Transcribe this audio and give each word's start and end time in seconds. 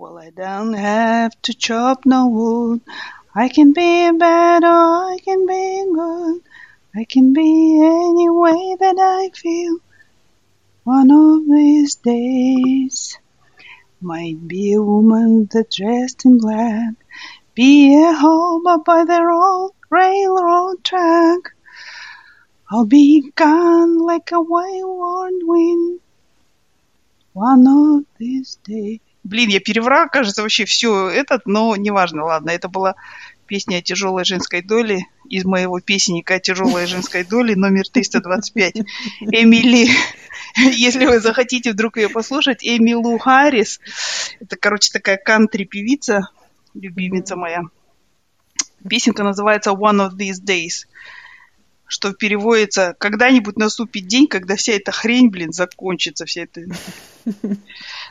Well, 0.00 0.16
I 0.16 0.30
don't 0.30 0.72
have 0.72 1.32
to 1.42 1.52
chop 1.52 2.06
no 2.06 2.28
wood. 2.28 2.80
I 3.34 3.50
can 3.50 3.74
be 3.74 4.10
bad 4.12 4.64
or 4.64 5.12
I 5.12 5.18
can 5.22 5.46
be 5.46 5.84
good. 5.94 6.40
I 6.96 7.04
can 7.04 7.34
be 7.34 7.78
any 7.82 8.30
way 8.30 8.76
that 8.80 8.96
I 8.98 9.28
feel. 9.36 9.76
One 10.84 11.10
of 11.10 11.44
these 11.44 11.96
days 11.96 13.18
might 14.00 14.48
be 14.48 14.72
a 14.72 14.80
woman 14.80 15.50
that 15.52 15.70
dressed 15.70 16.24
in 16.24 16.38
black, 16.38 16.94
be 17.54 18.02
a 18.02 18.14
hobo 18.14 18.78
by 18.78 19.04
the 19.04 19.22
road, 19.22 19.72
railroad 19.90 20.82
track. 20.82 21.52
I'll 22.70 22.86
be 22.86 23.30
gone 23.36 23.98
like 23.98 24.32
a 24.32 24.40
wayward 24.40 25.34
wind. 25.42 26.00
One 27.34 27.66
of 27.68 28.06
these 28.16 28.56
days. 28.64 29.00
Блин, 29.22 29.50
я 29.50 29.60
переврала, 29.60 30.08
кажется, 30.08 30.42
вообще 30.42 30.64
все 30.64 31.08
этот, 31.08 31.46
но 31.46 31.76
неважно, 31.76 32.24
ладно. 32.24 32.50
Это 32.50 32.68
была 32.68 32.94
песня 33.46 33.78
о 33.78 33.82
тяжелой 33.82 34.24
женской 34.24 34.62
доле 34.62 35.06
из 35.28 35.44
моего 35.44 35.80
песенника 35.80 36.34
о 36.34 36.40
тяжелой 36.40 36.86
женской 36.86 37.24
доле 37.24 37.54
номер 37.54 37.88
325. 37.88 38.76
Эмили, 39.20 39.90
если 40.56 41.06
вы 41.06 41.20
захотите 41.20 41.72
вдруг 41.72 41.96
ее 41.96 42.08
послушать, 42.08 42.64
Эмилу 42.64 43.18
Харрис. 43.18 43.80
Это, 44.40 44.56
короче, 44.56 44.90
такая 44.92 45.18
кантри-певица, 45.18 46.30
любимица 46.74 47.36
моя. 47.36 47.62
Песенка 48.88 49.22
называется 49.22 49.70
One 49.70 50.08
of 50.08 50.16
These 50.16 50.42
Days 50.42 50.86
что 51.90 52.12
переводится 52.12 52.94
«когда-нибудь 53.00 53.56
наступит 53.56 54.06
день, 54.06 54.28
когда 54.28 54.54
вся 54.54 54.74
эта 54.74 54.92
хрень, 54.92 55.28
блин, 55.28 55.52
закончится, 55.52 56.24
вся 56.24 56.42
эта...» 56.42 56.60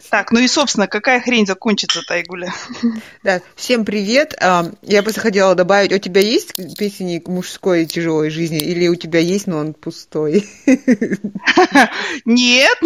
Так, 0.09 0.31
ну 0.31 0.39
и, 0.39 0.47
собственно, 0.47 0.87
какая 0.87 1.21
хрень 1.21 1.45
закончится, 1.45 2.01
Тайгуля? 2.01 2.51
Да, 3.23 3.41
всем 3.55 3.85
привет. 3.85 4.33
Я 4.39 5.03
просто 5.03 5.21
хотела 5.21 5.53
добавить, 5.55 5.93
у 5.93 5.99
тебя 5.99 6.21
есть 6.21 6.55
песенник 6.77 7.27
мужской 7.27 7.85
тяжелой 7.85 8.29
жизни 8.29 8.59
или 8.59 8.87
у 8.87 8.95
тебя 8.95 9.19
есть, 9.19 9.45
но 9.45 9.57
он 9.57 9.73
пустой? 9.73 10.47
Нет, 12.25 12.77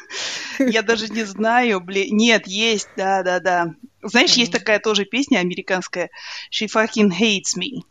я 0.58 0.82
даже 0.82 1.08
не 1.08 1.24
знаю, 1.24 1.80
блин. 1.80 2.16
Нет, 2.16 2.46
есть, 2.46 2.88
да-да-да. 2.96 3.74
Знаешь, 4.02 4.32
есть 4.34 4.52
такая 4.52 4.78
тоже 4.78 5.04
песня 5.04 5.38
американская 5.38 6.10
«She 6.50 6.68
fucking 6.68 7.10
hates 7.10 7.56
me». 7.58 7.82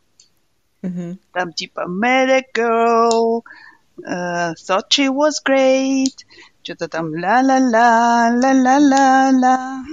Там 1.33 1.53
типа 1.53 1.85
met 1.87 2.29
a 2.29 2.41
girl, 2.53 3.43
uh, 4.03 4.53
thought 4.55 4.89
she 4.89 5.09
was 5.09 5.39
great, 5.45 6.25
что-то 6.63 6.87
там 6.87 7.13
ла-ла-ла, 7.13 8.29
ла-ла-ла-ла. 8.41 9.83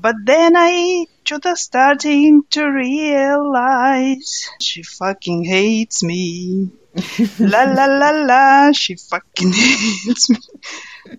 But 0.00 0.14
then 0.24 0.56
I 0.56 1.06
что-то 1.24 1.56
starting 1.56 2.42
to 2.50 2.70
realize 2.70 4.48
she 4.60 4.82
fucking 4.82 5.44
hates 5.44 6.02
me. 6.02 6.70
Ла-ла-ла-ла, 7.38 8.72
she 8.72 8.96
fucking 8.96 9.52
hates 10.04 10.30
me. 10.30 10.38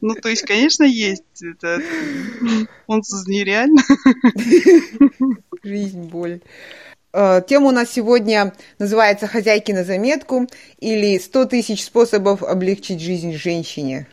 Ну, 0.01 0.15
то 0.15 0.29
есть, 0.29 0.43
конечно, 0.43 0.83
есть. 0.83 1.23
Это... 1.41 1.81
Он 2.87 3.01
нереально. 3.27 3.81
Жизнь, 5.63 6.03
боль. 6.09 6.41
Э, 7.11 7.41
тема 7.47 7.69
у 7.69 7.71
нас 7.71 7.91
сегодня 7.91 8.53
называется 8.77 9.27
«Хозяйки 9.27 9.71
на 9.71 9.83
заметку» 9.83 10.47
или 10.79 11.17
«100 11.19 11.47
тысяч 11.47 11.83
способов 11.83 12.43
облегчить 12.43 13.01
жизнь 13.01 13.33
женщине». 13.33 14.07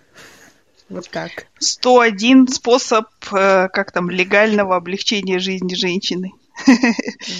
Вот 0.88 1.10
так. 1.10 1.46
101 1.58 2.48
способ, 2.48 3.06
э, 3.32 3.68
как 3.68 3.92
там, 3.92 4.08
легального 4.08 4.76
облегчения 4.76 5.38
жизни 5.38 5.74
женщины. 5.74 6.32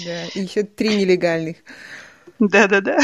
Да, 0.05 0.25
и 0.35 0.41
еще 0.41 0.63
три 0.63 0.95
нелегальных. 0.95 1.57
Да-да-да. 2.39 2.99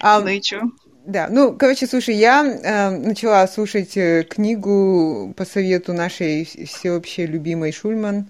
А, 0.00 0.20
ну 0.20 0.28
и 0.28 0.42
что? 0.42 0.62
Да, 1.04 1.28
ну, 1.30 1.56
короче, 1.56 1.86
слушай, 1.86 2.14
я 2.16 2.44
э, 2.44 2.90
начала 2.90 3.46
слушать 3.46 3.96
э, 3.96 4.24
книгу 4.28 5.34
по 5.36 5.44
совету 5.44 5.92
нашей 5.92 6.44
всеобщей 6.44 7.26
любимой 7.26 7.72
Шульман 7.72 8.26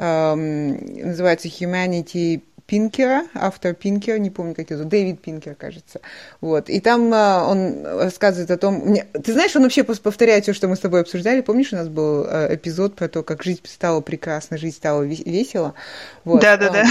называется 0.00 1.48
Humanity 1.48 2.42
Пинкера, 2.70 3.24
автор 3.34 3.74
Пинкера, 3.74 4.16
не 4.18 4.30
помню, 4.30 4.54
как 4.54 4.70
его 4.70 4.78
зовут, 4.78 4.92
Дэвид 4.92 5.20
Пинкер, 5.20 5.56
кажется. 5.56 6.00
Вот. 6.40 6.70
И 6.70 6.78
там 6.78 7.12
э, 7.12 7.42
он 7.42 7.84
рассказывает 7.84 8.48
о 8.52 8.56
том... 8.56 8.76
Мне... 8.76 9.06
Ты 9.12 9.32
знаешь, 9.32 9.56
он 9.56 9.64
вообще 9.64 9.82
повторяет 9.82 10.44
все, 10.44 10.52
что 10.52 10.68
мы 10.68 10.76
с 10.76 10.78
тобой 10.78 11.00
обсуждали. 11.00 11.40
Помнишь, 11.40 11.72
у 11.72 11.76
нас 11.76 11.88
был 11.88 12.24
э, 12.24 12.54
эпизод 12.54 12.94
про 12.94 13.08
то, 13.08 13.24
как 13.24 13.42
жизнь 13.42 13.62
стала 13.64 14.00
прекрасна, 14.02 14.56
жизнь 14.56 14.76
стала 14.76 15.02
весело? 15.02 15.74
Вот. 16.24 16.42
Да, 16.42 16.56
да, 16.56 16.70
да. 16.70 16.84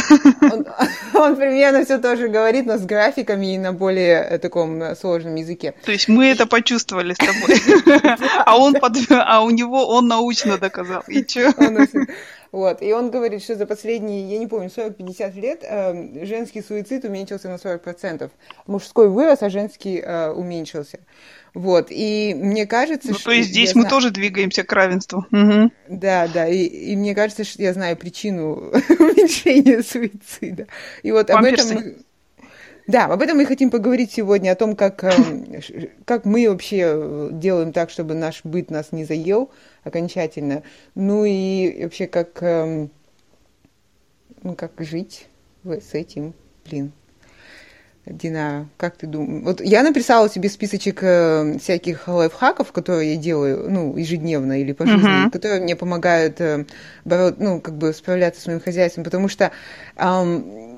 Он, 0.52 0.66
он 1.14 1.36
примерно 1.38 1.86
все 1.86 1.98
тоже 1.98 2.28
говорит, 2.28 2.66
но 2.66 2.78
с 2.78 2.82
графиками 2.82 3.56
и 3.56 3.58
на 3.58 3.72
более 3.72 4.22
э, 4.22 4.38
таком 4.38 4.84
сложном 4.98 5.36
языке. 5.36 5.76
То 5.86 5.94
есть 5.94 6.10
мы 6.10 6.26
это 6.26 6.46
почувствовали 6.46 7.14
с 7.14 7.18
тобой. 7.18 8.20
А 8.46 8.58
он 8.58 8.74
под... 8.74 8.98
а 9.10 9.42
у 9.44 9.50
него 9.50 9.88
он 9.88 10.08
научно 10.08 10.58
доказал. 10.58 11.04
И 11.08 11.26
что? 11.26 11.54
Вот. 12.52 12.82
И 12.82 12.92
он 12.94 13.12
говорит, 13.12 13.44
что 13.44 13.56
за 13.56 13.66
последние, 13.66 14.30
я 14.30 14.38
не 14.38 14.48
помню, 14.48 14.70
40-50 14.70 15.40
лет 15.40 15.64
э, 15.64 16.26
женский 16.26 16.62
суицид 16.62 17.06
уменьшился 17.06 17.50
на 17.50 17.56
40%. 17.56 18.30
Мужской 18.68 19.10
вырос, 19.10 19.42
а 19.42 19.50
женский 19.50 20.00
э, 20.00 20.32
уменьшился. 20.32 21.00
Вот, 21.54 21.88
и 21.90 22.36
мне 22.36 22.68
кажется, 22.68 23.10
ну, 23.10 23.16
что... 23.16 23.26
то 23.26 23.32
есть 23.32 23.50
здесь 23.50 23.74
мы 23.74 23.82
знаю... 23.82 23.90
тоже 23.90 24.12
двигаемся 24.12 24.64
к 24.64 24.72
равенству. 24.72 25.26
Угу. 25.32 25.72
Да, 25.90 26.28
да, 26.28 26.48
и, 26.48 26.64
и 26.64 26.96
мне 26.96 27.16
кажется, 27.16 27.44
что 27.44 27.62
я 27.62 27.74
знаю 27.74 27.98
причину 27.98 28.72
уменьшения 29.00 29.82
суицида. 29.82 30.68
И 31.02 31.12
вот 31.12 31.28
Памперсы. 31.28 31.74
об 31.74 31.80
этом... 31.80 31.96
Да, 32.90 33.06
об 33.06 33.22
этом 33.22 33.38
мы 33.38 33.46
хотим 33.46 33.70
поговорить 33.70 34.12
сегодня, 34.12 34.50
о 34.52 34.56
том, 34.56 34.76
как, 34.76 35.04
эм, 35.04 35.46
как 36.06 36.26
мы 36.26 36.50
вообще 36.50 37.30
делаем 37.32 37.72
так, 37.72 37.92
чтобы 37.92 38.16
наш 38.16 38.44
быт 38.44 38.72
нас 38.72 38.92
не 38.92 39.06
заел 39.06 39.52
окончательно. 39.84 40.64
Ну 40.96 41.24
и 41.24 41.84
вообще, 41.84 42.08
как, 42.08 42.42
эм, 42.42 42.90
ну, 44.42 44.56
как 44.56 44.72
жить 44.80 45.28
с 45.64 45.94
этим, 45.94 46.34
блин. 46.66 46.92
Дина, 48.08 48.68
как 48.78 48.98
ты 48.98 49.06
думаешь? 49.06 49.44
Вот 49.44 49.62
я 49.62 49.84
написала 49.84 50.28
себе 50.28 50.50
списочек 50.50 51.04
э, 51.04 51.60
всяких 51.60 52.08
лайфхаков, 52.08 52.72
которые 52.72 53.14
я 53.14 53.18
делаю, 53.20 53.70
ну, 53.70 53.96
ежедневно 53.98 54.60
или 54.60 54.72
по 54.72 54.88
жизни, 54.88 55.28
uh-huh. 55.28 55.30
которые 55.30 55.62
мне 55.62 55.76
помогают, 55.76 56.42
э, 56.42 56.66
бороть, 57.06 57.38
ну, 57.38 57.62
как 57.62 57.78
бы 57.78 57.94
справляться 57.94 58.42
с 58.42 58.48
моим 58.48 58.62
хозяйством, 58.62 59.04
потому 59.04 59.28
что 59.28 59.52
эм, 59.96 60.69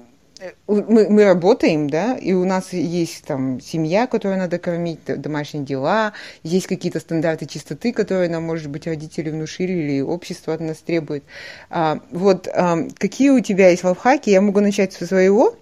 мы, 0.68 1.10
мы 1.10 1.24
работаем, 1.26 1.90
да, 1.90 2.18
и 2.18 2.34
у 2.34 2.46
нас 2.46 2.74
есть 2.74 3.26
там 3.26 3.60
семья, 3.62 4.08
которую 4.08 4.40
надо 4.40 4.58
кормить, 4.60 5.00
домашние 5.06 5.64
дела, 5.64 6.14
есть 6.44 6.68
какие-то 6.68 7.00
стандарты 7.00 7.46
чистоты, 7.46 7.94
которые 7.94 8.30
нам, 8.30 8.44
может 8.44 8.70
быть, 8.70 8.88
родители 8.88 9.30
внушили 9.30 9.72
или 9.72 10.02
общество 10.02 10.54
от 10.54 10.62
нас 10.62 10.78
требует. 10.78 11.24
А, 11.70 12.00
вот 12.12 12.48
а, 12.48 12.88
какие 12.98 13.30
у 13.30 13.40
тебя 13.42 13.70
есть 13.70 13.84
лайфхаки? 13.84 14.30
Я 14.30 14.42
могу 14.42 14.60
начать 14.62 14.94
со 14.94 15.06
своего? 15.06 15.56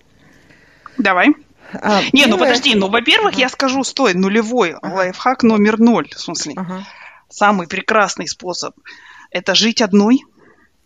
Давай. 0.97 1.29
А, 1.73 2.01
Не, 2.13 2.25
ну 2.25 2.37
подожди, 2.37 2.73
ну, 2.75 2.89
во-первых, 2.89 3.33
ага. 3.33 3.41
я 3.41 3.49
скажу, 3.49 3.83
стой, 3.83 4.13
нулевой 4.13 4.71
ага. 4.81 4.93
лайфхак 4.93 5.43
номер 5.43 5.79
ноль, 5.79 6.09
в 6.09 6.19
смысле. 6.19 6.53
Ага. 6.55 6.85
Самый 7.29 7.67
прекрасный 7.67 8.27
способ– 8.27 8.75
это 9.31 9.53
жить 9.55 9.81
одной. 9.81 10.21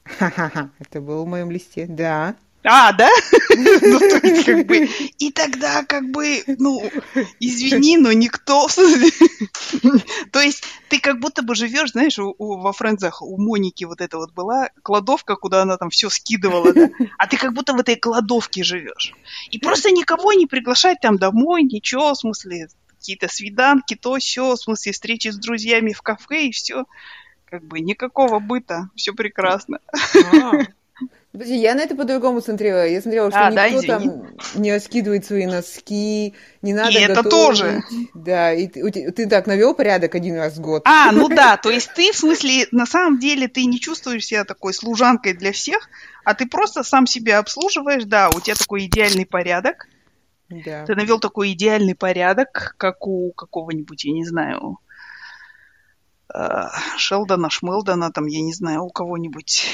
Ха-ха-ха, 0.03 0.71
это 0.79 0.99
было 0.99 1.23
в 1.23 1.27
моем 1.27 1.51
листе, 1.51 1.85
да. 1.87 2.35
А, 2.65 2.93
да? 2.93 3.09
ну, 3.57 3.99
то 3.99 4.19
есть, 4.23 4.45
как 4.45 4.65
бы, 4.65 4.89
и 5.19 5.31
тогда, 5.31 5.83
как 5.83 6.09
бы, 6.11 6.43
ну, 6.47 6.89
извини, 7.39 7.97
но 7.97 8.11
никто... 8.13 8.67
то 10.31 10.39
есть, 10.39 10.63
ты 10.87 10.99
как 10.99 11.19
будто 11.19 11.41
бы 11.41 11.55
живешь, 11.55 11.91
знаешь, 11.91 12.17
у, 12.19 12.33
у, 12.37 12.57
во 12.61 12.71
Френдзах 12.71 13.21
у 13.21 13.37
Моники 13.37 13.83
вот 13.83 13.99
это 13.99 14.17
вот 14.17 14.31
была 14.31 14.69
кладовка, 14.81 15.35
куда 15.35 15.63
она 15.63 15.77
там 15.77 15.89
все 15.89 16.09
скидывала, 16.09 16.71
да? 16.71 16.89
А 17.17 17.27
ты 17.27 17.37
как 17.37 17.53
будто 17.53 17.73
в 17.73 17.79
этой 17.79 17.97
кладовке 17.97 18.63
живешь. 18.63 19.13
И 19.51 19.59
просто 19.59 19.91
никого 19.91 20.31
не 20.33 20.47
приглашать 20.47 20.99
там 21.01 21.17
домой, 21.17 21.63
ничего, 21.63 22.13
в 22.13 22.17
смысле, 22.17 22.69
какие-то 22.87 23.27
свиданки, 23.27 23.95
то 23.95 24.17
все, 24.17 24.53
в 24.53 24.57
смысле, 24.57 24.93
встречи 24.93 25.27
с 25.27 25.35
друзьями 25.35 25.91
в 25.91 26.01
кафе 26.01 26.47
и 26.47 26.51
все. 26.51 26.85
Как 27.45 27.63
бы 27.65 27.81
никакого 27.81 28.39
быта, 28.39 28.89
все 28.95 29.13
прекрасно. 29.13 29.79
А, 29.91 30.51
Подожди, 31.33 31.57
я 31.57 31.73
на 31.73 31.81
это 31.81 31.95
по-другому 31.95 32.41
смотрела. 32.41 32.87
Я 32.87 33.01
смотрела, 33.01 33.31
что 33.31 33.47
а, 33.47 33.49
никто 33.49 33.81
да, 33.81 33.99
там 33.99 34.27
не 34.53 34.71
раскидывает 34.71 35.25
свои 35.25 35.47
носки, 35.47 36.35
не 36.61 36.73
надо 36.75 36.91
И 36.91 37.01
это 37.01 37.23
тоже. 37.23 37.81
Да, 38.13 38.53
и 38.53 38.67
ты, 38.67 39.11
ты 39.11 39.27
так 39.27 39.47
навел 39.47 39.73
порядок 39.73 40.13
один 40.13 40.35
раз 40.35 40.57
в 40.57 40.61
год. 40.61 40.83
А, 40.85 41.11
ну 41.11 41.29
да, 41.29 41.57
то 41.63 41.71
есть 41.71 41.91
ты, 41.95 42.11
в 42.11 42.15
смысле, 42.15 42.67
на 42.71 42.85
самом 42.85 43.17
деле 43.17 43.47
ты 43.47 43.65
не 43.65 43.79
чувствуешь 43.79 44.27
себя 44.27 44.45
такой 44.45 44.75
служанкой 44.75 45.33
для 45.33 45.51
всех, 45.53 45.89
а 46.23 46.35
ты 46.35 46.45
просто 46.47 46.83
сам 46.83 47.07
себя 47.07 47.39
обслуживаешь, 47.39 48.03
да, 48.03 48.29
у 48.29 48.39
тебя 48.39 48.53
такой 48.53 48.85
идеальный 48.85 49.25
порядок. 49.25 49.87
Да. 50.49 50.85
Ты 50.85 50.93
навел 50.93 51.19
такой 51.19 51.53
идеальный 51.53 51.95
порядок, 51.95 52.75
как 52.77 53.07
у 53.07 53.31
какого-нибудь, 53.31 54.05
я 54.05 54.11
не 54.11 54.23
знаю, 54.23 54.77
э, 56.31 56.67
Шелдона, 56.97 57.49
Шмелдона, 57.49 58.11
там, 58.11 58.27
я 58.27 58.41
не 58.41 58.53
знаю, 58.53 58.83
у 58.83 58.91
кого-нибудь. 58.91 59.65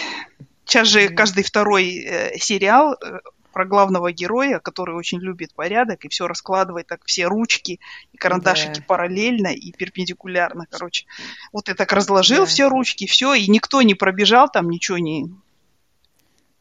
Сейчас 0.69 0.88
же 0.88 1.10
каждый 1.10 1.44
второй 1.44 1.98
э, 1.98 2.38
сериал 2.38 2.94
э, 2.94 3.19
про 3.51 3.66
главного 3.66 4.12
героя, 4.12 4.60
который 4.60 4.95
очень 4.95 5.19
любит 5.19 5.51
порядок 5.56 6.06
и 6.06 6.10
все 6.10 6.27
раскладывает 6.27 6.86
так 6.86 7.01
все 7.06 7.25
ручки 7.25 7.80
и 8.13 8.18
карандашики 8.18 8.80
да. 8.80 8.86
параллельно 8.88 9.48
и 9.48 9.71
перпендикулярно, 9.71 10.68
короче. 10.69 11.07
Вот 11.51 11.69
я 11.69 11.74
так 11.74 11.92
разложил 11.92 12.42
да. 12.42 12.45
все 12.45 12.69
ручки, 12.69 13.07
все, 13.07 13.33
и 13.33 13.50
никто 13.50 13.81
не 13.81 13.95
пробежал 13.95 14.48
там, 14.48 14.69
ничего 14.69 15.00
не, 15.00 15.25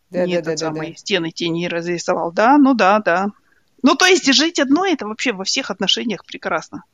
да, 0.08 0.24
не 0.24 0.32
да, 0.32 0.40
этот 0.40 0.54
да, 0.54 0.56
самый, 0.56 0.92
да. 0.92 0.96
стены 0.96 1.30
тени 1.30 1.66
разрисовал. 1.66 2.32
Да, 2.32 2.56
ну 2.56 2.72
да, 2.72 3.00
да. 3.00 3.26
Ну, 3.82 3.94
то 3.94 4.06
есть 4.06 4.32
жить 4.32 4.58
одной, 4.58 4.94
это 4.94 5.06
вообще 5.06 5.32
во 5.32 5.44
всех 5.44 5.70
отношениях 5.70 6.24
прекрасно. 6.24 6.84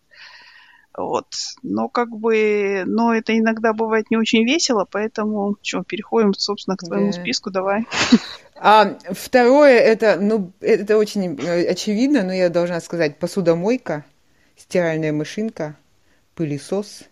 Вот. 0.96 1.26
Но 1.62 1.88
как 1.88 2.10
бы, 2.10 2.84
но 2.86 3.14
это 3.14 3.36
иногда 3.36 3.72
бывает 3.72 4.10
не 4.10 4.16
очень 4.16 4.44
весело, 4.44 4.86
поэтому 4.88 5.56
что, 5.62 5.82
переходим, 5.82 6.32
собственно, 6.34 6.76
к 6.76 6.84
твоему 6.84 7.06
да. 7.06 7.12
списку, 7.12 7.50
давай. 7.50 7.86
А 8.56 8.96
второе, 9.10 9.78
это, 9.80 10.16
ну, 10.20 10.52
это 10.60 10.96
очень 10.96 11.36
э, 11.40 11.66
очевидно, 11.66 12.22
но 12.22 12.32
я 12.32 12.48
должна 12.48 12.80
сказать, 12.80 13.18
посудомойка, 13.18 14.04
стиральная 14.56 15.12
машинка, 15.12 15.76
пылесос, 16.36 17.02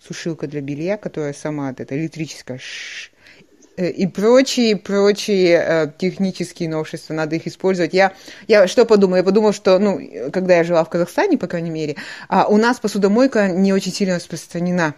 сушилка 0.00 0.48
для 0.48 0.60
белья, 0.60 0.96
которая 0.96 1.32
сама, 1.32 1.70
это 1.70 1.96
электрическая, 1.96 2.58
и 3.86 4.06
прочие, 4.06 4.76
прочие 4.76 5.64
э, 5.64 5.90
технические 5.96 6.68
новшества, 6.68 7.14
надо 7.14 7.36
их 7.36 7.46
использовать. 7.46 7.94
Я, 7.94 8.12
я 8.46 8.66
что 8.66 8.84
подумала? 8.84 9.18
Я 9.18 9.24
подумала, 9.24 9.52
что, 9.52 9.78
ну, 9.78 10.00
когда 10.32 10.56
я 10.56 10.64
жила 10.64 10.84
в 10.84 10.90
Казахстане, 10.90 11.38
по 11.38 11.46
крайней 11.46 11.70
мере, 11.70 11.96
а 12.28 12.46
у 12.46 12.56
нас 12.56 12.80
посудомойка 12.80 13.48
не 13.48 13.72
очень 13.72 13.92
сильно 13.92 14.16
распространена. 14.16 14.94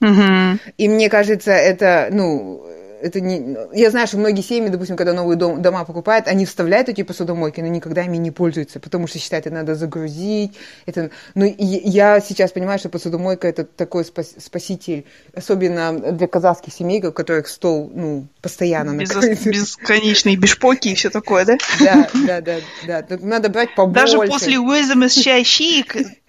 Угу. 0.00 0.58
И 0.78 0.88
мне 0.88 1.08
кажется, 1.08 1.52
это, 1.52 2.08
ну, 2.10 2.64
это 3.00 3.20
не... 3.20 3.56
Я 3.72 3.90
знаю, 3.90 4.06
что 4.06 4.18
многие 4.18 4.42
семьи, 4.42 4.68
допустим, 4.68 4.96
когда 4.96 5.12
новые 5.12 5.36
дом, 5.36 5.62
дома 5.62 5.84
покупают, 5.84 6.28
они 6.28 6.44
вставляют 6.44 6.88
эти 6.88 7.02
посудомойки, 7.02 7.60
но 7.60 7.66
никогда 7.66 8.02
ими 8.04 8.16
не 8.16 8.30
пользуются, 8.30 8.80
потому 8.80 9.06
что 9.06 9.18
считают, 9.18 9.46
это 9.46 9.54
надо 9.54 9.74
загрузить. 9.74 10.56
Это... 10.86 11.10
Но 11.34 11.44
я 11.46 12.20
сейчас 12.20 12.52
понимаю, 12.52 12.78
что 12.78 12.88
посудомойка– 12.88 13.48
это 13.48 13.64
такой 13.64 14.04
спас... 14.04 14.34
спаситель, 14.38 15.06
особенно 15.34 16.12
для 16.12 16.26
казахских 16.26 16.72
семей, 16.72 17.04
у 17.04 17.12
которых 17.12 17.48
стол 17.48 17.90
ну, 17.94 18.26
постоянно 18.42 18.96
Без... 18.96 19.14
накрыт. 19.14 19.42
Бесконечные 19.46 20.36
бешпоки 20.36 20.88
и 20.88 20.94
все 20.94 21.10
такое, 21.10 21.44
да? 21.44 21.58
Да, 21.80 22.08
да, 22.14 22.40
да. 22.40 22.56
да. 22.86 23.02
Тут 23.02 23.22
надо 23.22 23.48
брать 23.48 23.74
побольше. 23.74 24.16
Даже 24.16 24.30
после 24.30 24.58
Уэзема 24.58 25.08
чай 25.08 25.44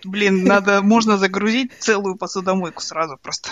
блин, 0.04 0.44
надо, 0.44 0.81
можно 0.81 1.18
загрузить 1.18 1.71
целую 1.80 2.16
посудомойку 2.16 2.81
сразу 2.81 3.18
просто. 3.21 3.50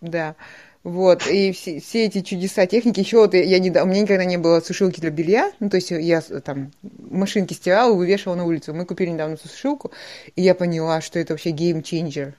Да. 0.00 0.36
Вот, 0.84 1.26
и 1.26 1.50
все, 1.52 1.80
все 1.80 2.04
эти 2.04 2.20
чудеса 2.20 2.66
техники, 2.66 3.00
еще 3.00 3.16
вот 3.16 3.32
я 3.32 3.58
не, 3.58 3.70
у 3.70 3.86
меня 3.86 4.02
никогда 4.02 4.26
не 4.26 4.36
было 4.36 4.60
сушилки 4.60 5.00
для 5.00 5.08
белья, 5.08 5.50
ну, 5.58 5.70
то 5.70 5.76
есть 5.76 5.90
я 5.90 6.20
там 6.20 6.72
машинки 6.98 7.54
стирала, 7.54 7.94
вывешивала 7.94 8.36
на 8.36 8.44
улицу. 8.44 8.74
Мы 8.74 8.84
купили 8.84 9.08
недавно 9.08 9.38
сушилку, 9.38 9.92
и 10.36 10.42
я 10.42 10.54
поняла, 10.54 11.00
что 11.00 11.18
это 11.18 11.32
вообще 11.32 11.50
гейм-ченджер. 11.50 12.34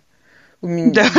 У 0.62 0.68
меня... 0.68 0.92
Да. 0.94 1.10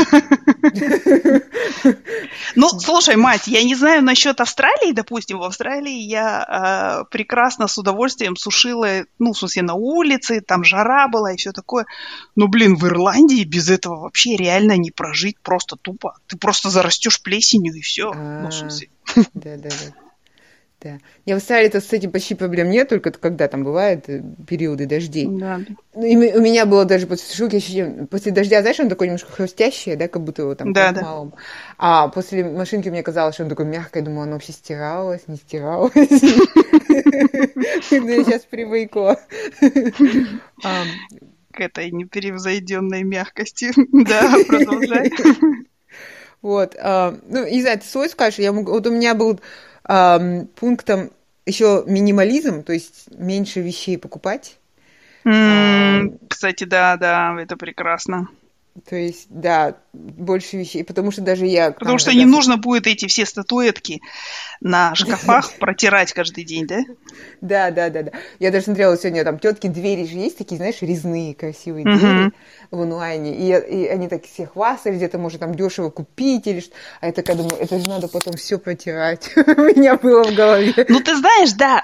Ну, 2.55 2.69
слушай, 2.69 3.17
мать, 3.17 3.47
я 3.47 3.63
не 3.63 3.75
знаю 3.75 4.03
насчет 4.03 4.41
Австралии, 4.41 4.93
допустим, 4.93 5.39
в 5.39 5.43
Австралии 5.43 5.99
я 5.99 7.05
э, 7.05 7.11
прекрасно 7.11 7.69
с 7.69 7.79
удовольствием 7.79 8.37
сушила, 8.37 9.05
ну, 9.19 9.33
в 9.33 9.39
смысле, 9.39 9.63
на 9.63 9.75
улице, 9.75 10.41
там 10.41 10.65
жара 10.65 11.09
была 11.09 11.33
и 11.33 11.37
все 11.37 11.53
такое. 11.53 11.87
Но, 12.35 12.49
блин, 12.49 12.77
в 12.77 12.87
Ирландии 12.87 13.45
без 13.45 13.69
этого 13.71 14.01
вообще 14.01 14.37
реально 14.37 14.77
не 14.77 14.91
прожить 14.91 15.39
просто 15.41 15.77
тупо. 15.77 16.17
Ты 16.27 16.37
просто 16.39 16.71
зарастешь 16.71 17.23
плесенью 17.23 17.75
и 17.75 17.81
все. 17.81 18.13
Ну, 18.13 18.49
в 18.49 18.55
смысле. 18.55 18.89
Да, 19.35 19.57
да, 19.57 19.69
да. 19.69 20.06
Да. 20.87 20.99
Я 21.25 21.35
в 21.35 21.39
Австралии-то 21.39 21.81
с 21.81 21.93
этим 21.93 22.13
почти 22.13 22.37
проблем 22.37 22.71
нет, 22.71 22.89
только 22.89 23.11
когда 23.11 23.49
там 23.49 23.65
бывают 23.65 24.09
э, 24.09 24.23
периоды 24.47 24.87
дождей. 24.87 25.27
Да. 25.29 25.61
Ну, 25.95 26.05
и 26.05 26.15
у 26.15 26.41
меня 26.41 26.65
было 26.65 26.85
даже 26.85 27.09
после 27.09 27.47
ощущение, 27.47 28.07
после 28.07 28.31
дождя, 28.31 28.61
знаешь, 28.61 28.79
он 28.79 28.89
такой 28.89 29.09
немножко 29.09 29.33
хрустящий, 29.33 29.97
да, 29.97 30.07
как 30.07 30.23
будто 30.23 30.43
его 30.43 30.55
там 30.55 30.73
да, 30.73 30.93
да. 30.93 31.03
малым. 31.03 31.35
А 31.77 32.07
после 32.09 32.45
машинки 32.45 32.89
мне 32.89 33.03
казалось, 33.03 33.35
что 33.35 33.43
он 33.43 33.51
такой 33.51 33.65
мягкий, 33.65 33.99
я 33.99 34.05
думала, 34.05 34.25
оно 34.25 34.35
вообще 34.35 34.53
стиралось, 34.53 35.23
не 35.27 35.37
стиралось. 35.37 35.93
Но 35.95 36.05
я 38.11 38.25
сейчас 38.25 38.43
привыкла. 38.43 39.19
К 41.53 41.61
этой 41.61 41.91
неперевзойденной 41.91 43.03
мягкости. 43.03 43.73
Да, 43.93 44.37
продолжай. 44.47 45.11
Вот. 46.43 46.77
А, 46.79 47.17
ну, 47.27 47.49
не 47.49 47.63
знаю, 47.63 47.81
ты 47.81 47.87
свой 47.87 48.09
скажешь, 48.09 48.39
я 48.39 48.53
могу... 48.53 48.71
Вот 48.71 48.87
у 48.87 48.93
меня 48.93 49.15
был 49.15 49.41
пунктом 49.87 51.11
еще 51.47 51.85
минимализм, 51.87 52.63
то 52.63 52.73
есть 52.73 53.09
меньше 53.17 53.61
вещей 53.61 53.97
покупать. 53.99 54.59
Mm, 55.25 56.19
кстати, 56.29 56.65
да, 56.65 56.97
да, 56.97 57.37
это 57.41 57.57
прекрасно. 57.57 58.29
То 58.85 58.97
есть, 58.97 59.27
да, 59.31 59.77
больше 59.93 60.59
вещей, 60.59 60.85
потому 60.85 61.11
что 61.11 61.23
даже 61.23 61.47
я... 61.47 61.71
Потому 61.71 61.99
что 61.99 62.13
не 62.13 62.27
нужно 62.27 62.59
будет 62.59 62.87
эти 62.87 63.07
все 63.07 63.25
статуэтки 63.25 64.01
на 64.61 64.95
шкафах 64.95 65.55
протирать 65.55 66.13
каждый 66.13 66.45
день, 66.45 66.67
да? 66.67 66.81
Да, 67.41 67.71
да, 67.71 67.89
да, 67.89 68.03
да. 68.03 68.13
Я 68.39 68.51
даже 68.51 68.65
смотрела 68.65 68.97
сегодня, 68.99 69.25
там 69.25 69.39
тетки 69.39 69.69
двери 69.69 70.05
же 70.05 70.17
есть 70.17 70.37
такие, 70.37 70.59
знаешь, 70.59 70.83
резные, 70.83 71.35
красивые 71.35 71.85
двери 71.85 72.33
в 72.71 72.81
онлайне, 72.81 73.35
и, 73.35 73.49
и 73.49 73.87
они 73.87 74.09
так 74.09 74.25
все 74.25 74.47
хвастались, 74.47 74.97
где-то 74.97 75.19
можно 75.19 75.39
там 75.39 75.55
дешево 75.55 75.91
купить 75.91 76.47
или 76.47 76.61
что. 76.61 76.75
А 77.01 77.07
я 77.07 77.13
такая 77.13 77.37
думаю, 77.37 77.57
это 77.59 77.79
же 77.79 77.89
надо 77.89 78.09
потом 78.09 78.35
все 78.35 78.59
протирать. 78.59 79.31
У 79.37 79.61
меня 79.63 79.97
было 79.97 80.25
в 80.25 80.35
голове. 80.35 80.75
Ну, 80.89 81.01
ты 81.01 81.17
знаешь, 81.17 81.53
да, 81.53 81.83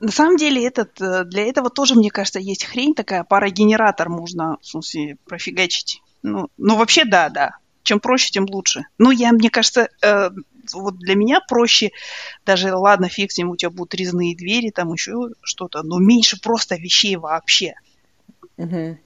на 0.00 0.10
самом 0.10 0.36
деле 0.36 0.66
этот, 0.66 1.00
э, 1.00 1.24
для 1.24 1.48
этого 1.48 1.70
тоже, 1.70 1.94
мне 1.94 2.10
кажется, 2.10 2.40
есть 2.40 2.64
хрень 2.64 2.94
такая, 2.94 3.24
парогенератор 3.24 4.08
можно, 4.08 4.58
в 4.60 4.66
смысле, 4.66 5.16
профигачить. 5.26 6.02
Ну, 6.24 6.48
ну, 6.56 6.76
вообще, 6.76 7.04
да, 7.04 7.28
да. 7.28 7.58
Чем 7.82 8.00
проще, 8.00 8.30
тем 8.30 8.46
лучше. 8.48 8.86
Ну, 8.96 9.10
я, 9.10 9.30
мне 9.32 9.50
кажется, 9.50 9.90
э, 10.02 10.30
вот 10.72 10.96
для 10.98 11.14
меня 11.16 11.40
проще, 11.46 11.90
даже, 12.46 12.74
ладно, 12.74 13.10
фиг 13.10 13.30
с 13.30 13.36
ним, 13.36 13.50
у 13.50 13.56
тебя 13.56 13.68
будут 13.68 13.94
резные 13.94 14.34
двери, 14.34 14.70
там 14.70 14.90
еще 14.90 15.12
что-то, 15.42 15.82
но 15.82 15.98
меньше 15.98 16.40
просто 16.40 16.76
вещей 16.76 17.16
вообще. 17.16 17.74
Угу. 18.56 18.98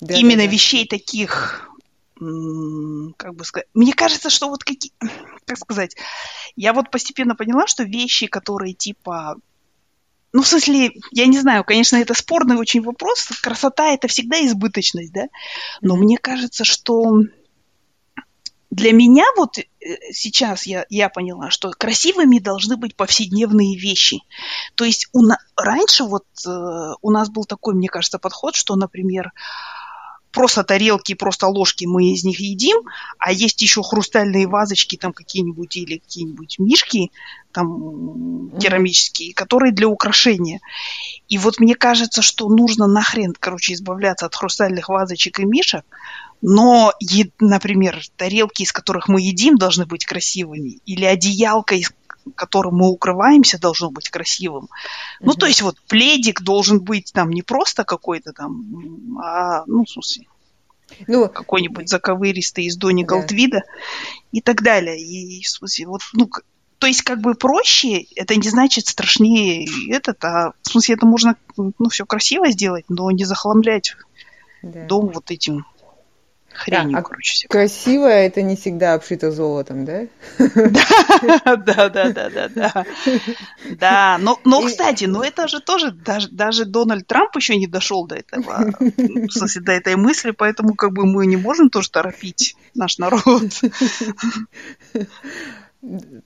Да, 0.00 0.14
Именно 0.14 0.42
да, 0.42 0.46
да. 0.46 0.52
вещей 0.52 0.86
таких, 0.86 1.70
как 2.16 3.34
бы 3.34 3.44
сказать, 3.44 3.68
мне 3.74 3.92
кажется, 3.92 4.30
что 4.30 4.48
вот 4.48 4.64
какие, 4.64 4.92
как 5.44 5.58
сказать, 5.58 5.94
я 6.56 6.72
вот 6.72 6.90
постепенно 6.90 7.36
поняла, 7.36 7.66
что 7.66 7.82
вещи, 7.82 8.26
которые 8.26 8.72
типа 8.72 9.36
ну, 10.34 10.42
в 10.42 10.48
смысле, 10.48 10.90
я 11.12 11.26
не 11.26 11.38
знаю, 11.38 11.62
конечно, 11.62 11.94
это 11.94 12.12
спорный 12.12 12.56
очень 12.56 12.82
вопрос. 12.82 13.28
Красота 13.40 13.92
это 13.92 14.08
всегда 14.08 14.44
избыточность, 14.44 15.12
да. 15.12 15.28
Но 15.80 15.94
мне 15.94 16.18
кажется, 16.18 16.64
что 16.64 17.20
для 18.68 18.92
меня 18.92 19.24
вот 19.36 19.58
э, 19.58 19.62
сейчас 20.10 20.66
я, 20.66 20.86
я 20.90 21.08
поняла, 21.08 21.50
что 21.50 21.70
красивыми 21.70 22.40
должны 22.40 22.76
быть 22.76 22.96
повседневные 22.96 23.78
вещи. 23.78 24.22
То 24.74 24.84
есть 24.84 25.06
у 25.12 25.22
на, 25.22 25.38
раньше 25.54 26.02
вот 26.02 26.24
э, 26.44 26.94
у 27.00 27.12
нас 27.12 27.30
был 27.30 27.44
такой, 27.44 27.74
мне 27.74 27.86
кажется, 27.86 28.18
подход, 28.18 28.56
что, 28.56 28.74
например, 28.74 29.30
просто 30.34 30.64
тарелки, 30.64 31.14
просто 31.14 31.46
ложки 31.46 31.84
мы 31.86 32.12
из 32.12 32.24
них 32.24 32.40
едим, 32.40 32.82
а 33.18 33.32
есть 33.32 33.62
еще 33.62 33.82
хрустальные 33.82 34.46
вазочки 34.46 34.96
там 34.96 35.12
какие-нибудь 35.12 35.76
или 35.76 35.98
какие-нибудь 35.98 36.58
мишки 36.58 37.10
там 37.52 38.50
керамические, 38.58 39.32
которые 39.32 39.72
для 39.72 39.88
украшения. 39.88 40.60
И 41.28 41.38
вот 41.38 41.60
мне 41.60 41.74
кажется, 41.74 42.20
что 42.20 42.48
нужно 42.48 42.86
нахрен, 42.86 43.34
короче, 43.38 43.74
избавляться 43.74 44.26
от 44.26 44.34
хрустальных 44.34 44.88
вазочек 44.88 45.38
и 45.38 45.44
мишек, 45.44 45.84
но, 46.42 46.92
например, 47.40 48.02
тарелки, 48.16 48.62
из 48.62 48.72
которых 48.72 49.08
мы 49.08 49.22
едим, 49.22 49.56
должны 49.56 49.86
быть 49.86 50.04
красивыми, 50.04 50.80
или 50.84 51.04
одеялка, 51.04 51.74
из 51.74 51.90
которым 52.34 52.76
мы 52.76 52.90
укрываемся, 52.90 53.60
должно 53.60 53.90
быть 53.90 54.08
красивым. 54.10 54.64
Mm-hmm. 54.64 55.24
Ну, 55.26 55.34
то 55.34 55.46
есть 55.46 55.62
вот 55.62 55.80
пледик 55.88 56.42
должен 56.42 56.80
быть 56.80 57.12
там 57.12 57.30
не 57.30 57.42
просто 57.42 57.84
какой-то 57.84 58.32
там, 58.32 59.18
а, 59.22 59.64
ну, 59.66 59.84
в 59.84 59.90
смысле, 59.90 60.26
ну, 61.06 61.28
какой-нибудь 61.28 61.88
заковыристый 61.88 62.64
из 62.64 62.76
Дони 62.76 63.02
да. 63.04 63.08
Голдвида 63.08 63.62
и 64.32 64.40
так 64.40 64.62
далее. 64.62 65.00
И, 65.00 65.42
в 65.42 65.48
смысле, 65.48 65.86
вот, 65.86 66.02
ну, 66.12 66.30
то 66.78 66.86
есть 66.86 67.02
как 67.02 67.20
бы 67.20 67.34
проще, 67.34 68.06
это 68.14 68.36
не 68.36 68.48
значит 68.48 68.86
страшнее 68.86 69.66
этот, 69.90 70.22
а 70.24 70.52
в 70.62 70.68
смысле 70.68 70.96
это 70.96 71.06
можно, 71.06 71.36
ну, 71.56 71.88
все 71.88 72.04
красиво 72.04 72.50
сделать, 72.50 72.84
но 72.88 73.10
не 73.10 73.24
захламлять 73.24 73.96
да. 74.62 74.86
дом 74.86 75.08
вот 75.08 75.30
этим 75.30 75.64
хренью, 76.54 76.96
да, 76.96 77.02
короче. 77.02 77.34
Всякой. 77.34 77.52
Красивое 77.52 78.26
это 78.26 78.42
не 78.42 78.56
всегда 78.56 78.94
обшито 78.94 79.30
золотом, 79.30 79.84
да? 79.84 80.06
Да, 80.38 81.56
да, 81.56 81.88
да, 81.88 82.10
да, 82.10 82.28
да, 82.28 82.48
да. 82.48 82.84
Да, 83.78 84.18
но, 84.20 84.38
но 84.44 84.62
кстати, 84.62 85.04
ну 85.04 85.22
это 85.22 85.48
же 85.48 85.60
тоже, 85.60 85.90
даже, 85.92 86.28
даже 86.30 86.64
Дональд 86.64 87.06
Трамп 87.06 87.36
еще 87.36 87.56
не 87.56 87.66
дошел 87.66 88.06
до 88.06 88.16
этого, 88.16 88.72
в 88.78 89.30
смысле, 89.30 89.62
до 89.62 89.72
этой 89.72 89.96
мысли, 89.96 90.30
поэтому 90.30 90.74
как 90.74 90.92
бы 90.92 91.06
мы 91.06 91.26
не 91.26 91.36
можем 91.36 91.70
тоже 91.70 91.90
торопить 91.90 92.56
наш 92.74 92.98
народ. 92.98 93.50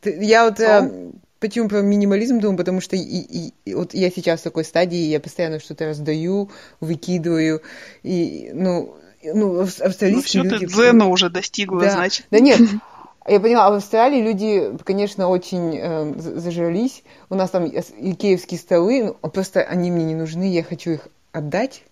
Я 0.05 0.45
вот 0.45 0.61
э, 0.61 1.11
Почему 1.41 1.69
про 1.69 1.83
минимализм 1.83 2.41
думаю? 2.41 2.57
Потому 2.57 2.81
что 2.81 2.97
и, 2.97 3.01
и, 3.01 3.55
и 3.65 3.75
вот 3.75 3.95
я 3.95 4.11
сейчас 4.11 4.41
в 4.41 4.45
такой 4.45 4.65
стадии, 4.65 4.99
я 4.99 5.21
постоянно 5.21 5.61
что-то 5.61 5.87
раздаю, 5.87 6.51
выкидываю, 6.81 7.63
и, 8.03 8.51
ну, 8.53 8.97
ну 9.23 9.61
австралийские 9.61 10.43
ну, 10.45 10.51
люди... 10.51 10.65
Ну, 10.65 10.71
дзена 10.71 11.07
уже 11.07 11.31
достигла, 11.31 11.81
да. 11.81 11.91
значит. 11.91 12.27
Да 12.31 12.39
нет, 12.39 12.61
я 13.29 13.41
поняла, 13.41 13.67
а 13.67 13.71
в 13.71 13.75
Австралии 13.75 14.23
люди, 14.23 14.77
конечно, 14.85 15.29
очень 15.29 15.77
э, 15.77 16.15
зажрались. 16.19 17.03
У 17.31 17.35
нас 17.35 17.51
там 17.51 17.67
икеевские 17.67 18.59
столы, 18.59 19.15
ну, 19.23 19.31
просто 19.31 19.63
они 19.63 19.91
мне 19.91 20.05
не 20.05 20.15
нужны, 20.15 20.53
я 20.53 20.63
хочу 20.63 20.91
их 20.91 21.09
отдать. 21.33 21.83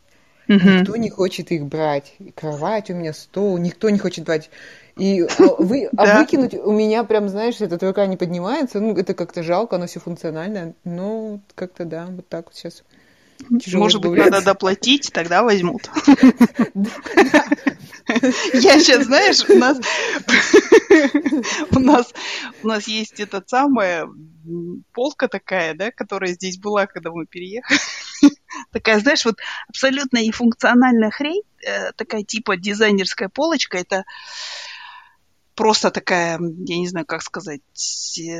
Угу. 0.48 0.58
Никто 0.58 0.96
не 0.96 1.10
хочет 1.10 1.50
их 1.50 1.66
брать. 1.66 2.14
Кровать 2.36 2.90
у 2.90 2.94
меня, 2.94 3.12
стол, 3.12 3.58
никто 3.58 3.90
не 3.90 3.98
хочет 3.98 4.24
брать. 4.24 4.48
И 4.96 5.22
а, 5.22 5.42
вы, 5.58 5.90
а 5.96 6.20
выкинуть 6.20 6.54
у 6.54 6.72
меня 6.72 7.04
прям, 7.04 7.28
знаешь, 7.28 7.60
эта 7.60 7.84
рука 7.84 8.06
не 8.06 8.16
поднимается. 8.16 8.80
Ну, 8.80 8.94
это 8.94 9.12
как-то 9.14 9.42
жалко, 9.42 9.76
оно 9.76 9.86
все 9.86 10.00
функциональное. 10.00 10.74
Но 10.84 11.40
как-то 11.54 11.84
да, 11.84 12.06
вот 12.08 12.28
так 12.28 12.46
вот 12.46 12.54
сейчас. 12.54 12.84
Тяжело 13.60 13.84
Может 13.84 14.00
быть, 14.00 14.18
надо 14.18 14.42
доплатить, 14.42 15.10
тогда 15.12 15.42
возьмут. 15.42 15.90
Я 18.52 18.78
сейчас, 18.78 19.06
знаешь, 19.06 19.44
у 19.48 19.56
нас 19.56 19.78
у 21.70 21.78
нас 21.80 22.12
у 22.62 22.68
нас 22.68 22.86
есть 22.86 23.20
эта 23.20 23.42
самая 23.46 24.08
полка 24.92 25.28
такая, 25.28 25.74
да, 25.74 25.90
которая 25.90 26.32
здесь 26.32 26.58
была, 26.58 26.86
когда 26.86 27.10
мы 27.10 27.26
переехали. 27.26 27.78
Такая, 28.72 29.00
знаешь, 29.00 29.24
вот 29.24 29.36
абсолютно 29.68 30.22
нефункциональная 30.22 31.10
хрень, 31.10 31.42
э, 31.66 31.92
такая 31.92 32.22
типа 32.22 32.56
дизайнерская 32.56 33.28
полочка. 33.28 33.76
Это 33.76 34.04
просто 35.56 35.90
такая, 35.90 36.38
я 36.38 36.78
не 36.78 36.86
знаю, 36.86 37.06
как 37.06 37.22
сказать, 37.22 37.60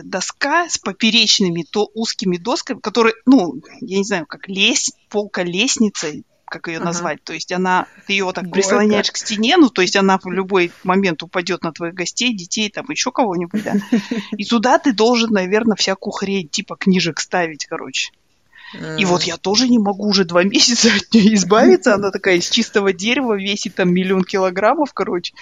доска 0.04 0.68
с 0.68 0.78
поперечными, 0.78 1.64
то 1.68 1.90
узкими 1.94 2.36
досками, 2.36 2.78
которые, 2.78 3.14
ну, 3.24 3.60
я 3.80 3.98
не 3.98 4.04
знаю, 4.04 4.26
как 4.26 4.48
лес, 4.48 4.92
полка 5.08 5.42
лестницей, 5.42 6.24
как 6.44 6.68
ее 6.68 6.76
ага. 6.76 6.86
назвать. 6.86 7.24
То 7.24 7.32
есть 7.32 7.50
она, 7.50 7.86
ты 8.06 8.12
ее 8.12 8.24
вот 8.24 8.36
так 8.36 8.44
Горько. 8.44 8.60
прислоняешь 8.60 9.10
к 9.10 9.16
стене, 9.16 9.56
ну, 9.56 9.70
то 9.70 9.82
есть 9.82 9.96
она 9.96 10.18
в 10.22 10.30
любой 10.30 10.70
момент 10.84 11.22
упадет 11.22 11.62
на 11.64 11.72
твоих 11.72 11.94
гостей, 11.94 12.36
детей, 12.36 12.70
там 12.70 12.86
еще 12.90 13.10
кого-нибудь, 13.10 13.64
да. 13.64 13.74
И 14.36 14.44
туда 14.44 14.78
ты 14.78 14.92
должен, 14.92 15.30
наверное, 15.30 15.76
всякую 15.76 16.12
хрень, 16.12 16.48
типа 16.48 16.76
книжек 16.76 17.18
ставить, 17.18 17.66
короче. 17.66 18.12
И 18.98 19.04
вот 19.04 19.22
я 19.22 19.36
тоже 19.36 19.68
не 19.68 19.78
могу 19.78 20.06
уже 20.08 20.24
два 20.24 20.42
месяца 20.44 20.88
от 20.94 21.12
нее 21.14 21.34
избавиться. 21.34 21.94
Она 21.94 22.10
такая 22.10 22.36
из 22.36 22.48
чистого 22.50 22.92
дерева, 22.92 23.34
весит 23.34 23.74
там 23.74 23.92
миллион 23.92 24.24
килограммов, 24.24 24.92
короче. 24.92 25.34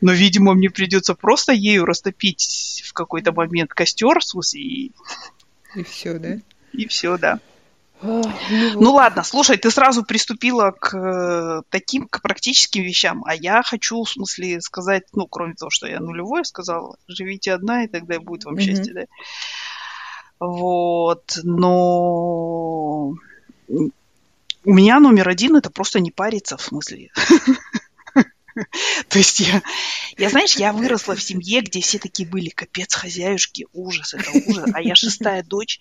Но, 0.00 0.12
видимо, 0.12 0.54
мне 0.54 0.70
придется 0.70 1.14
просто 1.14 1.52
ею 1.52 1.84
растопить 1.84 2.82
в 2.84 2.92
какой-то 2.92 3.32
момент 3.32 3.72
костер, 3.72 4.20
в 4.20 4.24
смысле, 4.24 4.60
и... 4.60 4.92
И 5.74 5.82
все, 5.82 6.18
да? 6.18 6.38
И 6.72 6.86
все, 6.86 7.16
да. 7.16 7.40
ну, 8.02 8.22
ну 8.74 8.92
ладно, 8.92 9.22
слушай, 9.22 9.56
ты 9.56 9.70
сразу 9.70 10.04
приступила 10.04 10.70
к 10.70 10.94
э, 10.94 11.62
таким, 11.70 12.08
к 12.08 12.20
практическим 12.20 12.82
вещам, 12.82 13.24
а 13.26 13.34
я 13.34 13.62
хочу, 13.62 14.04
в 14.04 14.10
смысле, 14.10 14.60
сказать, 14.60 15.04
ну, 15.14 15.26
кроме 15.26 15.54
того, 15.54 15.70
что 15.70 15.86
я 15.86 16.00
нулевой 16.00 16.44
сказала, 16.44 16.96
живите 17.08 17.54
одна, 17.54 17.84
и 17.84 17.88
тогда 17.88 18.20
будет 18.20 18.44
вам 18.44 18.56
mm-hmm. 18.56 18.60
счастье, 18.60 18.94
да. 18.94 19.04
Вот, 20.38 21.38
но 21.42 23.14
у 24.66 24.74
меня 24.74 25.00
номер 25.00 25.28
один 25.28 25.56
это 25.56 25.70
просто 25.70 26.00
не 26.00 26.10
париться, 26.10 26.56
в 26.56 26.62
смысле. 26.62 27.10
То 29.08 29.18
есть 29.18 29.40
я, 29.40 29.62
я, 30.16 30.30
знаешь, 30.30 30.56
я 30.56 30.72
выросла 30.72 31.14
в 31.14 31.22
семье, 31.22 31.60
где 31.60 31.80
все 31.80 31.98
такие 31.98 32.28
были, 32.28 32.48
капец, 32.48 32.94
хозяюшки, 32.94 33.66
ужас, 33.72 34.14
это 34.14 34.30
ужас. 34.30 34.70
А 34.72 34.80
я 34.80 34.94
шестая 34.94 35.42
дочь, 35.42 35.80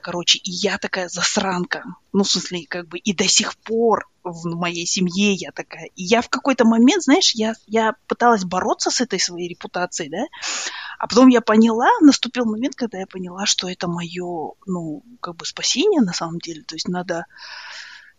короче, 0.00 0.38
и 0.38 0.50
я 0.50 0.78
такая 0.78 1.08
засранка. 1.08 1.84
Ну, 2.12 2.24
в 2.24 2.30
смысле, 2.30 2.66
как 2.68 2.88
бы, 2.88 2.98
и 2.98 3.12
до 3.12 3.28
сих 3.28 3.56
пор 3.56 4.08
в 4.24 4.46
моей 4.56 4.86
семье 4.86 5.34
я 5.34 5.52
такая. 5.52 5.90
И 5.94 6.02
я 6.02 6.22
в 6.22 6.28
какой-то 6.28 6.64
момент, 6.64 7.02
знаешь, 7.02 7.32
я, 7.34 7.54
я 7.66 7.94
пыталась 8.06 8.44
бороться 8.44 8.90
с 8.90 9.00
этой 9.00 9.20
своей 9.20 9.48
репутацией, 9.48 10.08
да, 10.08 10.24
а 10.98 11.06
потом 11.06 11.28
я 11.28 11.42
поняла, 11.42 11.88
наступил 12.00 12.46
момент, 12.46 12.74
когда 12.74 12.98
я 12.98 13.06
поняла, 13.06 13.44
что 13.44 13.68
это 13.68 13.86
мое, 13.86 14.52
ну, 14.66 15.02
как 15.20 15.36
бы 15.36 15.44
спасение 15.44 16.00
на 16.00 16.14
самом 16.14 16.38
деле. 16.38 16.62
То 16.62 16.74
есть 16.74 16.88
надо 16.88 17.26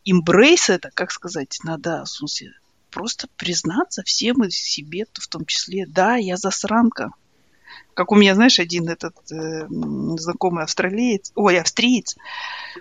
embrace 0.08 0.72
это, 0.72 0.92
как 0.94 1.12
сказать, 1.12 1.58
надо, 1.64 2.06
в 2.06 2.10
смысле, 2.10 2.54
просто 2.98 3.28
признаться 3.38 4.02
всем 4.02 4.44
и 4.44 4.50
себе 4.50 5.06
в 5.14 5.28
том 5.28 5.46
числе. 5.46 5.86
Да, 5.86 6.16
я 6.16 6.36
засранка. 6.36 7.12
Как 7.94 8.12
у 8.12 8.16
меня, 8.16 8.34
знаешь, 8.34 8.60
один 8.60 8.90
этот 8.90 9.14
э, 9.32 9.68
знакомый 10.18 10.64
австралиец, 10.64 11.32
ой, 11.36 11.60
австриец, 11.60 12.16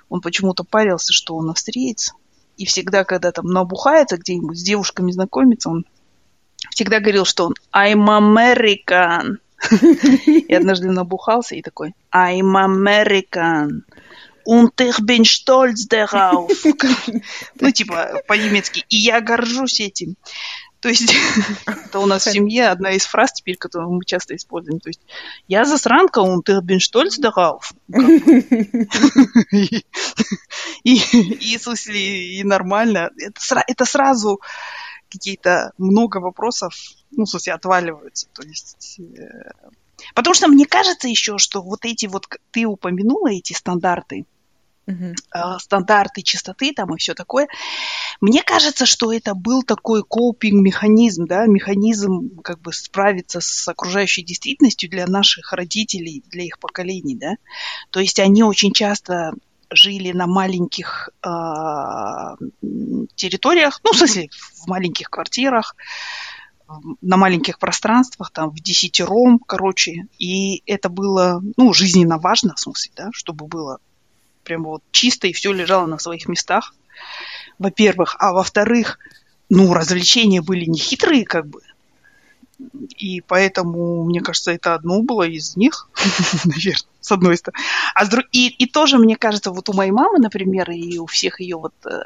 он 0.08 0.22
почему-то 0.22 0.64
парился, 0.64 1.12
что 1.12 1.36
он 1.36 1.50
австриец. 1.50 2.14
И 2.56 2.64
всегда, 2.64 3.04
когда 3.04 3.30
там 3.30 3.44
набухается 3.44 4.16
где-нибудь, 4.16 4.58
с 4.58 4.62
девушками 4.62 5.10
знакомится, 5.10 5.68
он 5.68 5.84
всегда 6.70 7.00
говорил, 7.00 7.26
что 7.26 7.48
он 7.48 7.54
I'm 7.70 8.06
American. 8.08 9.36
И 10.48 10.54
однажды 10.54 10.90
набухался 10.90 11.56
и 11.56 11.62
такой 11.62 11.92
I'm 12.10 12.54
American. 12.56 13.82
Und 14.46 14.80
ich 14.80 14.98
bin 15.04 15.24
stolz 15.24 15.88
darauf. 15.88 16.52
Ну, 17.60 17.70
типа, 17.72 18.22
по-немецки. 18.28 18.84
И 18.88 18.96
я 18.96 19.20
горжусь 19.20 19.80
этим. 19.80 20.16
То 20.80 20.88
есть 20.88 21.12
это 21.66 21.98
у 21.98 22.06
нас 22.06 22.26
в 22.26 22.30
семье 22.30 22.68
одна 22.68 22.92
из 22.92 23.06
фраз 23.06 23.32
теперь, 23.32 23.56
которую 23.56 23.92
мы 23.92 24.04
часто 24.04 24.36
используем. 24.36 24.78
То 24.78 24.90
есть 24.90 25.00
я 25.48 25.64
засранка, 25.64 26.20
ich 26.20 26.62
bin 26.62 26.78
stolz 26.78 27.18
darauf. 27.18 27.72
И, 30.84 30.94
и, 30.94 32.38
и 32.38 32.44
нормально. 32.44 33.10
Это, 33.18 33.64
это 33.66 33.84
сразу 33.84 34.40
какие-то 35.10 35.72
много 35.76 36.18
вопросов, 36.18 36.74
ну, 37.10 37.24
в 37.24 37.30
смысле, 37.30 37.54
отваливаются. 37.54 38.28
То 38.32 38.42
есть 38.42 39.00
э, 39.00 39.70
Потому 40.14 40.34
что 40.34 40.48
мне 40.48 40.66
кажется 40.66 41.08
еще, 41.08 41.38
что 41.38 41.62
вот 41.62 41.84
эти 41.84 42.06
вот, 42.06 42.26
ты 42.50 42.66
упомянула 42.66 43.32
эти 43.32 43.52
стандарты, 43.52 44.26
uh-huh. 44.88 45.58
стандарты 45.58 46.22
чистоты 46.22 46.72
там 46.72 46.94
и 46.94 46.98
все 46.98 47.14
такое. 47.14 47.48
Мне 48.20 48.42
кажется, 48.42 48.86
что 48.86 49.12
это 49.12 49.34
был 49.34 49.62
такой 49.62 50.02
копинг-механизм, 50.02 51.26
да, 51.26 51.46
механизм 51.46 52.40
как 52.42 52.60
бы 52.60 52.72
справиться 52.72 53.40
с 53.40 53.68
окружающей 53.68 54.22
действительностью 54.22 54.90
для 54.90 55.06
наших 55.06 55.52
родителей, 55.52 56.22
для 56.28 56.44
их 56.44 56.58
поколений, 56.58 57.16
да. 57.16 57.36
То 57.90 58.00
есть 58.00 58.18
они 58.18 58.42
очень 58.42 58.72
часто 58.72 59.32
жили 59.68 60.12
на 60.12 60.26
маленьких 60.26 61.10
э, 61.24 61.28
территориях, 63.16 63.80
ну, 63.84 63.92
в 63.92 63.96
смысле, 63.96 64.28
в 64.54 64.68
маленьких 64.68 65.10
квартирах, 65.10 65.74
на 67.00 67.16
маленьких 67.16 67.58
пространствах, 67.58 68.30
там, 68.30 68.50
в 68.50 68.60
десятером, 68.60 69.38
короче, 69.38 70.06
и 70.18 70.62
это 70.66 70.88
было, 70.88 71.42
ну, 71.56 71.72
жизненно 71.72 72.18
важно, 72.18 72.54
в 72.54 72.60
смысле, 72.60 72.92
да, 72.96 73.08
чтобы 73.12 73.46
было 73.46 73.78
прямо 74.46 74.70
вот 74.70 74.82
чисто 74.92 75.26
и 75.26 75.32
все 75.32 75.52
лежало 75.52 75.86
на 75.86 75.98
своих 75.98 76.28
местах, 76.28 76.74
во-первых. 77.58 78.16
А 78.18 78.32
во-вторых, 78.32 78.98
ну, 79.50 79.74
развлечения 79.74 80.40
были 80.40 80.64
не 80.64 80.78
хитрые, 80.78 81.24
как 81.24 81.46
бы. 81.46 81.60
И 82.96 83.20
поэтому, 83.20 84.04
мне 84.04 84.20
кажется, 84.22 84.52
это 84.52 84.74
одно 84.74 85.02
было 85.02 85.24
из 85.24 85.56
них, 85.56 85.90
наверное, 86.44 86.88
с 87.00 87.12
одной 87.12 87.36
стороны. 87.36 87.62
А 87.94 88.06
с 88.06 88.08
друг... 88.08 88.24
и, 88.32 88.48
и 88.48 88.66
тоже, 88.66 88.96
мне 88.98 89.16
кажется, 89.16 89.50
вот 89.50 89.68
у 89.68 89.74
моей 89.74 89.90
мамы, 89.90 90.18
например, 90.18 90.70
и 90.70 90.96
у 90.98 91.06
всех 91.06 91.40
ее 91.40 91.56
вот 91.56 91.74
э, 91.84 92.00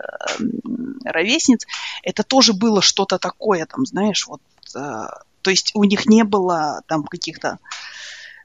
ровесниц, 1.04 1.66
это 2.02 2.24
тоже 2.24 2.52
было 2.52 2.82
что-то 2.82 3.18
такое, 3.18 3.64
там, 3.66 3.86
знаешь, 3.86 4.26
вот, 4.26 4.40
э, 4.74 5.06
то 5.42 5.50
есть 5.50 5.70
у 5.74 5.84
них 5.84 6.06
не 6.06 6.24
было 6.24 6.82
там 6.88 7.04
каких-то 7.04 7.50
Э, 7.50 7.99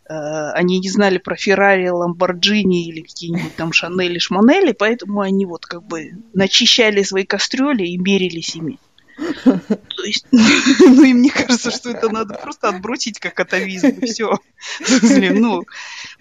они 0.08 0.80
не 0.80 0.90
знали 0.90 1.18
про 1.18 1.36
Феррари, 1.36 1.88
Ламборджини 1.88 2.88
или 2.88 3.02
какие-нибудь 3.02 3.56
там 3.56 3.74
Шанели, 3.74 4.20
Шманели, 4.20 4.72
поэтому 4.72 5.22
они 5.22 5.46
вот 5.46 5.66
как 5.66 5.84
бы 5.84 6.12
начищали 6.34 7.04
свои 7.04 7.26
кастрюли 7.26 7.86
и 7.86 7.98
мерились 7.98 8.56
ими. 8.56 8.80
То 9.16 10.04
есть, 10.04 10.28
ну 10.32 11.04
и 11.04 11.14
мне 11.14 11.32
кажется, 11.32 11.72
что 11.72 11.90
это 11.90 12.10
надо 12.10 12.36
просто 12.36 12.70
отбросить 12.70 13.20
как 13.20 13.40
атовизм, 13.40 13.88
и 13.88 14.06
все. 14.06 14.38
Ну, 15.32 15.64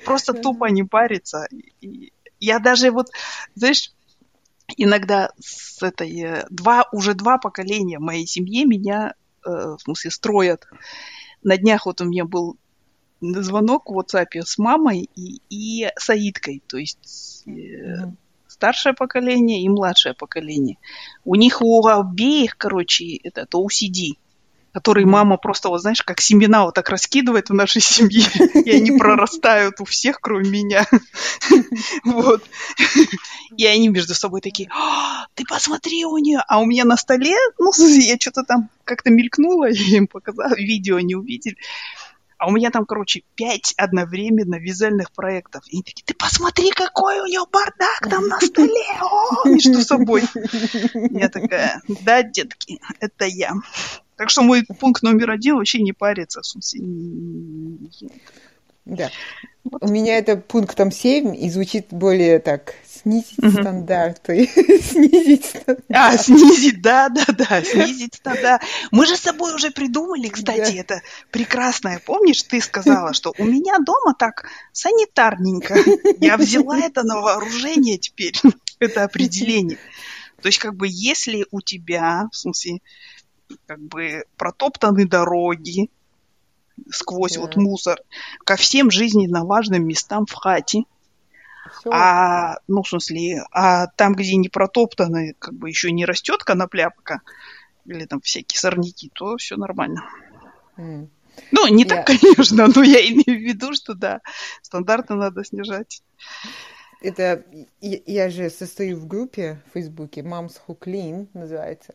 просто 0.04 0.32
тупо 0.32 0.66
не 0.66 0.84
париться. 0.84 1.48
Я 2.40 2.58
даже 2.58 2.90
вот, 2.90 3.08
знаешь, 3.54 3.92
иногда 4.76 5.30
с 5.40 5.82
этой, 5.82 6.20
э, 6.20 6.46
два, 6.50 6.88
уже 6.92 7.14
два 7.14 7.38
поколения 7.38 7.98
моей 7.98 8.26
семье 8.26 8.64
меня 8.64 9.14
в 9.44 9.78
смысле, 9.78 10.10
строят. 10.10 10.66
На 11.42 11.56
днях 11.56 11.86
вот 11.86 12.00
у 12.00 12.04
меня 12.04 12.24
был 12.24 12.56
звонок 13.42 13.90
в 13.90 13.98
WhatsApp 13.98 14.42
с 14.42 14.58
мамой 14.58 15.08
и, 15.14 15.40
и 15.50 15.88
Саидкой, 15.96 16.62
то 16.66 16.76
есть 16.76 17.44
mm-hmm. 17.46 18.12
старшее 18.48 18.94
поколение 18.94 19.62
и 19.62 19.68
младшее 19.68 20.14
поколение. 20.14 20.78
У 21.24 21.34
них 21.34 21.62
у 21.62 21.86
обеих, 21.86 22.56
короче, 22.56 23.16
это, 23.16 23.42
это 23.42 23.58
OCD 23.58 24.16
который 24.74 25.04
мама 25.04 25.36
просто, 25.36 25.68
вот 25.68 25.80
знаешь, 25.82 26.02
как 26.02 26.20
семена 26.20 26.64
вот 26.64 26.74
так 26.74 26.88
раскидывает 26.88 27.48
в 27.48 27.54
нашей 27.54 27.80
семье, 27.80 28.24
и 28.64 28.70
они 28.72 28.90
прорастают 28.98 29.80
у 29.80 29.84
всех, 29.84 30.20
кроме 30.20 30.50
меня. 30.50 30.84
Вот. 32.04 32.42
И 33.56 33.66
они 33.66 33.88
между 33.88 34.14
собой 34.14 34.40
такие, 34.40 34.68
«А, 34.72 35.26
ты 35.34 35.44
посмотри 35.44 36.04
у 36.04 36.18
нее, 36.18 36.40
а 36.48 36.60
у 36.60 36.66
меня 36.66 36.84
на 36.84 36.96
столе, 36.96 37.34
ну, 37.58 37.70
я 37.78 38.16
что-то 38.18 38.42
там 38.42 38.68
как-то 38.84 39.10
мелькнула, 39.10 39.70
я 39.70 39.98
им 39.98 40.08
показала, 40.08 40.54
видео 40.54 40.96
они 40.96 41.14
увидели. 41.14 41.56
А 42.44 42.46
у 42.46 42.50
меня 42.50 42.70
там, 42.70 42.84
короче, 42.84 43.22
пять 43.36 43.72
одновременно 43.78 44.56
вязальных 44.56 45.12
проектов. 45.12 45.64
И 45.68 45.76
они 45.76 45.82
такие, 45.82 46.04
ты 46.04 46.12
посмотри, 46.12 46.70
какой 46.72 47.20
у 47.20 47.24
нее 47.24 47.40
бардак 47.50 48.06
там 48.10 48.28
на 48.28 48.38
столе, 48.38 48.84
о, 49.00 49.48
между 49.48 49.80
собой. 49.80 50.24
Я 50.92 51.30
такая, 51.30 51.80
да, 52.02 52.22
детки, 52.22 52.82
это 53.00 53.24
я. 53.24 53.54
Так 54.16 54.28
что 54.28 54.42
мой 54.42 54.62
пункт 54.78 55.02
номер 55.02 55.30
один 55.30 55.56
вообще 55.56 55.80
не 55.80 55.94
париться. 55.94 56.42
В 56.42 56.46
смысле, 56.46 56.82
да. 58.84 59.10
Вот. 59.64 59.82
У 59.82 59.88
меня 59.88 60.18
это 60.18 60.36
пунктом 60.36 60.90
7 60.90 61.34
и 61.34 61.48
звучит 61.48 61.86
более 61.90 62.38
так 62.38 62.74
снизить 62.86 63.38
угу. 63.38 63.50
стандарты. 63.50 64.46
снизить 64.82 65.46
стандарты. 65.46 65.84
А, 65.88 66.18
снизить, 66.18 66.82
да, 66.82 67.08
да, 67.08 67.24
да, 67.28 67.62
снизить 67.62 68.14
стандарты. 68.14 68.66
Мы 68.90 69.06
же 69.06 69.16
с 69.16 69.22
тобой 69.22 69.54
уже 69.54 69.70
придумали, 69.70 70.28
кстати, 70.28 70.72
да. 70.72 70.80
это 70.80 71.02
прекрасное. 71.30 71.98
Помнишь, 72.04 72.42
ты 72.42 72.60
сказала, 72.60 73.14
что 73.14 73.32
у 73.38 73.44
меня 73.44 73.78
дома 73.78 74.14
так 74.18 74.48
санитарненько. 74.72 75.76
Я 76.20 76.36
взяла 76.36 76.78
это 76.78 77.02
на 77.02 77.20
вооружение 77.20 77.96
теперь, 77.96 78.38
это 78.80 79.04
определение. 79.04 79.78
То 80.42 80.48
есть, 80.48 80.58
как 80.58 80.74
бы, 80.74 80.86
если 80.90 81.46
у 81.50 81.62
тебя, 81.62 82.28
в 82.30 82.36
смысле, 82.36 82.80
как 83.66 83.80
бы 83.80 84.24
протоптаны 84.36 85.06
дороги 85.06 85.88
сквозь 86.90 87.34
да. 87.34 87.40
вот 87.40 87.56
мусор 87.56 88.00
ко 88.44 88.56
всем 88.56 88.90
жизненно 88.90 89.44
важным 89.44 89.86
местам 89.86 90.26
в 90.26 90.32
хате. 90.32 90.84
Все. 91.78 91.90
А, 91.90 92.58
ну, 92.68 92.82
в 92.82 92.88
смысле, 92.88 93.44
а 93.50 93.86
там, 93.86 94.14
где 94.14 94.36
не 94.36 94.48
протоптаны, 94.48 95.34
как 95.38 95.54
бы 95.54 95.68
еще 95.68 95.90
не 95.92 96.04
растет 96.04 96.44
конопля 96.44 96.90
пока, 96.90 97.20
или 97.86 98.04
там 98.04 98.20
всякие 98.20 98.58
сорняки, 98.58 99.10
то 99.14 99.36
все 99.36 99.56
нормально. 99.56 100.04
Mm. 100.76 101.08
Ну, 101.50 101.66
не 101.68 101.84
yeah. 101.84 101.88
так, 101.88 102.06
конечно, 102.20 102.68
но 102.74 102.82
я 102.82 103.00
имею 103.00 103.40
в 103.40 103.42
виду, 103.42 103.74
что 103.74 103.94
да, 103.94 104.20
стандарты 104.62 105.14
надо 105.14 105.44
снижать. 105.44 106.02
Это 107.00 107.44
я, 107.80 107.98
я 108.06 108.30
же 108.30 108.48
состою 108.48 108.98
в 108.98 109.06
группе 109.06 109.62
в 109.66 109.74
Фейсбуке 109.74 110.22
Moms 110.22 110.54
Who 110.66 110.78
Clean 110.78 111.28
называется. 111.34 111.94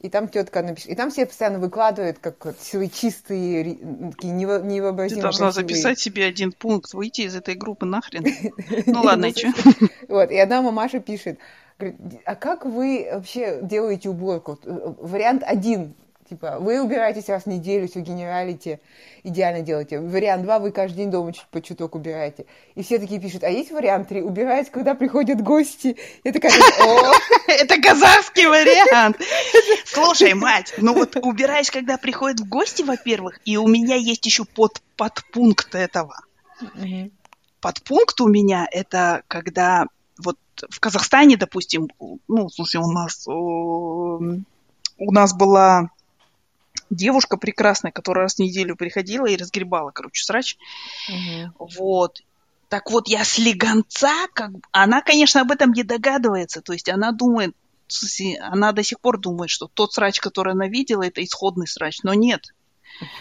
И 0.00 0.08
там 0.08 0.28
тетка 0.28 0.62
напишет. 0.62 0.88
И 0.88 0.94
там 0.94 1.10
все 1.10 1.26
постоянно 1.26 1.58
выкладывают, 1.58 2.18
как 2.20 2.42
вот 2.46 2.58
силы 2.58 2.88
чистые, 2.88 3.76
такие 4.12 4.32
невообразимые. 4.32 5.08
Ты 5.08 5.20
должна 5.20 5.46
красивые. 5.46 5.68
записать 5.68 5.98
себе 5.98 6.24
один 6.24 6.52
пункт, 6.52 6.94
выйти 6.94 7.22
из 7.22 7.36
этой 7.36 7.54
группы 7.54 7.84
нахрен. 7.84 8.24
Ну 8.86 9.02
ладно, 9.02 9.26
и 9.26 9.32
что? 9.32 9.52
Вот, 10.08 10.30
и 10.30 10.38
одна 10.38 10.62
мамаша 10.62 11.00
пишет, 11.00 11.38
а 12.24 12.34
как 12.34 12.64
вы 12.64 13.08
вообще 13.12 13.60
делаете 13.62 14.08
уборку? 14.08 14.58
Э, 14.64 14.94
вариант 14.98 15.42
один 15.46 15.94
Типа, 16.30 16.58
вы 16.60 16.80
убираетесь 16.80 17.28
раз 17.28 17.42
в 17.42 17.46
неделю, 17.46 17.88
все 17.88 17.98
генералите, 18.02 18.78
идеально 19.24 19.62
делаете. 19.62 19.98
Вариант 19.98 20.44
два, 20.44 20.60
вы 20.60 20.70
каждый 20.70 20.98
день 20.98 21.10
дома 21.10 21.32
чуть 21.32 21.48
по 21.48 21.60
чуток 21.60 21.96
убираете. 21.96 22.46
И 22.76 22.84
все 22.84 23.00
такие 23.00 23.20
пишут, 23.20 23.42
а 23.42 23.48
есть 23.48 23.72
вариант 23.72 24.10
три, 24.10 24.22
убирать, 24.22 24.70
когда 24.70 24.94
приходят 24.94 25.42
гости. 25.42 25.96
Я 26.22 26.32
такая, 26.32 26.52
о! 26.52 27.12
Это 27.48 27.82
казахский 27.82 28.46
вариант. 28.46 29.16
Слушай, 29.84 30.34
мать, 30.34 30.72
ну 30.78 30.94
вот 30.94 31.16
убираешь, 31.16 31.72
когда 31.72 31.98
приходят 31.98 32.38
в 32.38 32.48
гости, 32.48 32.82
во-первых, 32.82 33.40
и 33.44 33.56
у 33.56 33.66
меня 33.66 33.96
есть 33.96 34.24
еще 34.24 34.44
под, 34.44 34.80
подпункт 34.96 35.74
этого. 35.74 36.14
Подпункт 37.60 38.20
у 38.20 38.28
меня 38.28 38.68
это 38.70 39.24
когда 39.26 39.86
вот 40.16 40.38
в 40.70 40.78
Казахстане, 40.78 41.36
допустим, 41.36 41.88
ну, 42.28 42.48
смысле, 42.50 42.80
у 42.80 42.92
нас 42.92 43.26
у 45.00 45.12
нас 45.12 45.34
была 45.34 45.90
девушка 46.90 47.36
прекрасная, 47.36 47.92
которая 47.92 48.24
раз 48.24 48.34
в 48.34 48.38
неделю 48.40 48.76
приходила 48.76 49.26
и 49.26 49.36
разгребала, 49.36 49.90
короче, 49.90 50.24
срач. 50.24 50.56
Угу. 51.08 51.68
Вот. 51.76 52.22
Так 52.68 52.90
вот, 52.90 53.08
я 53.08 53.24
слегонца, 53.24 54.26
как 54.34 54.50
она, 54.72 55.00
конечно, 55.00 55.40
об 55.40 55.50
этом 55.50 55.72
не 55.72 55.82
догадывается. 55.82 56.60
То 56.60 56.72
есть 56.72 56.88
она 56.88 57.12
думает, 57.12 57.54
она 58.40 58.72
до 58.72 58.82
сих 58.82 59.00
пор 59.00 59.18
думает, 59.18 59.50
что 59.50 59.68
тот 59.72 59.92
срач, 59.92 60.20
который 60.20 60.52
она 60.52 60.68
видела, 60.68 61.02
это 61.02 61.22
исходный 61.24 61.66
срач. 61.66 61.98
Но 62.02 62.14
нет, 62.14 62.54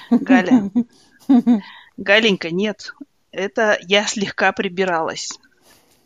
Галя. 0.10 0.69
Галенька, 1.97 2.51
нет. 2.51 2.93
Это 3.32 3.77
я 3.82 4.05
слегка 4.05 4.51
прибиралась 4.51 5.38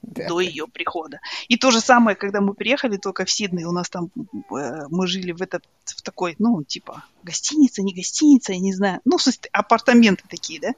да. 0.04 0.28
до 0.28 0.40
ее 0.40 0.68
прихода. 0.68 1.20
И 1.48 1.58
то 1.58 1.72
же 1.72 1.82
самое, 1.82 2.16
когда 2.16 2.42
мы 2.42 2.54
приехали 2.54 2.98
только 2.98 3.26
в 3.26 3.32
Сидней, 3.32 3.66
у 3.66 3.72
нас 3.72 3.90
там 3.90 4.12
э, 4.52 4.86
мы 4.90 5.08
жили 5.08 5.32
в 5.32 5.42
этот 5.42 5.64
в 5.86 6.02
такой, 6.02 6.36
ну 6.40 6.64
типа 6.64 7.04
гостиница, 7.24 7.82
не 7.82 7.94
гостиница, 7.94 8.54
я 8.54 8.60
не 8.60 8.74
знаю, 8.74 9.00
ну 9.06 9.18
апартаменты 9.52 10.24
такие, 10.30 10.60
да, 10.60 10.74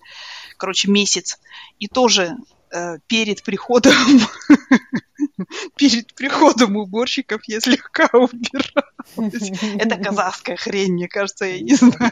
короче 0.58 0.90
месяц. 0.90 1.40
И 1.80 1.88
тоже 1.88 2.38
э, 2.72 3.00
перед 3.08 3.44
приходом 3.44 3.94
перед 5.78 6.14
приходом 6.14 6.78
уборщиков 6.78 7.42
я 7.48 7.60
слегка 7.60 8.10
убиралась. 8.14 9.52
Это 9.80 9.98
казахская 9.98 10.56
хрень, 10.56 10.94
мне 10.94 11.08
кажется, 11.08 11.46
я 11.46 11.60
не 11.60 11.76
знаю. 11.76 12.12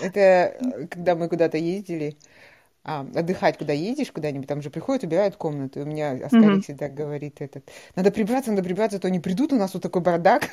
Это 0.00 0.86
когда 0.90 1.14
мы 1.14 1.28
куда-то 1.28 1.58
ездили, 1.58 2.16
а, 2.88 3.04
отдыхать, 3.16 3.58
куда 3.58 3.72
едешь, 3.72 4.12
куда-нибудь, 4.12 4.46
там 4.46 4.62
же 4.62 4.70
приходят, 4.70 5.02
убирают 5.02 5.34
комнаты. 5.34 5.82
У 5.82 5.84
меня 5.84 6.12
Аскарик 6.12 6.44
mm-hmm. 6.44 6.60
всегда 6.60 6.88
говорит 6.88 7.40
этот, 7.40 7.68
надо 7.96 8.12
прибраться, 8.12 8.50
надо 8.50 8.62
прибраться, 8.62 8.98
а 8.98 9.00
то 9.00 9.08
они 9.08 9.18
придут, 9.18 9.52
у 9.52 9.56
нас 9.56 9.74
вот 9.74 9.82
такой 9.82 10.02
бардак 10.02 10.48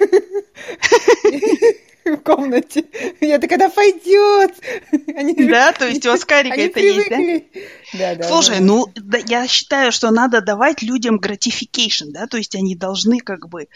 в 2.05 2.17
комнате. 2.17 2.85
Я 3.21 3.37
такая, 3.37 3.59
да 3.59 3.69
пойдет. 3.69 4.55
Да, 5.47 5.73
то 5.73 5.87
есть 5.87 6.07
у 6.07 6.11
Аскарика 6.11 6.59
это 6.59 6.79
есть, 6.79 7.07
да? 7.07 7.99
Да, 7.99 8.15
да. 8.15 8.27
Слушай, 8.27 8.61
ну, 8.61 8.87
я 9.27 9.47
считаю, 9.47 9.91
что 9.91 10.09
надо 10.09 10.41
давать 10.41 10.81
людям 10.81 11.19
gratification, 11.19 12.13
да, 12.13 12.25
то 12.25 12.37
есть 12.37 12.55
они 12.55 12.75
должны 12.75 13.19
как 13.19 13.47
бы 13.47 13.67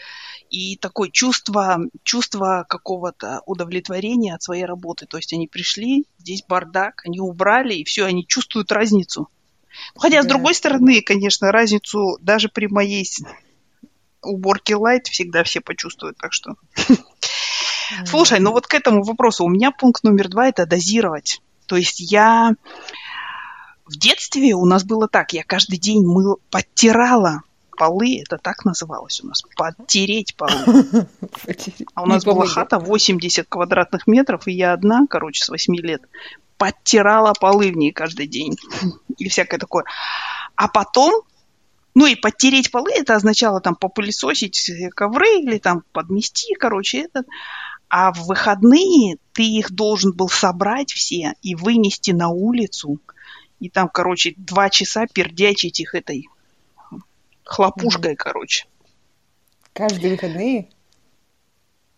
и 0.50 0.76
такое 0.76 1.10
чувство, 1.10 1.78
чувство 2.02 2.66
какого-то 2.68 3.42
удовлетворения 3.46 4.34
от 4.34 4.42
своей 4.42 4.64
работы. 4.64 5.06
То 5.06 5.16
есть 5.16 5.32
они 5.32 5.46
пришли, 5.46 6.06
здесь 6.18 6.42
бардак, 6.46 7.02
они 7.04 7.20
убрали, 7.20 7.74
и 7.74 7.84
все, 7.84 8.04
они 8.04 8.26
чувствуют 8.26 8.72
разницу. 8.72 9.28
Хотя, 9.96 10.16
да. 10.16 10.22
с 10.22 10.26
другой 10.26 10.54
стороны, 10.54 11.02
конечно, 11.02 11.52
разницу 11.52 12.18
даже 12.20 12.48
при 12.48 12.66
моей 12.66 13.06
уборке 14.22 14.76
лайт 14.76 15.06
всегда 15.06 15.44
все 15.44 15.60
почувствуют, 15.60 16.16
так 16.18 16.32
что... 16.32 16.54
Слушай, 18.04 18.40
ну 18.40 18.52
вот 18.52 18.66
к 18.66 18.74
этому 18.74 19.02
вопросу. 19.02 19.44
У 19.44 19.48
меня 19.48 19.70
пункт 19.70 20.04
номер 20.04 20.28
два– 20.28 20.48
это 20.48 20.66
дозировать. 20.66 21.40
То 21.66 21.76
есть 21.76 22.00
я... 22.00 22.52
В 23.86 23.96
детстве 23.96 24.54
у 24.54 24.66
нас 24.66 24.84
было 24.84 25.08
так, 25.08 25.32
я 25.32 25.42
каждый 25.42 25.78
день 25.78 26.04
мыл, 26.04 26.40
подтирала 26.50 27.42
полы, 27.78 28.20
это 28.20 28.36
так 28.38 28.64
называлось 28.64 29.20
у 29.22 29.28
нас, 29.28 29.42
подтереть 29.56 30.34
полы. 30.36 31.06
А 31.94 32.02
у 32.02 32.06
нас 32.06 32.24
была 32.24 32.46
хата 32.46 32.78
80 32.78 33.46
квадратных 33.48 34.06
метров, 34.06 34.46
и 34.46 34.52
я 34.52 34.72
одна, 34.72 35.06
короче, 35.08 35.44
с 35.44 35.48
8 35.48 35.76
лет, 35.76 36.02
подтирала 36.58 37.32
полы 37.32 37.70
в 37.70 37.76
ней 37.76 37.92
каждый 37.92 38.26
день. 38.26 38.56
И 39.18 39.28
всякое 39.28 39.58
такое. 39.58 39.84
А 40.56 40.68
потом, 40.68 41.22
ну 41.94 42.06
и 42.06 42.14
подтереть 42.14 42.70
полы, 42.70 42.90
это 42.92 43.14
означало 43.14 43.60
там 43.60 43.74
попылесосить 43.74 44.70
ковры 44.94 45.40
или 45.40 45.58
там 45.58 45.82
подмести, 45.92 46.54
короче, 46.54 47.02
это. 47.02 47.22
А 47.88 48.12
в 48.12 48.26
выходные 48.26 49.16
ты 49.32 49.44
их 49.44 49.70
должен 49.72 50.12
был 50.12 50.28
собрать 50.28 50.92
все 50.92 51.34
и 51.42 51.54
вынести 51.54 52.10
на 52.10 52.28
улицу. 52.28 53.00
И 53.60 53.70
там, 53.70 53.88
короче, 53.88 54.34
два 54.36 54.68
часа 54.68 55.06
пердячить 55.06 55.80
их 55.80 55.94
этой 55.94 56.28
хлопушкой, 57.48 58.12
mm-hmm. 58.12 58.16
короче. 58.16 58.66
Каждые 59.72 60.12
выходные? 60.12 60.68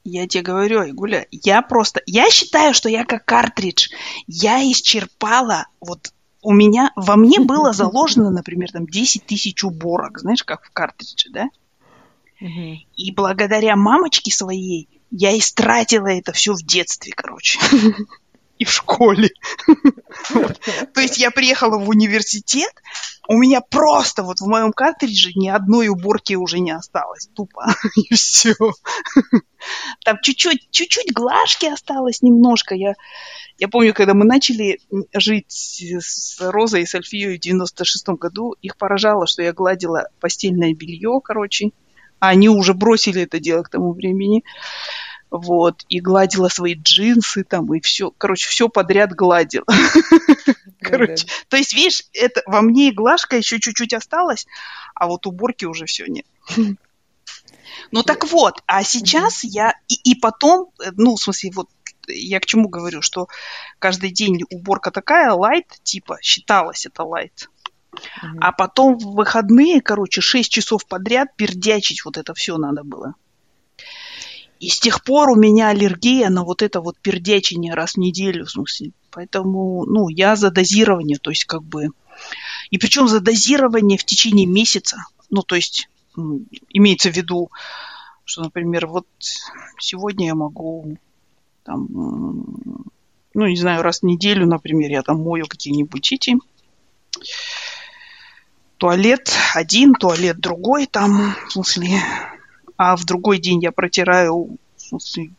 Я 0.05 0.27
тебе 0.27 0.43
говорю, 0.43 0.89
Игуля, 0.89 1.27
я 1.31 1.61
просто... 1.61 2.01
Я 2.07 2.31
считаю, 2.31 2.73
что 2.73 2.89
я 2.89 3.05
как 3.05 3.25
картридж. 3.25 3.89
Я 4.27 4.63
исчерпала... 4.71 5.67
Вот 5.81 6.13
у 6.43 6.53
меня... 6.53 6.93
Во 6.97 7.17
мне 7.17 7.41
было 7.41 7.73
заложено, 7.75 8.31
например, 8.31 8.71
там 8.71 8.87
10 8.87 9.27
тысяч 9.27 9.65
уборок. 9.65 10.21
Знаешь, 10.21 10.45
как 10.45 10.65
в 10.65 10.71
картридже, 10.71 11.31
да? 11.31 11.49
Mm-hmm. 12.41 12.77
И 12.97 13.13
благодаря 13.13 13.77
мамочке 13.77 14.33
своей 14.33 14.89
я 15.11 15.37
истратила 15.37 16.07
это 16.07 16.33
все 16.33 16.55
в 16.55 16.63
детстве, 16.63 17.13
короче. 17.15 17.59
И 18.61 18.65
в 18.67 18.71
школе. 18.71 19.31
То 20.95 21.01
есть 21.01 21.17
я 21.17 21.31
приехала 21.31 21.79
в 21.79 21.89
университет, 21.89 22.71
у 23.27 23.39
меня 23.39 23.63
просто 23.63 24.23
вот 24.23 24.41
в 24.41 24.47
моем 24.47 24.71
картридже 24.73 25.31
ни 25.35 25.49
одной 25.49 25.89
уборки 25.89 26.35
уже 26.35 26.59
не 26.59 26.73
осталось. 26.73 27.31
Тупо. 27.35 27.75
И 27.97 28.15
все. 28.15 28.55
Там 30.05 30.19
чуть-чуть, 30.21 30.69
чуть-чуть 30.71 31.15
глажки 31.15 31.65
осталось 31.73 32.21
немножко. 32.21 32.75
Я, 32.75 32.97
я 33.57 33.69
помню, 33.69 33.95
когда 33.95 34.13
мы 34.13 34.27
начали 34.27 34.79
жить 35.15 35.47
с 35.49 36.39
Розой 36.39 36.83
и 36.83 36.87
с 36.87 36.95
Альфией 36.95 37.39
в 37.39 37.41
96-м 37.41 38.17
году, 38.17 38.57
их 38.61 38.77
поражало, 38.77 39.27
что 39.27 39.41
я 39.41 39.55
гладила 39.55 40.11
постельное 40.21 40.75
белье, 40.75 41.19
короче. 41.25 41.71
А 42.19 42.29
они 42.29 42.51
уже 42.51 42.75
бросили 42.75 43.23
это 43.23 43.41
дело 43.41 43.63
к 43.63 43.71
тому 43.71 43.95
времени 43.95 44.45
вот, 45.31 45.85
и 45.89 46.01
гладила 46.01 46.49
свои 46.49 46.75
джинсы 46.75 47.45
там, 47.45 47.73
и 47.75 47.81
все, 47.81 48.11
короче, 48.11 48.49
все 48.49 48.69
подряд 48.69 49.13
гладила. 49.13 49.67
Короче, 50.81 51.27
то 51.49 51.59
есть, 51.59 51.75
видишь, 51.75 52.05
это 52.15 52.43
во 52.47 52.63
мне 52.63 52.89
и 52.89 52.93
глажка 52.93 53.37
еще 53.37 53.61
чуть-чуть 53.61 53.93
осталась, 53.93 54.47
а 54.95 55.09
вот 55.09 55.27
уборки 55.27 55.67
уже 55.67 55.87
все 55.87 56.07
нет. 56.07 56.27
Ну 57.93 58.03
так 58.03 58.31
вот, 58.31 58.63
а 58.67 58.85
сейчас 58.85 59.43
я 59.43 59.75
и, 59.89 60.15
потом, 60.15 60.71
ну, 60.97 61.17
в 61.17 61.21
смысле, 61.21 61.51
вот 61.55 61.69
я 62.07 62.39
к 62.39 62.47
чему 62.47 62.69
говорю, 62.69 63.01
что 63.01 63.29
каждый 63.79 64.11
день 64.11 64.43
уборка 64.51 64.91
такая, 64.91 65.33
лайт, 65.33 65.67
типа, 65.83 66.19
считалось 66.21 66.87
это 66.87 67.05
лайт. 67.05 67.49
А 68.41 68.53
потом 68.53 68.99
в 68.99 69.15
выходные, 69.15 69.81
короче, 69.81 70.21
6 70.21 70.51
часов 70.51 70.87
подряд 70.87 71.35
пердячить 71.37 72.05
вот 72.05 72.17
это 72.17 72.35
все 72.35 72.57
надо 72.59 72.85
было. 72.85 73.15
И 74.61 74.69
с 74.69 74.79
тех 74.79 75.03
пор 75.03 75.31
у 75.31 75.37
меня 75.37 75.69
аллергия 75.69 76.29
на 76.29 76.45
вот 76.45 76.61
это 76.61 76.83
вот 76.83 76.99
пердячение 76.99 77.73
раз 77.75 77.95
в 77.95 77.97
неделю, 77.97 78.45
в 78.45 78.51
смысле. 78.51 78.93
Поэтому, 79.11 79.87
ну, 79.87 80.09
я 80.11 80.37
за 80.37 80.51
дозирование, 80.51 81.19
то 81.19 81.31
есть 81.31 81.47
как 81.47 81.63
бы... 81.63 81.89
И 82.71 82.77
причем 82.77 83.09
за 83.09 83.21
дозирование 83.21 83.97
в 83.97 84.05
течение 84.05 84.47
месяца. 84.47 84.99
Ну, 85.31 85.43
то 85.43 85.57
есть 85.57 85.89
имеется 86.69 87.11
в 87.11 87.17
виду, 87.17 87.51
что, 88.25 88.43
например, 88.43 88.87
вот 88.87 89.07
сегодня 89.79 90.27
я 90.27 90.35
могу 90.35 90.99
там, 91.65 91.87
ну, 93.33 93.47
не 93.47 93.57
знаю, 93.57 93.83
раз 93.83 94.01
в 94.01 94.05
неделю, 94.05 94.47
например, 94.47 94.91
я 94.91 95.03
там 95.03 95.23
мою 95.23 95.47
какие-нибудь 95.47 96.13
эти 96.13 96.37
туалет 98.77 99.33
один, 99.55 99.95
туалет 99.95 100.39
другой 100.39 100.87
там, 100.87 101.35
в 101.49 101.53
смысле, 101.53 102.01
а 102.83 102.97
в 102.97 103.05
другой 103.05 103.39
день 103.39 103.63
я 103.63 103.73
протираю 103.73 104.57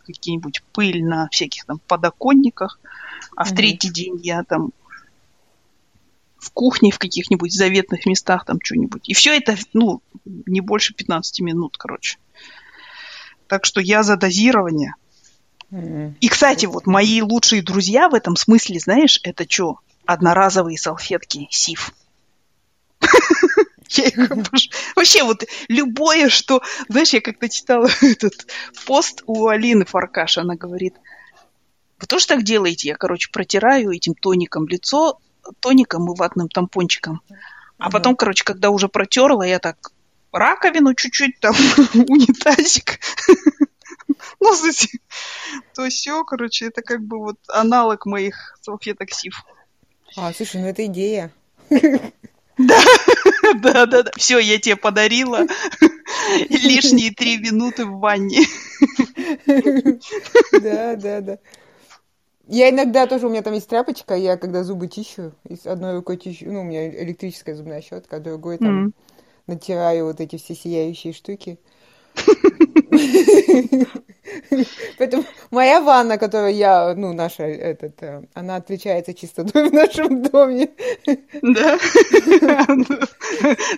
какие-нибудь 0.05 0.61
пыль 0.73 1.03
на 1.03 1.27
всяких 1.29 1.65
там 1.65 1.79
подоконниках, 1.87 2.79
а 3.35 3.45
в 3.45 3.55
третий 3.55 3.89
день 3.89 4.19
я 4.21 4.43
там 4.43 4.69
в 6.37 6.51
кухне 6.51 6.91
в 6.91 6.99
каких-нибудь 6.99 7.51
заветных 7.51 8.05
местах 8.05 8.45
там 8.45 8.59
что-нибудь. 8.63 9.09
И 9.09 9.15
все 9.15 9.35
это, 9.35 9.55
ну, 9.73 10.03
не 10.23 10.61
больше 10.61 10.93
15 10.93 11.41
минут, 11.41 11.77
короче. 11.79 12.19
Так 13.47 13.65
что 13.65 13.81
я 13.81 14.03
за 14.03 14.17
дозирование. 14.17 14.93
Mm-hmm. 15.71 16.17
И, 16.21 16.29
кстати, 16.29 16.67
вот 16.67 16.85
мои 16.85 17.23
лучшие 17.23 17.63
друзья 17.63 18.07
в 18.07 18.13
этом 18.13 18.35
смысле, 18.35 18.79
знаешь, 18.79 19.19
это 19.23 19.49
что? 19.49 19.79
Одноразовые 20.05 20.77
салфетки 20.77 21.47
СИФ. 21.49 21.91
Я 23.91 24.05
их 24.05 24.31
обожаю. 24.31 24.71
Вообще 24.95 25.23
вот 25.23 25.43
любое, 25.67 26.29
что... 26.29 26.61
Знаешь, 26.87 27.13
я 27.13 27.21
как-то 27.21 27.49
читала 27.49 27.89
этот 28.01 28.47
пост 28.85 29.23
у 29.25 29.47
Алины 29.47 29.85
Фаркаш, 29.85 30.37
она 30.37 30.55
говорит, 30.55 30.95
вы 31.99 32.07
тоже 32.07 32.25
так 32.27 32.43
делаете? 32.43 32.89
Я, 32.89 32.95
короче, 32.95 33.29
протираю 33.31 33.91
этим 33.91 34.15
тоником 34.15 34.67
лицо, 34.67 35.19
тоником 35.59 36.11
и 36.11 36.17
ватным 36.17 36.49
тампончиком. 36.49 37.21
А 37.77 37.89
потом, 37.89 38.15
короче, 38.15 38.43
когда 38.43 38.69
уже 38.69 38.87
протерла, 38.87 39.43
я 39.43 39.59
так 39.59 39.91
раковину 40.31 40.93
чуть-чуть, 40.93 41.39
там, 41.39 41.55
унитазик. 41.93 42.99
Ну, 44.39 44.51
то 45.75 45.89
все, 45.89 46.23
короче, 46.23 46.65
это 46.65 46.81
как 46.81 47.01
бы 47.03 47.19
вот 47.19 47.37
аналог 47.47 48.05
моих 48.07 48.57
салфеток 48.61 49.11
СИФ. 49.11 49.45
А, 50.17 50.33
слушай, 50.33 50.59
ну 50.59 50.67
это 50.67 50.85
идея. 50.87 51.31
Да, 51.69 52.81
да, 53.61 53.85
да, 53.85 54.03
да. 54.03 54.11
Все, 54.17 54.39
я 54.39 54.59
тебе 54.59 54.75
подарила 54.75 55.45
лишние 56.49 57.11
три 57.11 57.37
минуты 57.37 57.85
в 57.85 57.99
ванне. 57.99 58.41
Да, 60.61 60.95
да, 60.95 61.21
да. 61.21 61.37
Я 62.47 62.69
иногда 62.69 63.07
тоже, 63.07 63.27
у 63.27 63.29
меня 63.29 63.43
там 63.43 63.53
есть 63.53 63.69
тряпочка, 63.69 64.15
я 64.15 64.35
когда 64.35 64.63
зубы 64.63 64.89
чищу, 64.89 65.33
из 65.47 65.65
одной 65.65 65.95
рукой 65.95 66.17
чищу, 66.17 66.51
ну, 66.51 66.61
у 66.61 66.63
меня 66.63 66.89
электрическая 66.89 67.55
зубная 67.55 67.81
щетка, 67.81 68.17
а 68.17 68.19
другой 68.19 68.57
там 68.57 68.93
натираю 69.47 70.05
вот 70.05 70.19
эти 70.19 70.37
все 70.37 70.55
сияющие 70.55 71.13
штуки. 71.13 71.59
Поэтому 74.97 75.25
моя 75.49 75.81
ванна, 75.81 76.17
которую 76.17 76.55
я, 76.55 76.93
ну, 76.95 77.13
наша, 77.13 77.43
этот, 77.43 78.01
э, 78.03 78.23
она 78.33 78.55
отличается 78.57 79.13
чистотой 79.13 79.69
в 79.69 79.73
нашем 79.73 80.23
доме. 80.23 80.69
Да. 81.41 81.77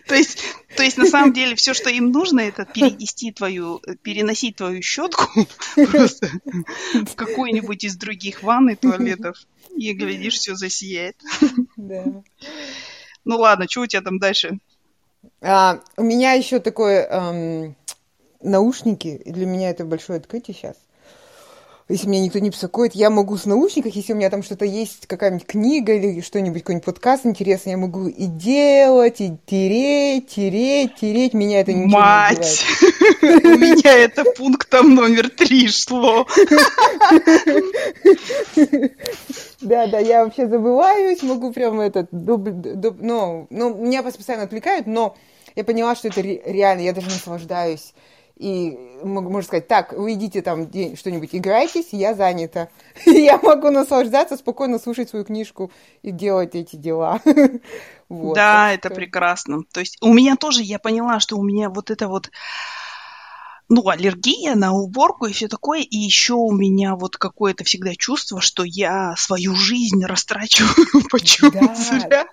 То 0.07 0.15
есть, 0.15 0.43
то 0.75 0.83
есть, 0.83 0.97
на 0.97 1.05
самом 1.05 1.33
деле, 1.33 1.55
все, 1.55 1.73
что 1.73 1.89
им 1.89 2.11
нужно, 2.11 2.41
это 2.41 2.65
перенести 2.65 3.31
твою, 3.31 3.81
переносить 4.01 4.57
твою 4.57 4.81
щетку 4.81 5.47
просто 5.91 6.29
в 6.93 7.15
какую-нибудь 7.15 7.83
из 7.83 7.95
других 7.95 8.43
ванн 8.43 8.69
и 8.69 8.75
туалетов. 8.75 9.37
И, 9.75 9.93
глядишь, 9.93 10.35
все 10.35 10.55
засияет. 10.55 11.15
Да. 11.77 12.03
Ну 13.25 13.37
ладно, 13.37 13.67
что 13.69 13.81
у 13.81 13.87
тебя 13.87 14.01
там 14.01 14.19
дальше? 14.19 14.59
А, 15.41 15.79
у 15.97 16.03
меня 16.03 16.33
еще 16.33 16.59
такой 16.59 16.95
эм, 16.95 17.75
наушники, 18.43 19.21
для 19.25 19.45
меня 19.45 19.69
это 19.69 19.86
большое 19.86 20.19
открытие 20.19 20.56
сейчас. 20.56 20.75
Если 21.89 22.08
меня 22.08 22.21
никто 22.21 22.39
не 22.39 22.49
беспокоит, 22.49 22.95
я 22.95 23.10
могу 23.10 23.36
с 23.36 23.45
наушниках, 23.45 23.93
если 23.93 24.13
у 24.13 24.15
меня 24.15 24.29
там 24.29 24.41
что-то 24.41 24.63
есть, 24.63 25.06
какая-нибудь 25.06 25.45
книга 25.45 25.93
или 25.93 26.21
что-нибудь, 26.21 26.62
какой-нибудь 26.62 26.86
подкаст 26.86 27.25
интересный, 27.25 27.71
я 27.71 27.77
могу 27.77 28.08
и 28.08 28.25
делать, 28.25 29.19
и 29.19 29.36
тереть, 29.45 30.29
тереть, 30.29 30.95
тереть. 30.95 31.34
Меня 31.34 31.60
это 31.60 31.73
ничего 31.73 31.99
Мать! 31.99 32.63
У 33.21 33.25
меня 33.25 33.97
это 33.97 34.23
пунктом 34.23 34.95
номер 34.95 35.29
три 35.29 35.67
шло. 35.67 36.25
Да, 39.60 39.88
да, 39.88 39.99
я 39.99 40.23
вообще 40.23 40.47
забываюсь, 40.47 41.21
могу 41.21 41.51
прям 41.51 41.82
этот, 41.82 42.08
ну, 42.12 43.47
ну, 43.49 43.75
меня 43.75 44.03
постоянно 44.03 44.45
отвлекают, 44.45 44.88
но 44.88 45.15
я 45.56 45.65
поняла, 45.65 45.95
что 45.95 46.08
это 46.08 46.21
реально, 46.21 46.82
я 46.82 46.93
даже 46.93 47.08
наслаждаюсь 47.08 47.93
и 48.35 48.77
можно 49.03 49.41
сказать, 49.43 49.67
так, 49.67 49.93
вы 49.93 50.13
идите 50.13 50.41
там 50.41 50.67
что-нибудь 50.95 51.29
играйтесь, 51.33 51.89
я 51.91 52.15
занята. 52.15 52.69
я 53.05 53.37
могу 53.37 53.69
наслаждаться, 53.69 54.37
спокойно 54.37 54.79
слушать 54.79 55.09
свою 55.09 55.23
книжку 55.23 55.71
и 56.01 56.11
делать 56.11 56.55
эти 56.55 56.75
дела. 56.75 57.21
вот, 58.09 58.35
да, 58.35 58.73
это 58.73 58.89
прекрасно. 58.89 59.61
То 59.71 59.81
есть 59.81 59.97
у 60.01 60.13
меня 60.13 60.35
тоже, 60.35 60.63
я 60.63 60.79
поняла, 60.79 61.19
что 61.19 61.37
у 61.37 61.43
меня 61.43 61.69
вот 61.69 61.91
это 61.91 62.07
вот 62.07 62.31
ну, 63.69 63.88
аллергия 63.88 64.56
на 64.56 64.73
уборку 64.73 65.26
и 65.26 65.34
все 65.34 65.47
такое. 65.47 65.82
И 65.82 65.97
еще 65.97 66.34
у 66.34 66.52
меня 66.52 66.95
вот 66.95 67.17
какое-то 67.17 67.63
всегда 67.63 67.95
чувство, 67.95 68.41
что 68.41 68.63
я 68.63 69.15
свою 69.17 69.56
жизнь 69.56 70.04
растрачиваю 70.06 71.04
почему-то 71.10 71.73
зря. 71.76 72.28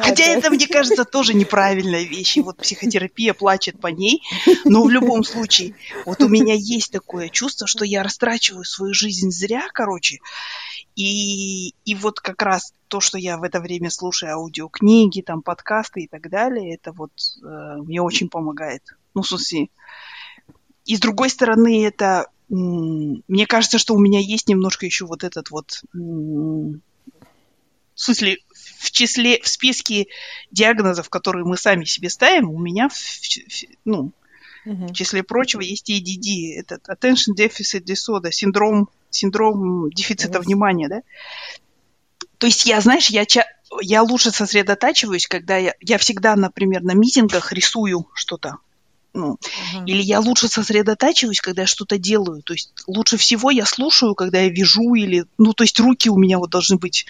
Хотя 0.00 0.24
это, 0.24 0.50
мне 0.50 0.66
кажется, 0.66 1.04
тоже 1.04 1.34
неправильная 1.34 2.02
вещь. 2.02 2.36
И 2.36 2.42
вот 2.42 2.58
психотерапия 2.58 3.32
плачет 3.34 3.80
по 3.80 3.88
ней. 3.88 4.22
Но 4.64 4.82
в 4.82 4.90
любом 4.90 5.24
случае, 5.24 5.74
вот 6.04 6.22
у 6.22 6.28
меня 6.28 6.54
есть 6.54 6.92
такое 6.92 7.28
чувство, 7.28 7.66
что 7.66 7.84
я 7.84 8.02
растрачиваю 8.02 8.64
свою 8.64 8.92
жизнь 8.94 9.30
зря, 9.30 9.66
короче. 9.72 10.18
И, 10.96 11.74
и 11.84 11.94
вот 11.94 12.20
как 12.20 12.42
раз 12.42 12.72
то, 12.88 13.00
что 13.00 13.18
я 13.18 13.38
в 13.38 13.44
это 13.44 13.60
время 13.60 13.88
слушаю 13.88 14.32
аудиокниги, 14.32 15.22
там, 15.22 15.42
подкасты 15.42 16.02
и 16.02 16.08
так 16.08 16.28
далее, 16.28 16.74
это 16.74 16.92
вот 16.92 17.12
э, 17.42 17.76
мне 17.82 18.02
очень 18.02 18.28
помогает. 18.28 18.82
Ну, 19.18 19.22
в 19.22 19.28
смысле, 19.28 19.68
и 20.84 20.94
с 20.94 21.00
другой 21.00 21.28
стороны, 21.28 21.84
это 21.84 22.28
мне 22.48 23.46
кажется, 23.46 23.78
что 23.78 23.94
у 23.94 23.98
меня 23.98 24.20
есть 24.20 24.48
немножко 24.48 24.86
еще 24.86 25.06
вот 25.06 25.24
этот 25.24 25.50
вот 25.50 25.82
в 25.92 26.80
смысле, 28.00 28.38
в 28.78 28.92
числе, 28.92 29.40
в 29.42 29.48
списке 29.48 30.06
диагнозов, 30.52 31.10
которые 31.10 31.44
мы 31.44 31.56
сами 31.56 31.84
себе 31.84 32.08
ставим, 32.08 32.48
у 32.48 32.58
меня, 32.58 32.88
в, 32.88 32.94
в, 32.94 33.64
ну, 33.84 34.12
в 34.64 34.92
числе 34.92 35.24
прочего, 35.24 35.62
есть 35.62 35.90
ADD, 35.90 36.60
этот 36.60 36.88
Attention 36.88 37.34
Deficit 37.36 37.82
Disorder, 37.82 38.30
синдром, 38.30 38.88
синдром 39.10 39.90
дефицита 39.90 40.38
внимания, 40.38 40.88
да. 40.88 41.02
То 42.38 42.46
есть 42.46 42.66
я, 42.66 42.80
знаешь, 42.80 43.10
я, 43.10 43.26
я 43.82 44.02
лучше 44.02 44.30
сосредотачиваюсь, 44.30 45.26
когда 45.26 45.56
я, 45.56 45.74
я 45.80 45.98
всегда, 45.98 46.36
например, 46.36 46.84
на 46.84 46.92
митингах 46.92 47.52
рисую 47.52 48.06
что-то 48.14 48.58
Ну, 49.14 49.34
uh-huh. 49.34 49.84
Или 49.86 50.02
я 50.02 50.20
лучше 50.20 50.48
сосредотачиваюсь, 50.48 51.40
когда 51.40 51.62
я 51.62 51.66
что-то 51.66 51.98
делаю. 51.98 52.42
То 52.42 52.52
есть 52.52 52.72
лучше 52.86 53.16
всего 53.16 53.50
я 53.50 53.64
слушаю, 53.64 54.14
когда 54.14 54.40
я 54.40 54.48
вяжу, 54.48 54.94
или, 54.94 55.24
ну, 55.38 55.54
то 55.54 55.64
есть 55.64 55.78
руки 55.80 56.08
у 56.10 56.16
меня 56.16 56.38
вот 56.38 56.50
должны 56.50 56.76
быть 56.76 57.06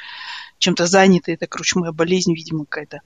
чем-то 0.59 0.87
заняты. 0.87 1.33
Это, 1.33 1.47
короче, 1.47 1.79
моя 1.79 1.93
болезнь, 1.93 2.33
видимо, 2.35 2.65
какая-то. 2.65 3.01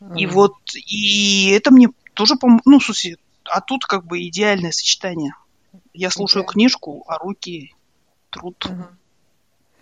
Uh-huh. 0.00 0.18
И 0.18 0.26
вот, 0.26 0.54
и 0.74 1.50
это 1.50 1.70
мне 1.70 1.88
тоже, 2.14 2.34
пом- 2.34 2.60
ну, 2.64 2.78
в 2.78 2.84
смысле, 2.84 3.16
а 3.44 3.60
тут 3.60 3.84
как 3.84 4.06
бы 4.06 4.26
идеальное 4.26 4.72
сочетание. 4.72 5.34
Я 5.92 6.10
слушаю 6.10 6.44
okay. 6.44 6.52
книжку, 6.52 7.04
а 7.08 7.18
руки 7.18 7.74
труд. 8.30 8.64
Uh-huh. 8.68 8.86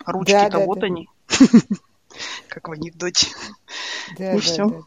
А 0.04 0.12
ручки-то 0.12 0.50
да, 0.50 0.58
да, 0.58 0.64
вот 0.64 0.80
да. 0.80 0.86
они. 0.86 1.08
Как 2.48 2.68
в 2.68 2.72
анекдоте. 2.72 3.26
Да, 4.18 4.32
и 4.32 4.36
да, 4.36 4.40
все. 4.40 4.86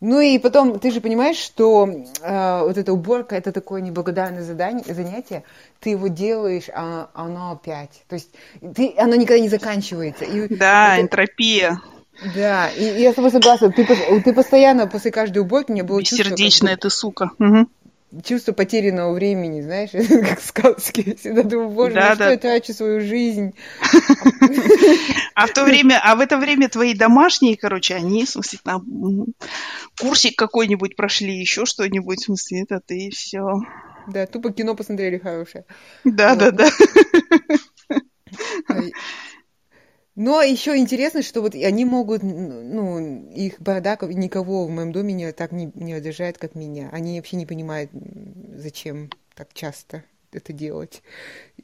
Ну 0.00 0.20
и 0.20 0.38
потом, 0.38 0.78
ты 0.78 0.92
же 0.92 1.00
понимаешь, 1.00 1.36
что 1.36 1.88
э, 2.22 2.62
вот 2.62 2.78
эта 2.78 2.92
уборка 2.92 3.34
это 3.34 3.50
такое 3.50 3.80
неблагодарное 3.80 4.42
задание, 4.42 4.84
занятие. 4.94 5.42
Ты 5.80 5.90
его 5.90 6.06
делаешь, 6.06 6.68
а 6.72 7.10
оно 7.14 7.52
опять. 7.52 8.02
То 8.08 8.14
есть 8.14 8.30
ты, 8.76 8.94
оно 8.96 9.16
никогда 9.16 9.40
не 9.40 9.48
заканчивается. 9.48 10.24
И 10.24 10.54
да, 10.54 10.94
это, 10.94 11.02
энтропия. 11.02 11.80
Да, 12.34 12.68
и, 12.68 12.84
и 12.84 13.02
я 13.02 13.12
с 13.12 13.16
тобой 13.16 13.32
согласна. 13.32 13.72
Ты, 13.72 13.84
ты 14.24 14.32
постоянно 14.32 14.86
после 14.86 15.10
каждой 15.10 15.38
уборки 15.38 15.72
мне 15.72 15.82
было 15.82 16.02
чувство... 16.02 16.28
Сердечная 16.28 16.76
ты, 16.76 16.90
сука. 16.90 17.30
Угу 17.38 17.66
чувство 18.24 18.52
потерянного 18.52 19.12
времени, 19.12 19.60
знаешь, 19.60 19.90
как 20.28 20.40
в 20.40 20.44
сказке. 20.44 21.16
Всегда 21.16 21.42
думаю, 21.42 21.70
боже, 21.70 21.94
да, 21.94 22.10
на 22.10 22.16
да. 22.16 22.24
что 22.24 22.30
я 22.30 22.38
трачу 22.38 22.72
свою 22.72 23.00
жизнь? 23.00 23.54
А 25.34 25.46
в 25.46 25.52
то 25.52 25.64
время, 25.64 26.00
а 26.02 26.16
в 26.16 26.20
это 26.20 26.36
время 26.36 26.68
твои 26.68 26.94
домашние, 26.94 27.56
короче, 27.56 27.94
они, 27.94 28.24
в 28.24 28.30
смысле, 28.30 28.58
там 28.64 29.26
курсик 30.00 30.36
какой-нибудь 30.36 30.96
прошли, 30.96 31.38
еще 31.38 31.64
что-нибудь, 31.64 32.18
в 32.18 32.24
смысле, 32.24 32.62
это 32.62 32.80
ты 32.84 33.10
все. 33.10 33.60
Да, 34.08 34.26
тупо 34.26 34.52
кино 34.52 34.74
посмотрели 34.74 35.18
хорошее. 35.18 35.64
Да, 36.04 36.34
да, 36.34 36.50
да. 36.50 36.70
Но 40.18 40.42
еще 40.42 40.76
интересно, 40.76 41.22
что 41.22 41.42
вот 41.42 41.54
они 41.54 41.84
могут, 41.84 42.24
ну, 42.24 43.30
их 43.30 43.60
бардак 43.60 44.02
никого 44.02 44.66
в 44.66 44.70
моем 44.70 44.90
доме 44.90 45.14
не, 45.14 45.30
так 45.30 45.52
не, 45.52 45.70
не 45.76 45.92
одержает, 45.92 46.38
как 46.38 46.56
меня. 46.56 46.88
Они 46.90 47.20
вообще 47.20 47.36
не 47.36 47.46
понимают, 47.46 47.92
зачем 48.56 49.10
так 49.36 49.54
часто 49.54 50.02
это 50.32 50.52
делать. 50.52 51.04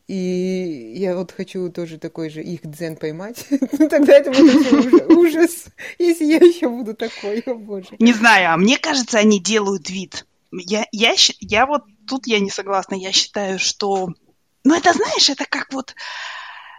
И 0.06 0.94
я 0.96 1.16
вот 1.16 1.32
хочу 1.32 1.68
тоже 1.68 1.98
такой 1.98 2.30
же 2.30 2.44
их 2.44 2.60
дзен 2.62 2.94
поймать. 2.94 3.44
Ну, 3.50 3.88
тогда 3.88 4.12
это 4.12 4.30
будет 4.30 5.10
ужас, 5.10 5.64
если 5.98 6.24
я 6.24 6.36
еще 6.36 6.68
буду 6.68 6.94
такой, 6.94 7.40
о 7.40 7.54
боже. 7.54 7.96
Не 7.98 8.12
знаю, 8.12 8.52
а 8.52 8.56
мне 8.56 8.78
кажется, 8.78 9.18
они 9.18 9.40
делают 9.40 9.90
вид. 9.90 10.26
Я, 10.52 10.86
я, 10.92 11.14
я 11.40 11.66
вот 11.66 11.82
тут 12.06 12.28
я 12.28 12.38
не 12.38 12.50
согласна. 12.50 12.94
Я 12.94 13.10
считаю, 13.10 13.58
что... 13.58 14.10
Ну, 14.62 14.76
это, 14.76 14.92
знаешь, 14.92 15.28
это 15.28 15.44
как 15.44 15.72
вот... 15.72 15.96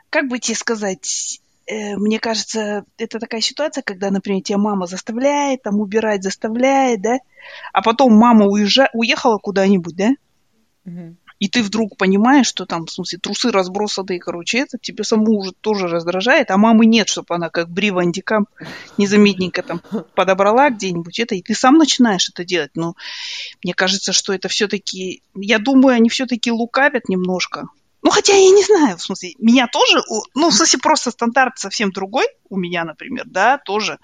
Как 0.10 0.30
бы 0.30 0.40
тебе 0.40 0.56
сказать 0.56 1.42
мне 1.68 2.20
кажется, 2.20 2.86
это 2.98 3.20
такая 3.20 3.42
ситуация, 3.42 3.82
когда, 3.82 4.12
например, 4.12 4.44
тебя 4.44 4.58
мама 4.58 4.86
заставляет, 4.86 5.64
там, 5.64 5.80
убирать 5.80 6.24
заставляет, 6.24 7.02
да, 7.02 7.18
а 7.74 7.82
потом 7.82 8.14
мама 8.14 8.46
уезжа... 8.46 8.90
уехала 8.94 9.38
куда-нибудь, 9.38 9.96
да, 9.96 10.10
угу. 10.86 11.16
и 11.40 11.48
ты 11.50 11.64
вдруг 11.64 11.98
понимаешь, 11.98 12.46
что 12.46 12.68
там, 12.68 12.86
в 12.86 12.92
смысле, 12.92 13.18
трусы 13.18 13.52
разбросаны, 13.52 14.20
короче, 14.20 14.60
это 14.60 14.78
тебе 14.78 15.04
саму 15.04 15.40
уже 15.40 15.54
тоже 15.54 15.88
раздражает, 15.88 16.52
а 16.52 16.58
мамы 16.58 16.86
нет, 16.86 17.08
чтобы 17.08 17.34
она 17.34 17.50
как 17.50 17.70
Брива 17.70 18.02
Андикам 18.02 18.48
незаметненько 19.00 19.64
там 19.64 19.82
подобрала 20.16 20.70
где-нибудь 20.70 21.20
это, 21.20 21.34
и 21.34 21.42
ты 21.42 21.56
сам 21.56 21.78
начинаешь 21.78 22.30
это 22.30 22.46
делать. 22.46 22.72
Но 22.76 22.96
мне 23.64 23.74
кажется, 23.74 24.14
что 24.14 24.34
это 24.34 24.50
все-таки, 24.50 25.24
я 25.34 25.58
думаю, 25.58 25.96
они 25.96 26.10
все-таки 26.10 26.52
лукавят 26.52 27.10
немножко, 27.10 27.70
ну, 28.06 28.12
хотя 28.12 28.36
я 28.36 28.52
не 28.52 28.64
знаю, 28.64 28.98
в 28.98 29.02
смысле, 29.02 29.34
меня 29.40 29.66
тоже, 29.66 30.00
ну, 30.36 30.52
в 30.52 30.54
смысле, 30.54 30.78
просто 30.78 31.10
стандарт 31.10 31.58
совсем 31.58 31.92
другой 31.92 32.28
у 32.50 32.56
меня, 32.56 32.84
например, 32.84 33.24
да, 33.26 33.58
тоже. 33.58 33.98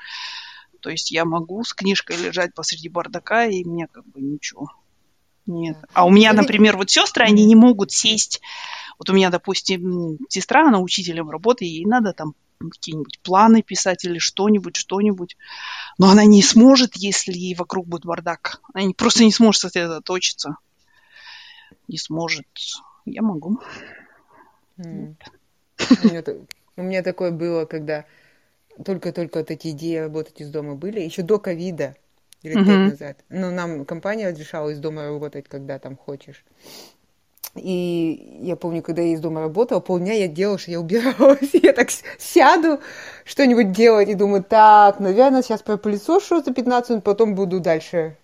То 0.79 0.89
есть 0.89 1.11
я 1.11 1.23
могу 1.23 1.63
с 1.63 1.71
книжкой 1.71 2.17
лежать 2.17 2.55
посреди 2.55 2.89
бардака, 2.89 3.45
и 3.45 3.63
мне 3.63 3.85
как 3.85 4.03
бы 4.07 4.19
ничего. 4.19 4.71
Нет. 5.45 5.77
А 5.93 6.07
у 6.07 6.09
меня, 6.09 6.33
например, 6.33 6.77
вот 6.77 6.89
сестры, 6.89 7.25
они 7.25 7.45
не 7.45 7.53
могут 7.53 7.91
сесть. 7.91 8.41
Вот 8.97 9.07
у 9.11 9.13
меня, 9.13 9.29
допустим, 9.29 10.17
сестра, 10.29 10.67
она 10.67 10.79
учителем 10.79 11.29
работает, 11.29 11.71
ей 11.71 11.85
надо 11.85 12.13
там 12.13 12.33
какие-нибудь 12.57 13.19
планы 13.19 13.61
писать 13.61 14.03
или 14.03 14.17
что-нибудь, 14.17 14.77
что-нибудь. 14.77 15.37
Но 15.99 16.09
она 16.09 16.25
не 16.25 16.41
сможет, 16.41 16.95
если 16.95 17.53
вокруг 17.53 17.85
будет 17.85 18.05
бардак. 18.05 18.61
Она 18.73 18.91
просто 18.97 19.25
не 19.25 19.31
сможет 19.31 19.61
сосредоточиться. 19.61 20.57
Не 21.87 21.99
сможет. 21.99 22.47
Я 23.05 23.21
могу. 23.21 23.59
Mm. 24.77 25.15
У 26.77 26.83
меня 26.83 27.03
такое 27.03 27.31
было, 27.31 27.65
когда 27.65 28.05
только-только 28.83 29.39
вот 29.39 29.51
эти 29.51 29.69
идеи 29.69 29.97
работать 29.97 30.41
из 30.41 30.49
дома 30.49 30.75
были, 30.75 30.99
еще 30.99 31.21
до 31.21 31.39
ковида, 31.39 31.95
лет 32.43 32.55
пять 32.55 32.91
назад. 32.91 33.17
Ну, 33.29 33.51
нам 33.51 33.85
компания 33.85 34.29
разрешала 34.29 34.69
из 34.69 34.79
дома 34.79 35.05
работать, 35.05 35.47
когда 35.47 35.79
там 35.79 35.97
хочешь. 35.97 36.43
И 37.55 38.39
я 38.41 38.55
помню, 38.55 38.81
когда 38.81 39.01
я 39.01 39.13
из 39.13 39.19
дома 39.19 39.41
работала, 39.41 39.81
полдня 39.81 40.13
я 40.13 40.27
делала, 40.29 40.57
что 40.57 40.71
я 40.71 40.79
убиралась. 40.79 41.49
я 41.53 41.73
так 41.73 41.89
сяду 42.17 42.79
что-нибудь 43.25 43.73
делать 43.73 44.07
и 44.07 44.15
думаю, 44.15 44.43
так, 44.43 44.99
наверное, 44.99 45.41
сейчас 45.41 45.61
пропылесошу 45.61 46.41
за 46.41 46.53
15 46.53 46.89
минут, 46.89 47.03
потом 47.03 47.35
буду 47.35 47.59
дальше 47.59 48.15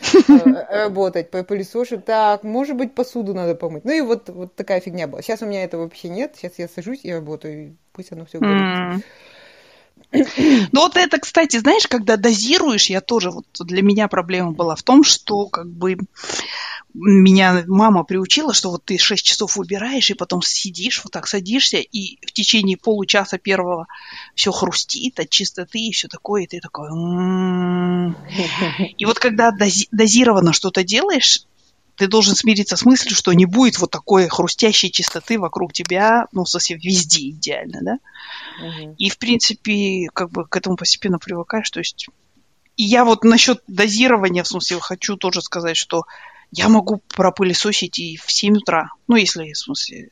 работать, 0.70 1.30
по 1.30 1.42
пылесошу. 1.42 2.00
Так, 2.00 2.42
может 2.44 2.76
быть, 2.76 2.94
посуду 2.94 3.34
надо 3.34 3.54
помыть. 3.54 3.84
Ну 3.84 3.92
и 3.92 4.00
вот, 4.00 4.28
вот 4.28 4.54
такая 4.54 4.80
фигня 4.80 5.06
была. 5.06 5.22
Сейчас 5.22 5.42
у 5.42 5.46
меня 5.46 5.64
этого 5.64 5.82
вообще 5.82 6.08
нет. 6.08 6.34
Сейчас 6.36 6.52
я 6.58 6.68
сажусь 6.68 7.00
и 7.02 7.12
работаю. 7.12 7.76
Пусть 7.92 8.12
оно 8.12 8.24
все 8.26 8.38
будет. 8.38 9.02
Ну 10.12 10.80
вот 10.80 10.96
это, 10.96 11.18
кстати, 11.18 11.56
знаешь, 11.58 11.86
когда 11.88 12.16
дозируешь, 12.16 12.90
я 12.90 13.00
тоже, 13.00 13.30
вот 13.30 13.46
для 13.60 13.82
меня 13.82 14.08
проблема 14.08 14.52
была 14.52 14.76
в 14.76 14.82
том, 14.82 15.02
что 15.02 15.46
как 15.46 15.66
бы 15.66 15.96
меня 16.94 17.64
мама 17.66 18.04
приучила, 18.04 18.54
что 18.54 18.70
вот 18.70 18.84
ты 18.84 18.98
6 18.98 19.24
часов 19.24 19.58
убираешь, 19.58 20.10
и 20.10 20.14
потом 20.14 20.42
сидишь, 20.42 21.02
вот 21.04 21.12
так 21.12 21.26
садишься, 21.26 21.78
и 21.78 22.18
в 22.26 22.32
течение 22.32 22.76
получаса 22.76 23.38
первого 23.38 23.86
все 24.34 24.52
хрустит 24.52 25.20
от 25.20 25.30
чистоты 25.30 25.78
и 25.78 25.92
все 25.92 26.08
такое, 26.08 26.44
и 26.44 26.46
ты 26.46 26.60
такой... 26.60 26.88
«М-м-м». 26.88 28.16
И 28.98 29.04
вот 29.04 29.18
когда 29.18 29.50
дози- 29.50 29.88
дозированно 29.90 30.52
что-то 30.52 30.84
делаешь, 30.84 31.46
ты 31.96 32.08
должен 32.08 32.36
смириться 32.36 32.76
с 32.76 32.84
мыслью, 32.84 33.16
что 33.16 33.32
не 33.32 33.46
будет 33.46 33.78
вот 33.78 33.90
такой 33.90 34.28
хрустящей 34.28 34.90
чистоты 34.90 35.38
вокруг 35.38 35.72
тебя, 35.72 36.26
ну, 36.32 36.44
смысле, 36.44 36.76
везде 36.76 37.30
идеально, 37.30 37.80
да? 37.82 37.98
Угу. 38.66 38.94
И, 38.98 39.08
в 39.08 39.18
принципе, 39.18 40.08
как 40.12 40.30
бы 40.30 40.46
к 40.46 40.56
этому 40.56 40.76
постепенно 40.76 41.18
привыкаешь, 41.18 41.70
то 41.70 41.80
есть... 41.80 42.08
И 42.76 42.82
я 42.82 43.06
вот 43.06 43.24
насчет 43.24 43.62
дозирования, 43.66 44.42
в 44.42 44.48
смысле, 44.48 44.78
хочу 44.80 45.16
тоже 45.16 45.40
сказать, 45.40 45.78
что 45.78 46.04
я 46.50 46.68
могу 46.68 47.02
пропылесосить 47.08 47.98
и 47.98 48.16
в 48.16 48.30
7 48.30 48.58
утра. 48.58 48.90
Ну, 49.08 49.16
если, 49.16 49.52
в 49.52 49.58
смысле, 49.58 50.10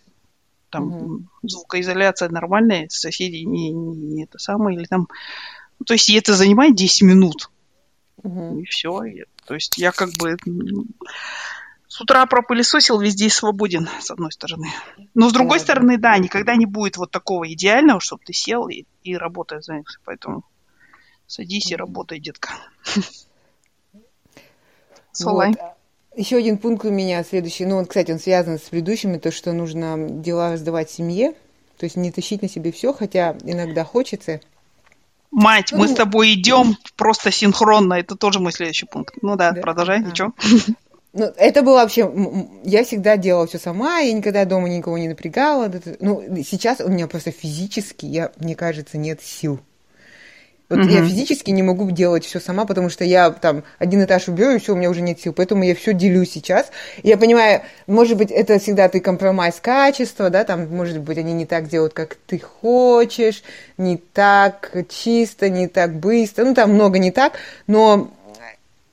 там 0.71 0.93
угу. 0.93 1.23
звукоизоляция 1.43 2.29
нормальная, 2.29 2.89
соседи 2.89 3.45
не, 3.45 3.71
не 3.71 4.25
это 4.25 4.39
самое, 4.39 4.77
или 4.77 4.87
там... 4.87 5.09
Ну, 5.79 5.85
то 5.85 5.95
есть 5.95 6.09
и 6.09 6.15
это 6.15 6.35
занимает 6.35 6.75
10 6.75 7.03
минут. 7.03 7.51
Угу. 8.23 8.61
И 8.61 8.65
все. 8.65 9.03
то 9.45 9.55
есть 9.55 9.79
я 9.79 9.93
как 9.93 10.11
бы 10.19 10.37
с 11.95 12.01
утра 12.01 12.27
пропылесосил, 12.27 12.99
везде 12.99 13.31
свободен, 13.31 13.89
с 14.01 14.11
одной 14.11 14.33
стороны. 14.33 14.69
Но 15.15 15.29
с 15.29 15.33
другой 15.33 15.59
да, 15.59 15.65
стороны, 15.65 15.97
да, 15.97 16.19
никогда 16.19 16.57
не 16.57 16.67
будет 16.67 16.97
вот 16.97 17.13
такого 17.13 17.53
идеального, 17.53 18.01
чтобы 18.01 18.25
ты 18.25 18.33
сел 18.33 18.67
и, 18.69 18.85
и 19.05 19.17
работая 19.17 19.61
занялся. 19.61 19.99
Поэтому 20.05 20.45
садись 21.29 21.71
и 21.71 21.77
работай, 21.77 22.19
детка. 22.19 22.51
Солай. 25.13 25.51
Вот. 25.51 25.74
Еще 26.17 26.37
один 26.37 26.59
пункт 26.59 26.85
у 26.85 26.91
меня 26.91 27.25
следующий, 27.25 27.67
ну, 27.67 27.77
он, 27.77 27.87
кстати, 27.87 28.13
он 28.13 28.21
связан 28.21 28.59
с 28.59 28.63
предыдущими, 28.63 29.19
то, 29.19 29.33
что 29.33 29.53
нужно 29.53 29.97
дела 29.99 30.53
раздавать 30.53 30.91
семье, 30.91 31.33
то 31.77 31.85
есть 31.85 31.97
не 31.97 32.13
тащить 32.13 32.43
на 32.43 32.49
себе 32.49 32.71
все, 32.71 32.93
хотя 32.93 33.37
иногда 33.43 33.85
хочется. 33.85 34.41
Мать, 35.33 35.71
ну, 35.73 35.79
мы 35.79 35.89
с 35.89 35.95
тобой 35.95 36.35
идем 36.35 36.77
просто 36.97 37.33
синхронно, 37.33 37.95
это 37.95 38.15
тоже 38.15 38.39
мой 38.39 38.53
следующий 38.53 38.87
пункт. 38.87 39.17
Ну 39.23 39.35
да, 39.35 39.51
да? 39.51 39.61
продолжай, 39.61 39.99
а. 39.99 40.01
ничего. 40.01 40.33
Ну, 41.17 41.27
это 41.37 41.63
было 41.63 41.77
вообще... 41.77 42.13
Я 42.65 42.83
всегда 42.83 43.17
делала 43.17 43.47
все 43.47 43.61
сама, 43.61 44.01
я 44.01 44.13
никогда 44.13 44.45
дома 44.45 44.69
никого 44.69 44.99
не 44.99 45.07
напрягала. 45.07 45.73
Ну, 46.01 46.25
сейчас 46.43 46.81
у 46.81 46.89
меня 46.89 47.07
просто 47.07 47.31
физически, 47.31 48.05
я, 48.05 48.33
мне 48.41 48.57
кажется, 48.57 48.99
нет 48.99 49.23
сил. 49.23 49.61
Вот 50.71 50.79
угу. 50.79 50.89
я 50.89 51.05
физически 51.05 51.51
не 51.51 51.63
могу 51.63 51.91
делать 51.91 52.25
все 52.25 52.41
сама, 52.41 52.65
потому 52.65 52.89
что 52.89 53.05
я 53.05 53.31
там 53.31 53.65
один 53.79 54.03
этаж 54.03 54.29
убью, 54.29 54.53
и 54.53 54.59
все, 54.59 54.73
у 54.73 54.77
меня 54.77 54.89
уже 54.89 55.03
нет 55.03 55.21
сил. 55.21 55.35
Поэтому 55.35 55.63
я 55.63 55.75
все 55.75 55.93
делю 55.93 56.25
сейчас. 56.25 56.71
И 57.03 57.09
я 57.09 57.19
понимаю, 57.19 57.63
может 57.87 58.17
быть, 58.17 58.31
это 58.31 58.59
всегда 58.59 58.89
ты 58.89 59.01
компромисс 59.01 59.61
качества, 59.61 60.31
да, 60.31 60.45
там, 60.45 60.75
может 60.75 61.01
быть, 61.01 61.19
они 61.19 61.35
не 61.35 61.45
так 61.45 61.69
делают, 61.69 61.93
как 61.93 62.17
ты 62.27 62.39
хочешь, 62.39 63.43
не 63.77 63.99
так 63.99 64.73
чисто, 64.89 65.51
не 65.51 65.69
так 65.69 65.95
быстро, 65.95 66.45
ну, 66.45 66.55
там 66.55 66.73
много 66.73 66.99
не 66.99 67.11
так, 67.11 67.35
но 67.67 68.11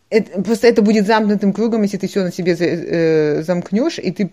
это, 0.10 0.42
просто 0.42 0.68
это 0.68 0.82
будет 0.82 1.08
замкнутым 1.08 1.54
кругом, 1.54 1.84
если 1.84 1.98
ты 1.98 2.08
все 2.08 2.22
на 2.24 2.34
себе 2.34 2.56
э, 2.60 3.44
замкнешь, 3.44 3.98
и 3.98 4.12
ты 4.12 4.30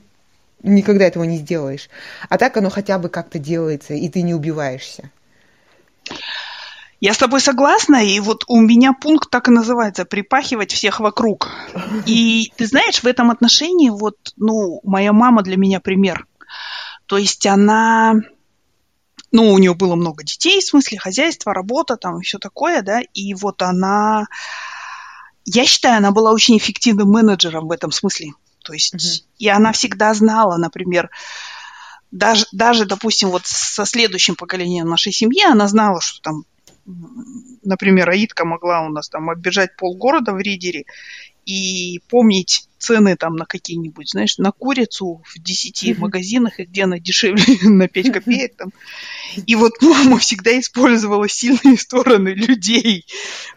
никогда 0.64 1.06
этого 1.06 1.22
не 1.22 1.38
сделаешь. 1.38 1.88
А 2.28 2.36
так 2.36 2.56
оно 2.56 2.68
хотя 2.68 2.98
бы 2.98 3.08
как-то 3.08 3.38
делается, 3.38 3.94
и 3.94 4.08
ты 4.08 4.22
не 4.22 4.34
убиваешься. 4.34 5.10
Я 7.00 7.14
с 7.14 7.18
тобой 7.18 7.40
согласна, 7.40 8.04
и 8.04 8.18
вот 8.18 8.44
у 8.48 8.60
меня 8.60 8.92
пункт 8.92 9.30
так 9.30 9.48
и 9.48 9.52
называется 9.52 10.04
«припахивать 10.04 10.72
всех 10.72 10.98
вокруг». 10.98 11.48
И 12.06 12.52
ты 12.56 12.66
знаешь, 12.66 13.02
в 13.02 13.06
этом 13.06 13.30
отношении 13.30 13.90
вот, 13.90 14.16
ну, 14.36 14.80
моя 14.82 15.12
мама 15.12 15.42
для 15.42 15.56
меня 15.56 15.78
пример. 15.78 16.26
То 17.06 17.16
есть 17.16 17.46
она, 17.46 18.14
ну, 19.30 19.52
у 19.52 19.58
нее 19.58 19.74
было 19.74 19.94
много 19.94 20.24
детей, 20.24 20.60
в 20.60 20.64
смысле 20.64 20.98
хозяйства, 20.98 21.54
работа 21.54 21.96
там 21.96 22.18
и 22.18 22.24
все 22.24 22.38
такое, 22.38 22.82
да, 22.82 23.00
и 23.14 23.32
вот 23.34 23.62
она, 23.62 24.26
я 25.44 25.64
считаю, 25.66 25.98
она 25.98 26.10
была 26.10 26.32
очень 26.32 26.58
эффективным 26.58 27.10
менеджером 27.10 27.68
в 27.68 27.72
этом 27.72 27.92
смысле. 27.92 28.32
То 28.64 28.72
есть, 28.72 28.94
mm-hmm. 28.96 29.24
и 29.38 29.48
она 29.48 29.70
всегда 29.70 30.12
знала, 30.14 30.56
например, 30.56 31.10
даже, 32.10 32.46
даже, 32.50 32.86
допустим, 32.86 33.30
вот 33.30 33.46
со 33.46 33.86
следующим 33.86 34.34
поколением 34.34 34.88
нашей 34.88 35.12
семьи 35.12 35.44
она 35.44 35.68
знала, 35.68 36.00
что 36.00 36.20
там 36.22 36.44
например, 37.62 38.08
Аидка 38.10 38.44
могла 38.44 38.82
у 38.82 38.88
нас 38.88 39.08
там 39.08 39.30
оббежать 39.30 39.76
полгорода 39.76 40.32
в 40.32 40.38
Ридере 40.38 40.84
и 41.44 42.00
помнить 42.08 42.68
цены 42.78 43.16
там 43.16 43.36
на 43.36 43.46
какие-нибудь, 43.46 44.10
знаешь, 44.10 44.38
на 44.38 44.52
курицу 44.52 45.22
в 45.24 45.38
10 45.38 45.98
магазинах, 45.98 46.60
и 46.60 46.64
где 46.64 46.84
она 46.84 46.98
дешевле 46.98 47.42
на 47.62 47.88
5 47.88 48.12
копеек 48.12 48.56
там. 48.56 48.72
И 49.46 49.56
вот 49.56 49.80
мама 49.80 50.18
всегда 50.18 50.58
использовала 50.58 51.28
сильные 51.28 51.76
стороны 51.78 52.28
людей. 52.28 53.06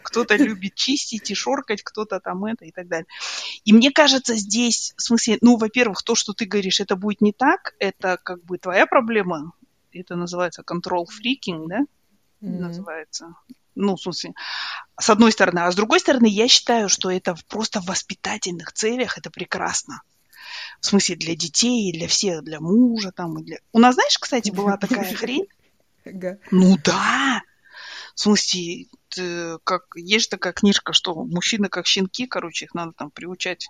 Кто-то 0.04 0.36
любит 0.38 0.76
чистить 0.76 1.30
и 1.32 1.36
шоркать, 1.36 1.84
кто-то 1.84 2.20
там 2.20 2.46
это 2.46 2.66
и 2.66 2.72
так 2.72 2.88
далее. 2.88 3.08
И 3.66 3.74
мне 3.74 3.92
кажется, 3.92 4.36
здесь, 4.36 4.94
в 4.98 5.02
смысле, 5.02 5.38
ну, 5.42 5.58
во-первых, 5.58 6.02
то, 6.04 6.16
что 6.16 6.34
ты 6.34 6.46
говоришь, 6.46 6.80
это 6.80 6.96
будет 6.96 7.22
не 7.22 7.34
так, 7.34 7.76
это 7.80 8.18
как 8.24 8.44
бы 8.46 8.58
твоя 8.58 8.88
проблема, 8.88 9.52
это 9.92 10.16
называется 10.16 10.64
control 10.66 11.06
freaking, 11.06 11.68
да, 11.68 11.80
mm-hmm. 12.42 12.60
называется. 12.60 13.36
Ну, 13.76 13.96
в 13.96 14.02
смысле, 14.02 14.34
с 15.00 15.10
одной 15.10 15.32
стороны. 15.32 15.60
А 15.60 15.72
с 15.72 15.76
другой 15.76 16.00
стороны, 16.00 16.28
я 16.28 16.48
считаю, 16.48 16.90
что 16.90 17.10
это 17.10 17.36
просто 17.48 17.82
в 17.82 17.86
воспитательных 17.86 18.74
целях 18.74 19.18
это 19.18 19.32
прекрасно. 19.32 20.02
В 20.82 20.86
смысле, 20.86 21.16
для 21.16 21.36
детей, 21.36 21.94
для 21.94 22.08
всех, 22.08 22.44
для 22.44 22.60
мужа 22.60 23.12
там. 23.12 23.40
И 23.40 23.44
для... 23.44 23.58
У 23.72 23.80
нас, 23.80 23.96
знаешь, 23.96 24.18
кстати, 24.18 24.52
была 24.52 24.78
такая 24.78 25.14
хрень. 25.14 25.48
Ну 26.52 26.78
да. 26.84 27.42
В 28.16 28.20
смысле, 28.20 28.88
как 29.64 29.84
есть 29.96 30.30
такая 30.30 30.54
книжка, 30.54 30.94
что 30.94 31.16
мужчины 31.24 31.70
как 31.70 31.88
щенки, 31.88 32.28
короче, 32.28 32.66
их 32.66 32.74
надо 32.74 32.92
там 32.92 33.10
приучать 33.10 33.70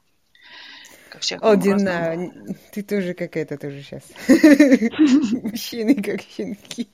ко 1.09 1.19
всякому 1.19 1.51
О, 1.51 1.55
Дина, 1.55 2.31
ты 2.71 2.81
тоже 2.81 3.13
какая-то 3.13 3.57
тоже 3.57 3.83
сейчас. 3.83 4.03
Мужчины 5.43 6.01
как 6.01 6.21
щенки. 6.21 6.89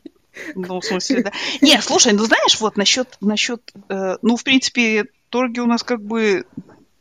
Ну, 0.55 0.79
в 0.79 0.85
смысле, 0.85 1.23
да. 1.23 1.31
Не, 1.61 1.81
слушай, 1.81 2.13
ну 2.13 2.23
знаешь, 2.25 2.59
вот 2.59 2.77
насчет, 2.77 3.17
насчет, 3.21 3.61
э, 3.89 4.17
ну, 4.21 4.35
в 4.35 4.43
принципе, 4.43 5.05
торги 5.29 5.59
у 5.59 5.65
нас 5.65 5.83
как 5.83 6.03
бы, 6.03 6.45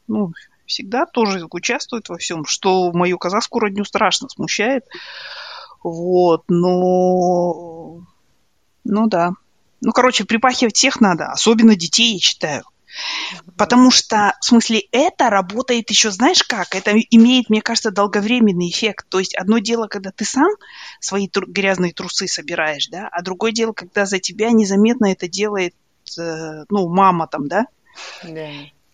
ну, 0.08 0.32
всегда 0.66 1.06
тоже 1.06 1.46
участвуют 1.50 2.08
во 2.08 2.18
всем, 2.18 2.44
что 2.44 2.92
мою 2.92 3.18
казахскую 3.18 3.62
родню 3.62 3.84
страшно 3.84 4.28
смущает. 4.28 4.84
Вот, 5.82 6.44
но... 6.48 8.00
Ну 8.84 9.06
да. 9.06 9.32
Ну, 9.80 9.92
короче, 9.92 10.24
припахивать 10.24 10.76
всех 10.76 11.00
надо, 11.00 11.26
особенно 11.26 11.76
детей, 11.76 12.14
я 12.14 12.18
считаю. 12.18 12.64
Потому 13.56 13.90
что, 13.90 14.34
в 14.40 14.44
смысле, 14.44 14.80
это 14.92 15.30
работает 15.30 15.90
еще, 15.90 16.10
знаешь 16.10 16.42
как, 16.42 16.74
это 16.74 16.92
имеет, 16.92 17.50
мне 17.50 17.62
кажется, 17.62 17.90
долговременный 17.90 18.68
эффект. 18.70 19.06
То 19.08 19.18
есть 19.18 19.34
одно 19.34 19.58
дело, 19.58 19.86
когда 19.88 20.10
ты 20.10 20.24
сам 20.24 20.50
свои 21.00 21.28
тру- 21.28 21.46
грязные 21.46 21.92
трусы 21.92 22.28
собираешь, 22.28 22.88
да, 22.88 23.08
а 23.10 23.22
другое 23.22 23.52
дело, 23.52 23.72
когда 23.72 24.06
за 24.06 24.18
тебя 24.18 24.50
незаметно 24.50 25.06
это 25.06 25.28
делает, 25.28 25.74
э, 26.18 26.64
ну, 26.68 26.88
мама 26.88 27.26
там, 27.26 27.48
да? 27.48 27.66
Да. 28.22 28.50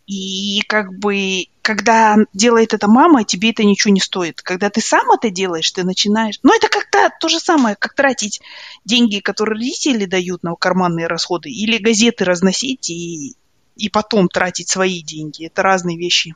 И 0.07 0.63
как 0.69 0.99
бы, 0.99 1.47
когда 1.63 2.17
делает 2.33 2.75
это 2.75 2.89
мама, 2.89 3.25
тебе 3.25 3.51
это 3.51 3.65
ничего 3.65 3.95
не 3.95 4.01
стоит. 4.01 4.43
Когда 4.43 4.69
ты 4.69 4.81
сам 4.81 5.11
это 5.13 5.31
делаешь, 5.31 5.71
ты 5.71 5.85
начинаешь... 5.85 6.39
Ну, 6.43 6.55
это 6.55 6.69
как-то 6.69 7.11
то 7.21 7.29
же 7.29 7.39
самое, 7.39 7.77
как 7.77 7.95
тратить 7.95 8.41
деньги, 8.85 9.21
которые 9.21 9.55
родители 9.55 10.07
дают 10.07 10.43
на 10.43 10.55
карманные 10.55 11.07
расходы, 11.07 11.51
или 11.51 11.79
газеты 11.79 12.25
разносить 12.25 12.91
и 12.91 13.37
и 13.77 13.89
потом 13.89 14.29
тратить 14.29 14.69
свои 14.69 15.03
деньги. 15.03 15.47
Это 15.47 15.63
разные 15.63 15.99
вещи. 15.99 16.35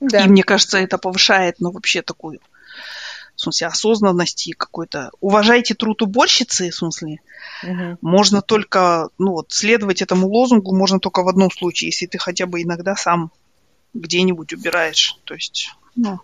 Да. 0.00 0.24
И 0.24 0.28
мне 0.28 0.42
кажется, 0.42 0.78
это 0.78 0.98
повышает, 0.98 1.56
ну, 1.60 1.70
вообще 1.70 2.02
такую, 2.02 2.40
в 3.36 3.40
смысле, 3.40 3.68
осознанность 3.68 4.46
и 4.46 4.52
какой-то... 4.52 5.10
Уважайте 5.20 5.74
труд 5.74 6.02
уборщицы, 6.02 6.70
в 6.70 6.74
смысле. 6.74 7.20
Угу. 7.62 7.98
Можно 8.00 8.42
только, 8.42 9.08
ну, 9.18 9.32
вот, 9.32 9.52
следовать 9.52 10.02
этому 10.02 10.28
лозунгу 10.28 10.74
можно 10.74 11.00
только 11.00 11.22
в 11.22 11.28
одном 11.28 11.50
случае, 11.50 11.88
если 11.88 12.06
ты 12.06 12.18
хотя 12.18 12.46
бы 12.46 12.62
иногда 12.62 12.96
сам 12.96 13.30
где-нибудь 13.94 14.52
убираешь. 14.52 15.16
То 15.24 15.34
есть, 15.34 15.70
ну, 15.96 16.20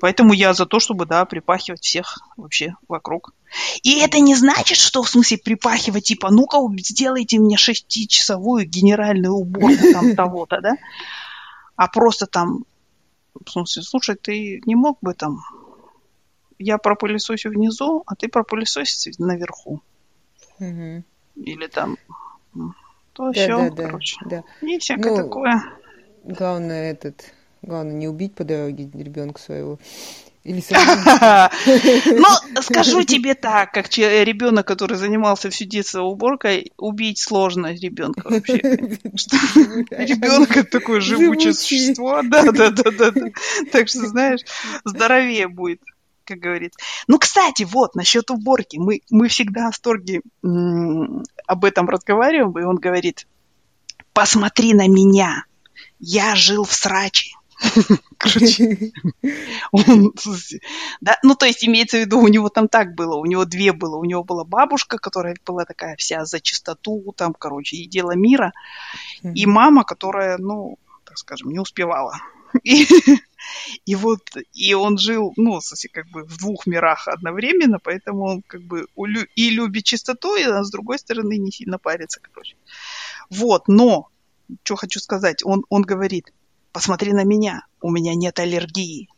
Поэтому 0.00 0.32
я 0.32 0.54
за 0.54 0.66
то, 0.66 0.80
чтобы, 0.80 1.04
да, 1.04 1.24
припахивать 1.26 1.82
всех 1.82 2.18
вообще 2.36 2.74
вокруг. 2.88 3.34
И 3.82 3.98
это 4.00 4.18
не 4.18 4.34
значит, 4.34 4.78
что 4.78 5.02
в 5.02 5.10
смысле 5.10 5.38
припахивать, 5.38 6.04
типа, 6.04 6.30
ну-ка, 6.30 6.58
сделайте 6.78 7.38
мне 7.38 7.56
шестичасовую 7.56 8.66
генеральную 8.66 9.34
уборку 9.34 9.92
там 9.92 10.14
того-то, 10.16 10.60
да? 10.60 10.76
А 11.76 11.88
просто 11.88 12.26
там, 12.26 12.64
в 13.34 13.50
смысле, 13.50 13.82
слушай, 13.82 14.16
ты 14.16 14.62
не 14.64 14.74
мог 14.74 14.98
бы 15.02 15.12
там, 15.12 15.40
я 16.58 16.78
пропылесосю 16.78 17.50
внизу, 17.50 18.02
а 18.06 18.16
ты 18.16 18.28
пропылесосишь 18.28 19.18
наверху. 19.18 19.82
Угу. 20.58 21.04
Или 21.36 21.66
там, 21.66 21.96
то 23.12 23.30
да, 23.30 23.32
все, 23.32 23.70
да, 23.70 23.84
короче. 23.84 24.16
Да. 24.24 24.44
И 24.62 24.78
всякое 24.78 25.12
ну, 25.12 25.16
такое. 25.24 25.62
Главное, 26.24 26.92
этот 26.92 27.34
Главное, 27.62 27.94
не 27.94 28.08
убить 28.08 28.34
по 28.34 28.44
дороге 28.44 28.90
ребенка 28.94 29.40
своего. 29.40 29.78
Или 30.42 30.62
Ну, 32.18 32.62
скажу 32.62 33.02
тебе 33.02 33.34
так, 33.34 33.72
как 33.72 33.94
ребенок, 33.98 34.66
который 34.66 34.96
занимался 34.96 35.50
всю 35.50 35.66
детство 35.66 36.02
уборкой, 36.02 36.72
убить 36.78 37.20
сложно 37.20 37.74
ребенка 37.74 38.22
вообще. 38.24 38.54
Ребенок 39.90 40.56
это 40.56 40.70
такое 40.70 41.00
живучее 41.00 41.52
существо. 41.52 42.22
Да, 42.22 42.50
да, 42.52 42.70
да, 42.70 42.90
да. 42.90 43.12
Так 43.70 43.88
что, 43.88 44.06
знаешь, 44.06 44.40
здоровее 44.84 45.48
будет 45.48 45.80
как 46.24 46.38
говорится. 46.38 46.78
Ну, 47.08 47.18
кстати, 47.18 47.64
вот, 47.64 47.96
насчет 47.96 48.30
уборки. 48.30 48.76
Мы, 48.76 49.00
мы 49.10 49.26
всегда 49.26 49.62
в 49.62 49.64
восторге 49.66 50.20
об 50.42 51.64
этом 51.64 51.88
разговариваем, 51.88 52.56
и 52.56 52.62
он 52.62 52.76
говорит, 52.76 53.26
посмотри 54.12 54.72
на 54.74 54.86
меня, 54.86 55.44
я 55.98 56.36
жил 56.36 56.64
в 56.64 56.72
сраче. 56.72 57.32
Короче, 58.18 58.92
он, 59.72 60.12
да, 61.00 61.18
ну, 61.22 61.34
то 61.34 61.46
есть 61.46 61.64
имеется 61.64 61.98
в 61.98 62.00
виду, 62.00 62.20
у 62.20 62.28
него 62.28 62.48
там 62.48 62.68
так 62.68 62.94
было, 62.94 63.16
у 63.16 63.26
него 63.26 63.44
две 63.44 63.72
было. 63.72 63.96
У 63.96 64.04
него 64.04 64.24
была 64.24 64.44
бабушка, 64.44 64.98
которая 64.98 65.36
была 65.44 65.64
такая 65.64 65.96
вся 65.96 66.24
за 66.24 66.40
чистоту, 66.40 67.14
там, 67.16 67.34
короче, 67.34 67.76
и 67.76 67.86
дело 67.86 68.12
мира, 68.12 68.52
и 69.22 69.46
мама, 69.46 69.84
которая, 69.84 70.38
ну, 70.38 70.78
так 71.04 71.18
скажем, 71.18 71.50
не 71.50 71.58
успевала. 71.58 72.14
И, 72.64 72.84
и 73.86 73.94
вот, 73.94 74.20
и 74.54 74.74
он 74.74 74.98
жил, 74.98 75.32
ну, 75.36 75.60
как 75.92 76.08
бы 76.08 76.24
в 76.24 76.36
двух 76.36 76.66
мирах 76.66 77.06
одновременно, 77.06 77.78
поэтому 77.78 78.24
он 78.24 78.42
как 78.42 78.60
бы 78.62 78.88
и 79.36 79.50
любит 79.50 79.84
чистоту, 79.84 80.34
и 80.34 80.42
а 80.42 80.64
с 80.64 80.70
другой 80.72 80.98
стороны 80.98 81.38
не 81.38 81.52
сильно 81.52 81.78
парится, 81.78 82.20
короче. 82.20 82.56
Вот, 83.30 83.68
но, 83.68 84.08
что 84.64 84.74
хочу 84.74 84.98
сказать, 84.98 85.44
он, 85.44 85.64
он 85.68 85.82
говорит, 85.82 86.32
посмотри 86.72 87.12
на 87.12 87.24
меня, 87.24 87.64
у 87.80 87.90
меня 87.90 88.14
нет 88.14 88.38
аллергии, 88.38 89.08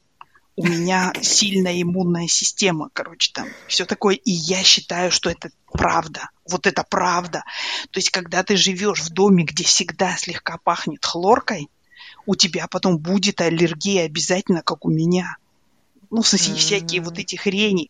у 0.57 0.67
меня 0.67 1.13
сильная 1.21 1.81
иммунная 1.81 2.29
система, 2.29 2.91
короче, 2.93 3.33
там, 3.33 3.49
все 3.69 3.87
такое. 3.87 4.17
И 4.17 4.31
я 4.31 4.63
считаю, 4.63 5.11
что 5.11 5.31
это 5.31 5.51
правда. 5.73 6.29
Вот 6.49 6.67
это 6.67 6.85
правда. 6.85 7.45
То 7.91 7.99
есть, 7.99 8.11
когда 8.11 8.43
ты 8.43 8.57
живешь 8.57 9.01
в 9.01 9.11
доме, 9.11 9.45
где 9.45 9.65
всегда 9.65 10.17
слегка 10.17 10.59
пахнет 10.59 11.05
хлоркой, 11.05 11.69
у 12.27 12.37
тебя 12.37 12.69
потом 12.69 12.99
будет 12.99 13.41
аллергия 13.41 14.05
обязательно, 14.05 14.63
как 14.63 14.85
у 14.85 14.91
меня. 14.91 15.37
Ну, 16.11 16.21
в 16.21 16.29
смысле, 16.29 16.55
mm-hmm. 16.55 16.59
всякие 16.59 17.01
вот 17.01 17.19
эти 17.19 17.37
хрени. 17.37 17.89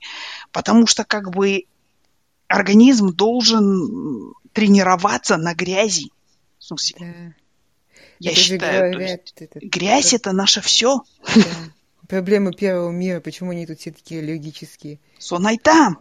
Потому 0.52 0.86
что, 0.86 1.04
как 1.04 1.30
бы, 1.30 1.64
организм 2.46 3.12
должен 3.12 4.32
тренироваться 4.52 5.36
на 5.36 5.54
грязи. 5.54 6.12
В 6.58 6.64
смысле. 6.64 7.34
Я 8.22 8.30
это 8.30 8.40
считаю, 8.40 8.92
говорят, 8.92 9.20
есть, 9.22 9.34
это, 9.36 9.58
грязь 9.60 10.14
это, 10.14 10.16
это 10.16 10.32
наше 10.32 10.60
все. 10.60 11.02
Да. 11.34 11.42
Проблемы 12.08 12.52
первого 12.52 12.90
мира, 12.90 13.18
почему 13.20 13.50
они 13.50 13.66
тут 13.66 13.80
все 13.80 13.90
такие 13.90 14.20
аллергические? 14.20 15.00
Сонайтам. 15.18 15.98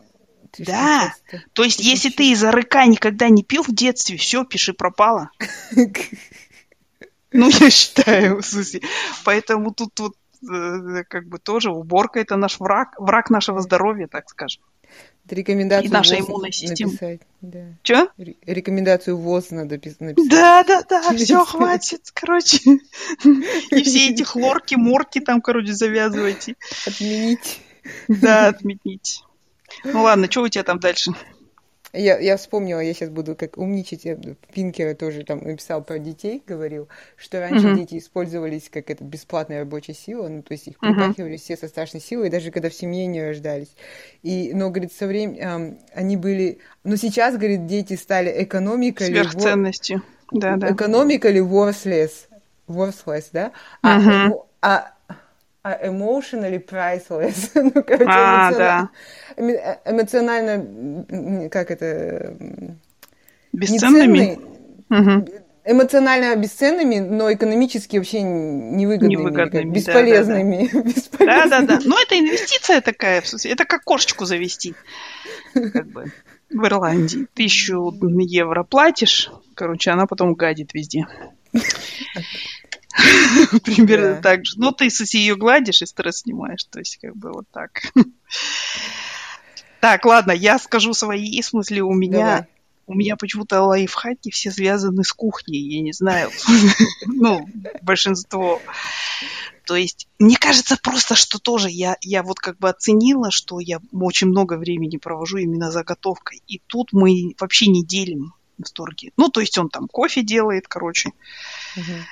Ты 0.51 0.65
да. 0.65 1.15
То 1.53 1.63
есть, 1.63 1.78
ты 1.78 1.84
если 1.84 2.09
ты 2.09 2.32
из-за 2.32 2.51
рыка 2.51 2.86
никогда 2.86 3.30
не 3.30 3.43
пил 3.43 3.63
в 3.63 3.74
детстве, 3.74 4.17
все, 4.17 4.45
пиши 4.45 4.74
пропало. 4.74 5.32
Ну, 7.34 7.47
я 7.47 7.69
считаю, 7.69 8.43
смысле. 8.43 8.82
Поэтому 9.24 9.74
тут 9.74 9.97
вот 10.01 10.15
э, 10.43 11.03
как 11.07 11.30
бы 11.30 11.39
тоже 11.39 11.72
уборка 11.72 12.19
это 12.19 12.36
наш 12.36 12.59
враг, 12.59 12.93
враг 12.99 13.30
нашего 13.30 13.61
здоровья, 13.61 14.07
так 14.07 14.30
скажем. 14.30 14.61
Рекомендацию 15.30 15.89
И 15.89 15.93
наша 15.93 16.19
иммунная 16.19 16.51
система. 16.51 16.91
написать. 16.91 17.22
Да. 17.41 17.59
Че? 17.84 18.07
Ре- 18.17 18.36
Рекомендацию 18.45 19.17
ВОЗ 19.17 19.51
надо 19.51 19.76
пис- 19.76 19.95
написать. 19.99 20.30
Да, 20.30 20.63
да, 20.63 20.84
да, 20.89 21.13
все, 21.17 21.45
хватит, 21.45 22.11
короче. 22.13 22.57
И 23.72 23.84
все 23.84 24.09
эти 24.09 24.24
хлорки, 24.24 24.76
морки 24.76 25.19
там, 25.19 25.41
короче, 25.41 25.74
завязывайте. 25.74 26.55
Отменить. 26.86 27.61
Да, 28.07 28.47
отменить. 28.47 29.24
Ну 29.86 30.03
ладно, 30.03 30.30
что 30.30 30.41
у 30.41 30.47
тебя 30.49 30.63
там 30.63 30.80
дальше? 30.80 31.11
Я, 31.94 32.20
я 32.20 32.38
вспомнила, 32.38 32.80
я 32.80 32.94
сейчас 32.94 33.10
буду 33.10 33.36
как 33.36 33.58
умничать. 33.58 34.06
Я, 34.06 34.18
Пинкера 34.54 34.94
тоже 34.94 35.24
там 35.24 35.39
написал 35.39 35.84
про 35.84 36.00
детей, 36.00 36.42
говорил, 36.46 36.88
что 37.18 37.39
раньше 37.39 37.66
Мгм. 37.66 37.76
дети 37.76 37.98
использовались 37.98 38.70
как 38.70 38.89
это 38.89 39.04
бесплатная 39.04 39.60
рабочая 39.60 39.94
сила, 39.94 40.28
ну 40.28 40.42
то 40.42 40.54
есть 40.54 40.68
их 40.68 40.80
припахивали 40.80 41.38
все 41.38 41.58
со 41.58 41.68
страшной 41.68 42.02
силой, 42.02 42.30
даже 42.30 42.52
когда 42.52 42.70
в 42.70 42.74
семье 42.74 43.06
не 43.08 43.22
рождались. 43.22 43.76
И, 44.24 44.52
но, 44.54 44.70
говорит, 44.70 44.94
со 44.94 45.08
временем 45.08 45.80
они 45.94 46.18
были... 46.18 46.60
Но 46.84 46.96
сейчас, 46.96 47.36
говорит, 47.36 47.66
дети 47.66 47.96
стали 47.96 48.44
экономикой. 48.44 49.08
Сверхценностью. 49.08 50.02
Да, 50.32 50.56
да. 50.58 50.72
Экономика 50.74 51.30
или 51.30 51.42
worthless? 51.42 52.12
Worthless, 52.68 53.26
да? 53.34 53.52
А, 53.82 53.98
Мгм. 53.98 54.34
эмо- 54.34 54.46
а, 54.62 54.94
а 55.64 55.88
emotionally 55.88 56.64
priceless. 56.66 57.51
ну, 57.55 57.72
короче, 57.84 58.05
А, 58.07 58.51
эмоционально- 58.51 58.89
да. 59.38 59.80
э, 59.86 59.91
эмоционально, 59.91 61.49
как 61.49 61.72
это, 61.72 62.36
Бесценными? 63.53 64.39
Мгм. 64.89 65.26
эмоционально 65.66 66.36
бесценными, 66.36 66.99
но 66.99 67.32
экономически 67.32 67.97
вообще 67.97 68.22
невыгодными, 68.22 69.12
Невыгодными, 69.12 69.43
как 69.43 69.51
да, 69.51 69.64
бесполезными. 69.64 70.70
Да, 70.72 70.82
бесполезными. 70.84 71.49
да, 71.49 71.62
да. 71.62 71.80
Ну, 71.86 71.95
это 72.01 72.18
инвестиция 72.20 72.82
такая, 72.82 73.22
в 73.22 73.28
смысле, 73.28 73.51
это 73.51 73.66
как 73.66 73.84
кошечку 73.84 74.26
завести. 74.26 74.74
Как 75.53 75.88
бы 75.88 76.12
в 76.49 76.66
Ирландии. 76.66 77.28
Тысячу 77.34 77.93
евро 78.20 78.64
платишь, 78.64 79.30
короче, 79.53 79.91
она 79.91 80.07
потом 80.07 80.34
гадит 80.34 80.74
везде. 80.74 81.05
Примерно 83.64 84.16
Да. 84.16 84.22
так 84.22 84.46
же. 84.46 84.54
Ну, 84.58 84.72
ты, 84.72 84.86
если 84.86 85.18
ее 85.18 85.36
гладишь 85.36 85.82
и 85.82 85.86
стресс 85.86 86.20
снимаешь, 86.20 86.64
то 86.66 86.80
есть 86.80 86.98
как 87.02 87.16
бы 87.16 87.32
вот 87.32 87.46
так. 87.52 87.82
Так, 89.80 90.06
ладно, 90.06 90.32
я 90.32 90.60
скажу 90.60 90.94
свои, 90.94 91.42
в 91.42 91.46
смысле, 91.46 91.82
у 91.82 91.92
меня 91.92 92.18
Давай. 92.20 92.46
у 92.86 92.94
меня 92.94 93.16
почему-то 93.16 93.64
лайфхаки 93.64 94.30
все 94.30 94.52
связаны 94.52 95.04
с 95.04 95.12
кухней, 95.12 95.60
я 95.60 95.82
не 95.82 95.92
знаю. 95.92 96.30
Ну, 97.08 97.50
большинство. 97.82 98.62
То 99.66 99.76
есть, 99.76 100.08
мне 100.20 100.38
кажется 100.38 100.78
просто, 100.82 101.16
что 101.16 101.39
тоже 101.39 101.70
я, 101.70 101.98
я 102.02 102.22
вот 102.22 102.39
как 102.39 102.60
бы 102.60 102.70
оценила, 102.70 103.32
что 103.32 103.60
я 103.60 103.80
очень 103.92 104.28
много 104.28 104.58
времени 104.58 104.98
провожу 104.98 105.38
именно 105.38 105.72
заготовкой. 105.72 106.44
И 106.48 106.62
тут 106.68 106.89
мы 106.94 107.34
вообще 107.39 107.68
не 107.68 107.84
делим 107.84 108.34
восторги. 108.60 109.12
Ну, 109.18 109.30
то 109.30 109.39
есть 109.42 109.58
он 109.58 109.70
там 109.70 109.88
кофе 109.88 110.24
делает, 110.24 110.68
короче. 110.68 111.12
Мгм. 111.76 112.06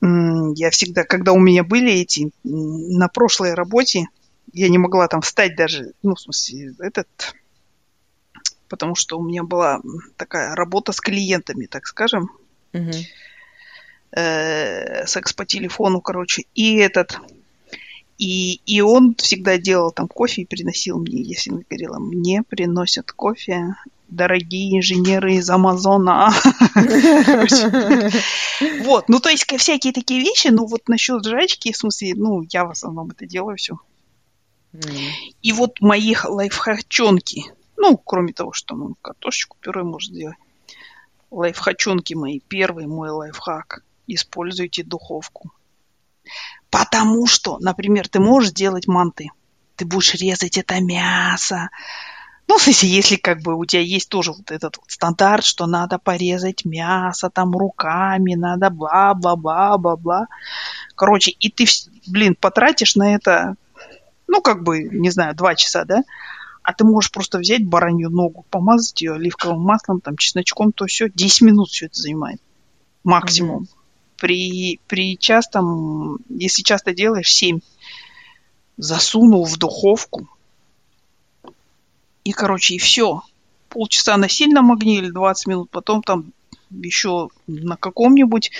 Я 0.00 0.70
всегда, 0.70 1.04
когда 1.04 1.32
у 1.32 1.38
меня 1.38 1.64
были 1.64 1.92
эти, 1.92 2.30
на 2.44 3.08
прошлой 3.08 3.54
работе, 3.54 4.06
я 4.52 4.68
не 4.68 4.78
могла 4.78 5.08
там 5.08 5.20
встать 5.20 5.56
даже, 5.56 5.92
ну, 6.02 6.14
в 6.14 6.20
смысле, 6.20 6.74
этот, 6.78 7.08
потому 8.68 8.94
что 8.94 9.18
у 9.18 9.24
меня 9.24 9.42
была 9.42 9.80
такая 10.16 10.54
работа 10.54 10.92
с 10.92 11.00
клиентами, 11.00 11.66
так 11.66 11.86
скажем, 11.86 12.30
Мгм. 12.72 12.92
э, 14.12 15.06
секс 15.06 15.32
по 15.32 15.44
телефону, 15.44 16.00
короче, 16.00 16.44
и 16.54 16.76
этот, 16.76 17.18
и, 18.18 18.60
и 18.66 18.80
он 18.80 19.14
всегда 19.16 19.58
делал 19.58 19.90
там 19.90 20.08
кофе 20.08 20.42
и 20.42 20.46
приносил 20.46 20.98
мне, 20.98 21.34
всегда 21.34 21.62
говорила, 21.68 21.98
мне 21.98 22.42
приносят 22.42 23.12
кофе 23.12 23.74
дорогие 24.08 24.78
инженеры 24.78 25.34
из 25.34 25.48
Амазона. 25.50 26.30
Вот, 28.84 29.10
ну 29.10 29.20
то 29.20 29.28
есть 29.28 29.44
всякие 29.58 29.92
такие 29.92 30.20
вещи, 30.20 30.48
ну 30.48 30.66
вот 30.66 30.88
насчет 30.88 31.24
жрачки, 31.24 31.72
в 31.72 31.76
смысле, 31.76 32.14
ну 32.16 32.42
я 32.50 32.64
в 32.64 32.70
основном 32.70 33.10
это 33.10 33.26
делаю 33.26 33.56
все. 33.58 33.78
И 35.42 35.52
вот 35.52 35.80
мои 35.80 36.14
лайфхачонки, 36.24 37.44
ну 37.76 37.98
кроме 37.98 38.32
того, 38.32 38.52
что 38.52 38.74
ну, 38.74 38.96
картошечку 39.02 39.58
пюре 39.60 39.82
может 39.82 40.10
сделать, 40.10 40.36
лайфхачонки 41.30 42.14
мои, 42.14 42.40
первый 42.40 42.86
мой 42.86 43.10
лайфхак, 43.10 43.82
используйте 44.06 44.82
духовку. 44.82 45.52
Потому 46.70 47.26
что, 47.26 47.58
например, 47.58 48.08
ты 48.08 48.20
можешь 48.20 48.52
делать 48.52 48.86
манты, 48.86 49.28
ты 49.76 49.84
будешь 49.84 50.14
резать 50.14 50.58
это 50.58 50.80
мясо, 50.80 51.68
ну, 52.48 52.58
в 52.58 52.62
смысле, 52.62 52.88
если 52.88 53.16
как 53.16 53.42
бы 53.42 53.56
у 53.56 53.64
тебя 53.64 53.82
есть 53.82 54.08
тоже 54.08 54.32
вот 54.32 54.50
этот 54.52 54.76
вот 54.76 54.88
стандарт, 54.88 55.44
что 55.44 55.66
надо 55.66 55.98
порезать 55.98 56.64
мясо 56.64 57.28
там 57.28 57.56
руками, 57.56 58.34
надо 58.34 58.70
бла-бла-бла-бла-бла. 58.70 60.28
Короче, 60.94 61.32
и 61.32 61.50
ты, 61.50 61.66
блин, 62.06 62.36
потратишь 62.38 62.94
на 62.94 63.14
это, 63.14 63.56
ну, 64.28 64.40
как 64.40 64.62
бы, 64.62 64.84
не 64.84 65.10
знаю, 65.10 65.34
два 65.34 65.56
часа, 65.56 65.84
да? 65.84 66.04
А 66.62 66.72
ты 66.72 66.84
можешь 66.84 67.10
просто 67.10 67.38
взять 67.38 67.66
баранью 67.66 68.10
ногу, 68.10 68.44
помазать 68.50 69.00
ее 69.02 69.14
оливковым 69.14 69.60
маслом, 69.60 70.00
там, 70.00 70.16
чесночком, 70.16 70.72
то 70.72 70.86
все, 70.86 71.08
10 71.08 71.42
минут 71.42 71.70
все 71.70 71.86
это 71.86 72.00
занимает. 72.00 72.40
Максимум. 73.02 73.68
При, 74.18 74.80
при 74.86 75.18
частом, 75.18 76.18
если 76.28 76.62
часто 76.62 76.94
делаешь, 76.94 77.32
7. 77.32 77.60
Засунул 78.76 79.44
в 79.44 79.56
духовку, 79.58 80.28
и, 82.26 82.32
короче, 82.32 82.74
и 82.74 82.78
все. 82.78 83.22
Полчаса 83.68 84.16
на 84.16 84.28
сильном 84.28 84.72
огне 84.72 84.98
или 84.98 85.10
20 85.10 85.46
минут, 85.46 85.70
потом 85.70 86.02
там 86.02 86.32
еще 86.70 87.28
на 87.46 87.76
каком-нибудь. 87.76 88.50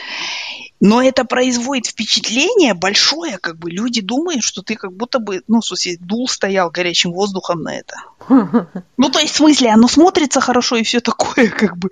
Но 0.79 1.03
это 1.03 1.25
производит 1.25 1.87
впечатление 1.87 2.75
большое, 2.75 3.39
как 3.39 3.59
бы 3.59 3.69
люди 3.69 4.01
думают, 4.01 4.45
что 4.45 4.63
ты 4.63 4.77
как 4.77 4.93
будто 4.93 5.19
бы, 5.19 5.43
ну, 5.49 5.61
в 5.61 5.67
смысле, 5.67 5.97
дул 5.99 6.29
стоял 6.29 6.71
горячим 6.71 7.13
воздухом 7.13 7.63
на 7.63 7.75
это. 7.77 7.97
Ну, 8.97 9.11
то 9.11 9.19
есть, 9.19 9.35
в 9.35 9.39
смысле, 9.39 9.71
оно 9.71 9.89
смотрится 9.89 10.41
хорошо 10.41 10.77
и 10.77 10.85
все 10.85 11.01
такое, 11.01 11.49
как 11.51 11.77
бы. 11.77 11.91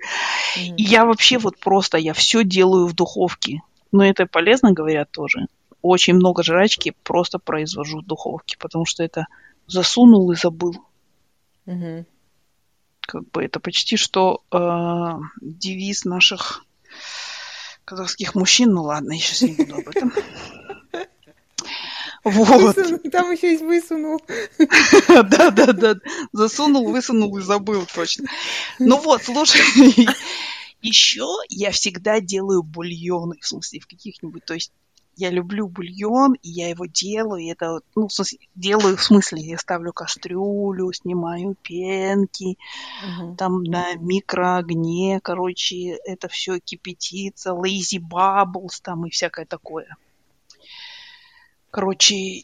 И 0.55 0.81
я 0.81 1.03
вообще 1.03 1.37
вот 1.37 1.59
просто, 1.59 1.97
я 1.97 2.13
все 2.13 2.45
делаю 2.45 2.87
в 2.87 2.93
духовке. 2.93 3.61
Но 3.91 4.05
это 4.05 4.25
полезно, 4.27 4.71
говорят 4.71 5.11
тоже. 5.11 5.47
Очень 5.81 6.13
много 6.13 6.41
жрачки 6.41 6.93
просто 7.03 7.37
произвожу 7.37 7.99
в 7.99 8.05
духовке, 8.05 8.55
потому 8.57 8.85
что 8.85 9.03
это 9.03 9.27
засунул 9.67 10.31
и 10.31 10.37
забыл 10.37 10.77
Мгм. 11.65 12.05
как 13.01 13.29
бы 13.31 13.43
это 13.43 13.59
почти 13.59 13.97
что 13.97 14.43
э, 14.51 14.57
девиз 15.41 16.05
наших 16.05 16.65
казахских 17.85 18.35
мужчин. 18.35 18.73
Ну 18.73 18.83
ладно, 18.83 19.13
я 19.13 19.19
сейчас 19.19 19.41
не 19.41 19.53
буду 19.53 19.75
об 19.75 19.87
этом. 19.89 20.13
Вот. 22.23 22.75
Высунул, 22.75 22.99
Там 23.11 23.31
еще 23.31 23.51
есть 23.51 23.61
высунул. 23.61 24.19
Да, 25.07 25.51
да, 25.51 25.73
да. 25.73 25.95
Засунул, 26.33 26.91
высунул 26.91 27.37
и 27.37 27.41
забыл 27.41 27.85
точно. 27.93 28.27
Ну 28.79 28.97
вот, 28.97 29.21
слушай, 29.23 29.61
еще 30.81 31.27
я 31.49 31.69
всегда 31.69 32.19
делаю 32.19 32.63
бульоны, 32.63 33.37
в 33.39 33.45
смысле, 33.45 33.79
в 33.79 33.85
каких-нибудь, 33.85 34.43
то 34.43 34.55
есть 34.55 34.71
я 35.15 35.29
люблю 35.29 35.67
бульон, 35.67 36.33
и 36.41 36.49
я 36.49 36.69
его 36.69 36.85
делаю, 36.85 37.41
и 37.41 37.47
это, 37.47 37.79
ну, 37.95 38.07
в 38.07 38.13
смысле, 38.13 38.39
делаю 38.55 38.97
в 38.97 39.03
смысле, 39.03 39.41
я 39.41 39.57
ставлю 39.57 39.93
кастрюлю, 39.93 40.91
снимаю 40.93 41.55
пенки, 41.61 42.57
Мгм. 43.05 43.37
там 43.37 43.63
на 43.63 43.95
микроогне, 43.95 45.19
короче, 45.21 45.97
это 46.05 46.27
все 46.27 46.59
кипятится, 46.59 47.51
lazy 47.51 47.99
bubbles 47.99 48.79
там 48.81 49.05
и 49.05 49.09
всякое 49.09 49.45
такое. 49.45 49.95
Короче, 51.71 52.43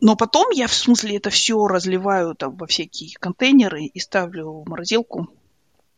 но 0.00 0.16
потом 0.16 0.50
я, 0.50 0.66
в 0.66 0.74
смысле, 0.74 1.16
это 1.16 1.30
все 1.30 1.66
разливаю 1.66 2.34
там 2.34 2.56
во 2.56 2.66
всякие 2.66 3.14
контейнеры 3.18 3.84
и 3.84 4.00
ставлю 4.00 4.62
в 4.62 4.68
морозилку. 4.68 5.28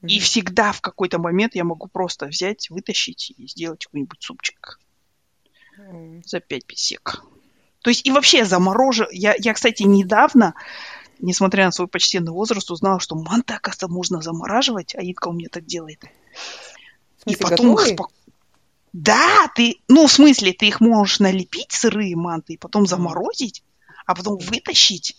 И 0.07 0.19
всегда 0.19 0.73
в 0.73 0.83
какой-то 0.83 1.19
момент 1.19 1.55
я 1.55 1.65
могу 1.65 1.87
просто 1.87 2.27
взять, 2.27 2.69
вытащить 2.69 3.33
и 3.37 3.47
сделать 3.47 3.87
какой-нибудь 3.87 4.23
супчик. 4.23 4.79
За 6.25 6.41
5 6.41 6.65
песек. 6.67 7.23
То 7.83 7.91
есть 7.91 8.07
и 8.07 8.11
вообще 8.11 8.45
заморожу. 8.45 9.05
Я, 9.13 9.35
я, 9.39 9.53
кстати, 9.53 9.83
недавно, 9.83 10.55
несмотря 11.19 11.67
на 11.67 11.73
свой 11.73 11.87
почтенный 11.89 12.33
возраст, 12.33 12.71
узнала, 12.71 12.99
что 13.01 13.15
манты, 13.15 13.55
оказывается, 13.55 13.89
можно 13.89 14.23
замораживать. 14.23 14.95
Аидка 14.95 15.29
у 15.29 15.33
меня 15.33 15.49
так 15.51 15.67
делает. 15.67 16.01
В 16.03 17.31
И 17.31 17.35
смысле, 17.35 17.43
потом 17.43 17.67
их 17.67 17.73
готовые? 17.73 17.95
спок- 17.95 18.13
Да, 18.93 19.49
ты, 19.55 19.77
ну, 19.89 20.07
в 20.07 20.13
смысле, 20.13 20.53
ты 20.53 20.69
их 20.69 20.81
можешь 20.81 21.21
налепить, 21.21 21.73
сырые 21.73 22.17
манты, 22.17 22.55
и 22.55 22.57
потом 22.57 22.87
заморозить, 22.87 23.63
а 24.07 24.15
потом 24.15 24.39
вытащить 24.39 25.17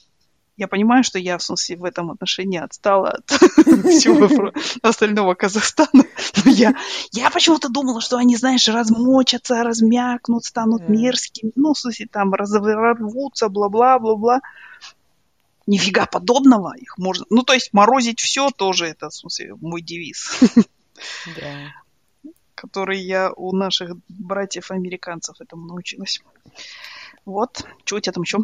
я 0.58 0.68
понимаю, 0.68 1.04
что 1.04 1.20
я, 1.20 1.38
в 1.38 1.44
смысле, 1.44 1.78
в 1.78 1.84
этом 1.84 2.12
отношении 2.12 2.60
отстала 2.60 3.10
от 3.10 3.30
всего 3.30 4.54
остального 4.82 5.34
Казахстана. 5.36 6.06
Но 6.44 6.52
я, 6.52 6.76
я 7.12 7.30
почему-то 7.30 7.70
думала, 7.70 8.00
что 8.00 8.18
они, 8.18 8.38
знаешь, 8.38 8.68
размочатся, 8.68 9.64
размякнут, 9.64 10.46
станут 10.46 10.88
мерзкими. 10.88 11.52
Ну, 11.56 11.74
в 11.74 11.80
смысле, 11.80 12.08
там 12.10 12.34
разорвутся, 12.34 13.50
бла-бла-бла-бла. 13.50 14.40
Нифига 15.68 16.06
подобного. 16.06 16.74
Их 16.78 16.98
можно... 16.98 17.26
Ну, 17.30 17.44
то 17.44 17.54
есть 17.54 17.74
морозить 17.74 18.20
все 18.20 18.50
тоже, 18.50 18.86
это, 18.86 19.10
в 19.10 19.16
смысле, 19.16 19.56
мой 19.60 19.82
девиз. 19.82 20.40
Да. 21.26 21.74
Который 22.56 23.02
я 23.02 23.34
у 23.34 23.54
наших 23.54 23.98
братьев-американцев 24.08 25.42
этому 25.42 25.66
научилась. 25.66 26.22
Вот. 27.26 27.66
Что 27.84 27.98
у 27.98 28.00
тебя 28.00 28.14
там 28.14 28.24
еще? 28.24 28.38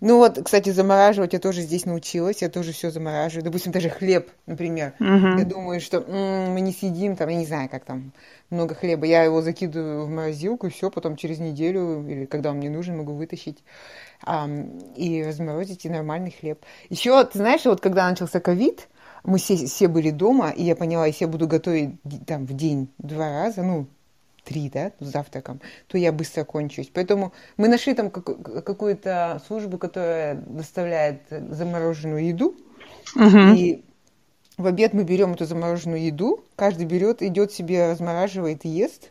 Ну 0.00 0.18
вот, 0.18 0.38
кстати, 0.44 0.70
замораживать 0.70 1.32
я 1.32 1.38
тоже 1.38 1.62
здесь 1.62 1.86
научилась, 1.86 2.42
я 2.42 2.48
тоже 2.48 2.72
все 2.72 2.90
замораживаю. 2.90 3.44
Допустим, 3.44 3.72
даже 3.72 3.88
хлеб, 3.88 4.30
например. 4.46 4.94
Угу. 5.00 5.38
Я 5.38 5.44
думаю, 5.44 5.80
что 5.80 5.98
м-м, 5.98 6.52
мы 6.52 6.60
не 6.60 6.72
сидим 6.72 7.16
там, 7.16 7.28
я 7.28 7.36
не 7.36 7.46
знаю, 7.46 7.68
как 7.68 7.84
там 7.84 8.12
много 8.50 8.74
хлеба. 8.74 9.06
Я 9.06 9.24
его 9.24 9.42
закидываю 9.42 10.04
в 10.04 10.10
морозилку, 10.10 10.66
и 10.66 10.70
все, 10.70 10.90
потом 10.90 11.16
через 11.16 11.38
неделю 11.38 12.06
или 12.06 12.26
когда 12.26 12.50
он 12.50 12.58
мне 12.58 12.70
нужен, 12.70 12.96
могу 12.96 13.12
вытащить 13.14 13.62
а, 14.22 14.48
и 14.96 15.22
разморозить 15.22 15.84
и 15.84 15.88
нормальный 15.88 16.30
хлеб. 16.30 16.64
Еще, 16.90 17.24
ты 17.24 17.38
знаешь, 17.38 17.64
вот 17.64 17.80
когда 17.80 18.08
начался 18.08 18.40
ковид, 18.40 18.88
мы 19.24 19.38
все, 19.38 19.56
все 19.56 19.88
были 19.88 20.10
дома, 20.10 20.50
и 20.50 20.62
я 20.62 20.76
поняла, 20.76 21.06
если 21.06 21.24
я 21.24 21.30
буду 21.30 21.48
готовить 21.48 21.96
там 22.26 22.46
в 22.46 22.54
день 22.54 22.88
два 22.98 23.30
раза, 23.30 23.62
ну, 23.62 23.86
три, 24.46 24.70
да, 24.70 24.92
с 25.00 25.06
завтраком, 25.06 25.60
то 25.88 25.98
я 25.98 26.12
быстро 26.12 26.44
кончусь. 26.44 26.90
Поэтому 26.92 27.32
мы 27.56 27.68
нашли 27.68 27.94
там 27.94 28.10
какую-то 28.10 29.42
службу, 29.46 29.76
которая 29.76 30.36
доставляет 30.46 31.22
замороженную 31.30 32.26
еду, 32.26 32.54
угу. 33.14 33.38
и 33.54 33.82
в 34.56 34.66
обед 34.66 34.94
мы 34.94 35.04
берем 35.04 35.32
эту 35.32 35.44
замороженную 35.44 36.02
еду, 36.02 36.44
каждый 36.54 36.86
берет, 36.86 37.22
идет 37.22 37.52
себе, 37.52 37.90
размораживает 37.90 38.64
и 38.64 38.68
ест. 38.68 39.10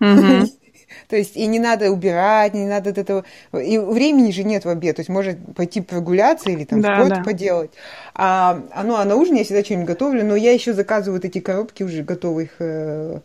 Угу. 0.00 0.48
То 1.08 1.16
есть 1.16 1.36
и 1.36 1.46
не 1.46 1.60
надо 1.60 1.90
убирать, 1.90 2.54
не 2.54 2.66
надо 2.66 2.90
от 2.90 2.98
этого... 2.98 3.24
И 3.52 3.78
времени 3.78 4.32
же 4.32 4.42
нет 4.42 4.64
в 4.64 4.68
обед, 4.68 4.96
то 4.96 5.00
есть 5.00 5.08
может 5.08 5.38
пойти 5.54 5.80
прогуляться 5.80 6.50
или 6.50 6.64
там 6.64 6.80
да, 6.80 6.96
спорт 6.96 7.18
да. 7.18 7.22
поделать. 7.22 7.70
А, 8.14 8.60
а, 8.72 8.82
ну, 8.82 8.96
а 8.96 9.04
на 9.04 9.14
ужин 9.14 9.36
я 9.36 9.44
всегда 9.44 9.62
что-нибудь 9.62 9.86
готовлю, 9.86 10.24
но 10.24 10.34
я 10.34 10.52
еще 10.52 10.72
заказываю 10.72 11.20
вот 11.20 11.24
эти 11.24 11.38
коробки 11.38 11.84
уже 11.84 12.02
готовых 12.02 12.56
э, 12.58 13.20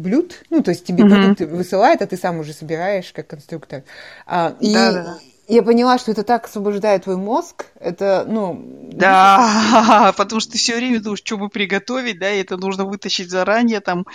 блюд, 0.00 0.42
ну, 0.50 0.62
то 0.62 0.70
есть 0.70 0.84
тебе 0.84 1.04
угу. 1.04 1.14
продукты 1.14 1.46
высылают, 1.46 2.02
а 2.02 2.06
ты 2.06 2.16
сам 2.16 2.38
уже 2.38 2.52
собираешь 2.52 3.12
как 3.12 3.28
конструктор. 3.28 3.84
А, 4.26 4.56
и 4.60 4.72
да, 4.72 4.92
да, 4.92 5.02
да. 5.02 5.18
я 5.48 5.62
поняла, 5.62 5.98
что 5.98 6.10
это 6.10 6.22
так 6.22 6.46
освобождает 6.46 7.04
твой 7.04 7.16
мозг, 7.16 7.66
это, 7.78 8.24
ну... 8.26 8.88
Да, 8.92 10.12
потому 10.16 10.40
что 10.40 10.52
ты 10.52 10.58
все 10.58 10.76
время 10.76 11.00
думаешь, 11.00 11.22
что 11.24 11.36
бы 11.36 11.48
приготовить, 11.48 12.18
да, 12.18 12.30
и 12.30 12.40
это 12.40 12.56
нужно 12.56 12.84
вытащить 12.84 13.30
заранее 13.30 13.80
там, 13.80 14.06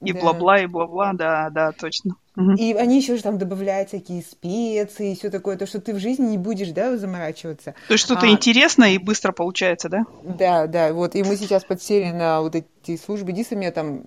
и 0.00 0.12
да. 0.12 0.20
бла-бла, 0.20 0.60
и 0.60 0.66
бла-бла, 0.66 1.12
да, 1.12 1.50
да, 1.50 1.72
точно. 1.72 2.16
И 2.58 2.74
они 2.74 2.98
еще 2.98 3.16
же 3.16 3.22
там 3.22 3.38
добавляют 3.38 3.88
всякие 3.88 4.20
специи 4.20 5.12
и 5.12 5.16
все 5.16 5.30
такое, 5.30 5.56
то, 5.56 5.66
что 5.66 5.80
ты 5.80 5.94
в 5.94 5.98
жизни 5.98 6.26
не 6.26 6.38
будешь, 6.38 6.68
да, 6.68 6.96
заморачиваться. 6.98 7.74
То 7.88 7.94
есть 7.94 8.04
что-то 8.04 8.26
а... 8.26 8.28
интересное 8.28 8.90
и 8.90 8.98
быстро 8.98 9.32
получается, 9.32 9.88
да? 9.88 10.04
Да, 10.22 10.66
да, 10.66 10.92
вот. 10.92 11.14
И 11.14 11.22
мы 11.22 11.36
сейчас 11.36 11.64
подсели 11.64 12.10
на 12.10 12.42
вот 12.42 12.54
эти 12.54 13.00
службы. 13.02 13.32
Диса 13.32 13.56
меня 13.56 13.70
там 13.70 14.02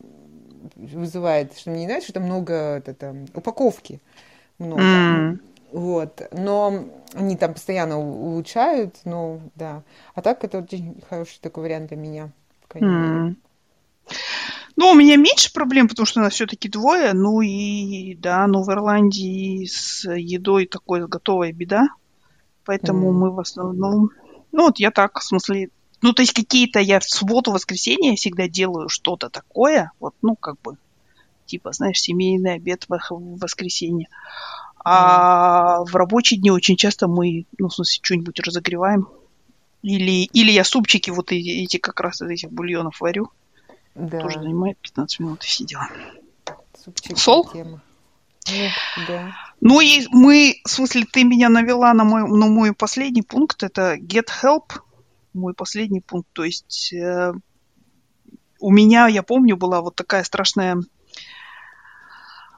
вызывает, 0.75 1.57
что 1.57 1.69
мне 1.69 1.81
не 1.81 1.87
нравится, 1.87 2.11
что 2.11 2.19
много 2.19 2.53
это, 2.53 2.93
там, 2.93 3.25
упаковки. 3.33 3.99
Много. 4.57 4.81
Mm. 4.81 5.39
Вот. 5.71 6.21
Но 6.31 6.85
они 7.13 7.37
там 7.37 7.53
постоянно 7.53 7.99
улучшают, 7.99 8.95
но 9.05 9.39
да. 9.55 9.83
А 10.15 10.21
так 10.21 10.43
это 10.43 10.59
очень 10.59 11.01
хороший 11.09 11.39
такой 11.41 11.63
вариант 11.63 11.89
для 11.89 11.97
меня. 11.97 12.29
Mm. 12.69 13.35
Ну, 14.75 14.91
у 14.91 14.95
меня 14.95 15.17
меньше 15.17 15.51
проблем, 15.53 15.87
потому 15.87 16.05
что 16.05 16.19
у 16.21 16.23
нас 16.23 16.33
все-таки 16.33 16.69
двое. 16.69 17.13
Ну 17.13 17.41
и 17.41 18.15
да, 18.15 18.47
но 18.47 18.63
в 18.63 18.71
Ирландии 18.71 19.65
с 19.65 20.09
едой 20.09 20.65
такой 20.65 21.07
готовая 21.07 21.51
беда. 21.51 21.87
Поэтому 22.65 23.09
mm. 23.09 23.13
мы 23.13 23.31
в 23.31 23.39
основном... 23.39 24.11
Ну, 24.51 24.63
вот 24.63 24.79
я 24.79 24.91
так, 24.91 25.19
в 25.19 25.23
смысле, 25.23 25.69
ну, 26.01 26.13
то 26.13 26.21
есть 26.21 26.33
какие-то 26.33 26.79
я 26.79 26.99
в 26.99 27.03
субботу, 27.03 27.51
воскресенье 27.51 28.15
всегда 28.15 28.47
делаю 28.47 28.89
что-то 28.89 29.29
такое, 29.29 29.91
вот, 29.99 30.15
ну, 30.21 30.35
как 30.35 30.59
бы, 30.61 30.77
типа, 31.45 31.71
знаешь, 31.73 31.99
семейный 31.99 32.55
обед 32.55 32.85
в 32.87 33.37
воскресенье. 33.39 34.07
А 34.83 35.79
mm. 35.79 35.85
в 35.85 35.95
рабочие 35.95 36.39
дни 36.39 36.51
очень 36.51 36.77
часто 36.77 37.07
мы, 37.07 37.45
ну, 37.57 37.67
в 37.67 37.73
смысле, 37.73 37.99
что-нибудь 38.01 38.39
разогреваем. 38.39 39.07
Или, 39.81 40.25
или 40.33 40.51
я 40.51 40.63
супчики 40.63 41.09
вот 41.09 41.31
эти 41.31 41.77
как 41.77 41.99
раз 41.99 42.21
из 42.21 42.29
этих 42.29 42.51
бульонов 42.51 42.99
варю. 43.01 43.31
Да. 43.95 44.19
Тоже 44.21 44.39
занимает 44.39 44.77
15 44.79 45.19
минут 45.19 45.43
и 45.43 45.47
все 45.47 45.65
дела. 45.65 45.89
Супчик 46.77 47.17
Сол? 47.17 47.49
Тема. 47.49 47.81
Да. 49.07 49.35
Ну 49.61 49.81
и 49.81 50.05
мы, 50.11 50.61
в 50.65 50.69
смысле, 50.69 51.05
ты 51.11 51.23
меня 51.23 51.49
навела 51.49 51.93
на 51.93 52.03
мой, 52.03 52.27
на 52.27 52.47
мой 52.47 52.73
последний 52.73 53.21
пункт, 53.21 53.63
это 53.63 53.95
get 53.95 54.27
help 54.41 54.79
мой 55.39 55.53
последний 55.53 56.01
пункт. 56.01 56.29
То 56.33 56.43
есть 56.43 56.93
э, 56.93 57.33
у 58.59 58.71
меня, 58.71 59.07
я 59.07 59.23
помню, 59.23 59.57
была 59.57 59.81
вот 59.81 59.95
такая 59.95 60.23
страшная 60.23 60.77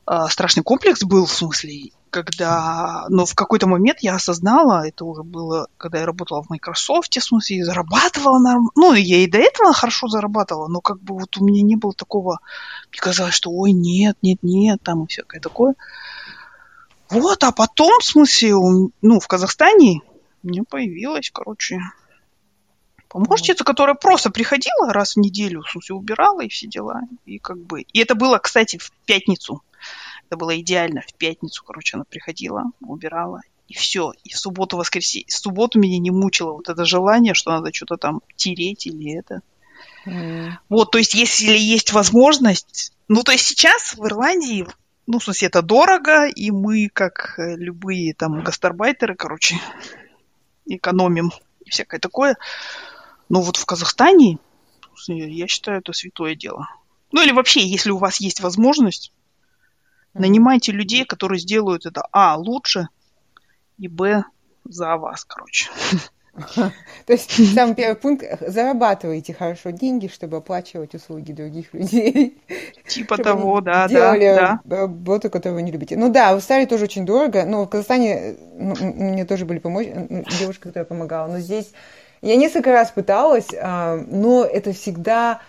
э, 0.07 0.19
страшный 0.29 0.63
комплекс 0.63 1.03
был, 1.03 1.25
в 1.25 1.31
смысле, 1.31 1.91
когда, 2.11 3.05
но 3.09 3.25
в 3.25 3.33
какой-то 3.33 3.67
момент 3.67 3.99
я 4.01 4.15
осознала, 4.15 4.85
это 4.85 5.05
уже 5.05 5.23
было, 5.23 5.67
когда 5.77 5.99
я 5.99 6.05
работала 6.05 6.43
в 6.43 6.49
Microsoft, 6.49 7.15
в 7.15 7.23
смысле, 7.23 7.57
и 7.57 7.63
зарабатывала 7.63 8.37
нормально. 8.37 8.69
Ну, 8.75 8.93
я 8.93 9.17
и 9.17 9.27
до 9.27 9.37
этого 9.37 9.73
хорошо 9.73 10.07
зарабатывала, 10.07 10.67
но 10.67 10.81
как 10.81 11.01
бы 11.01 11.17
вот 11.17 11.37
у 11.37 11.45
меня 11.45 11.63
не 11.63 11.77
было 11.77 11.93
такого, 11.93 12.39
мне 12.91 12.99
казалось, 12.99 13.33
что 13.33 13.49
ой, 13.51 13.71
нет, 13.71 14.17
нет, 14.21 14.39
нет, 14.41 14.81
там 14.83 15.05
и 15.05 15.07
всякое 15.07 15.39
такое. 15.39 15.75
Вот, 17.09 17.43
а 17.43 17.51
потом, 17.51 17.99
в 17.99 18.05
смысле, 18.05 18.53
ну, 19.01 19.19
в 19.19 19.27
Казахстане 19.27 20.01
у 20.43 20.47
меня 20.47 20.63
появилась, 20.69 21.29
короче, 21.31 21.79
Помощница, 23.11 23.65
которая 23.65 23.95
просто 23.95 24.29
приходила 24.29 24.93
раз 24.93 25.17
в 25.17 25.19
неделю, 25.19 25.63
в 25.63 25.69
смысле, 25.69 25.95
убирала 25.95 26.39
и 26.41 26.47
все 26.47 26.65
дела. 26.67 27.01
И 27.25 27.39
как 27.39 27.57
бы... 27.57 27.81
И 27.81 27.99
это 27.99 28.15
было, 28.15 28.37
кстати, 28.37 28.77
в 28.77 28.89
пятницу. 29.05 29.61
Это 30.29 30.37
было 30.37 30.57
идеально. 30.57 31.01
В 31.01 31.13
пятницу, 31.15 31.61
короче, 31.65 31.97
она 31.97 32.05
приходила, 32.05 32.71
убирала. 32.79 33.41
И 33.67 33.73
все. 33.73 34.13
И 34.23 34.29
в 34.29 34.39
субботу, 34.39 34.77
воскресенье. 34.77 35.25
В 35.27 35.33
субботу 35.33 35.77
меня 35.77 35.99
не 35.99 36.09
мучило 36.09 36.53
вот 36.53 36.69
это 36.69 36.85
желание, 36.85 37.33
что 37.33 37.51
надо 37.51 37.73
что-то 37.73 37.97
там 37.97 38.21
тереть 38.37 38.87
или 38.87 39.19
это. 39.19 39.41
Mm. 40.07 40.51
Вот, 40.69 40.91
то 40.91 40.97
есть, 40.97 41.13
если 41.13 41.57
есть 41.57 41.91
возможность... 41.91 42.93
Ну, 43.09 43.23
то 43.23 43.33
есть 43.33 43.45
сейчас 43.45 43.93
в 43.93 44.05
Ирландии, 44.05 44.65
ну, 45.05 45.19
в 45.19 45.23
смысле, 45.25 45.49
это 45.49 45.61
дорого, 45.61 46.27
и 46.27 46.49
мы, 46.49 46.87
как 46.87 47.33
любые 47.37 48.13
там 48.13 48.41
гастарбайтеры, 48.41 49.15
короче, 49.15 49.59
экономим 50.65 51.31
и 51.65 51.71
всякое 51.71 51.99
такое. 51.99 52.37
Но 53.31 53.41
вот 53.41 53.55
в 53.55 53.65
Казахстане, 53.65 54.39
я 55.07 55.47
считаю, 55.47 55.79
это 55.79 55.93
святое 55.93 56.35
дело. 56.35 56.67
Ну 57.13 57.23
или 57.23 57.31
вообще, 57.31 57.65
если 57.65 57.89
у 57.89 57.97
вас 57.97 58.19
есть 58.19 58.41
возможность, 58.41 59.13
нанимайте 60.13 60.73
людей, 60.73 61.05
которые 61.05 61.39
сделают 61.39 61.85
это, 61.85 62.05
а, 62.11 62.35
лучше, 62.35 62.89
и, 63.77 63.87
б, 63.87 64.25
за 64.65 64.97
вас, 64.97 65.23
короче. 65.23 65.69
То 66.55 66.73
есть 67.07 67.53
самый 67.53 67.73
первый 67.73 67.95
пункт– 67.95 68.25
зарабатывайте 68.45 69.33
хорошо 69.33 69.69
деньги, 69.69 70.07
чтобы 70.07 70.35
оплачивать 70.35 70.93
услуги 70.93 71.31
других 71.31 71.73
людей. 71.73 72.37
Типа 72.85 73.15
того, 73.15 73.61
да, 73.61 73.87
да, 73.87 74.17
да. 74.17 74.61
работу, 74.65 75.29
которую 75.29 75.55
вы 75.55 75.61
не 75.61 75.71
любите. 75.71 75.95
Ну 75.95 76.11
да, 76.11 76.33
в 76.33 76.37
Австралии 76.37 76.65
тоже 76.65 76.83
очень 76.83 77.05
дорого, 77.05 77.45
но 77.45 77.63
в 77.63 77.69
Казахстане 77.69 78.35
ну, 78.57 78.75
мне 78.81 79.23
тоже 79.23 79.45
были 79.45 79.59
помочь, 79.59 79.87
ну, 79.93 80.25
девушка, 80.37 80.67
которая 80.67 80.85
помогала, 80.85 81.31
но 81.31 81.39
здесь 81.39 81.71
я 82.21 82.35
несколько 82.35 82.71
раз 82.71 82.91
пыталась, 82.91 83.47
а, 83.59 84.03
но 84.07 84.43
это 84.43 84.73
всегда 84.73 85.41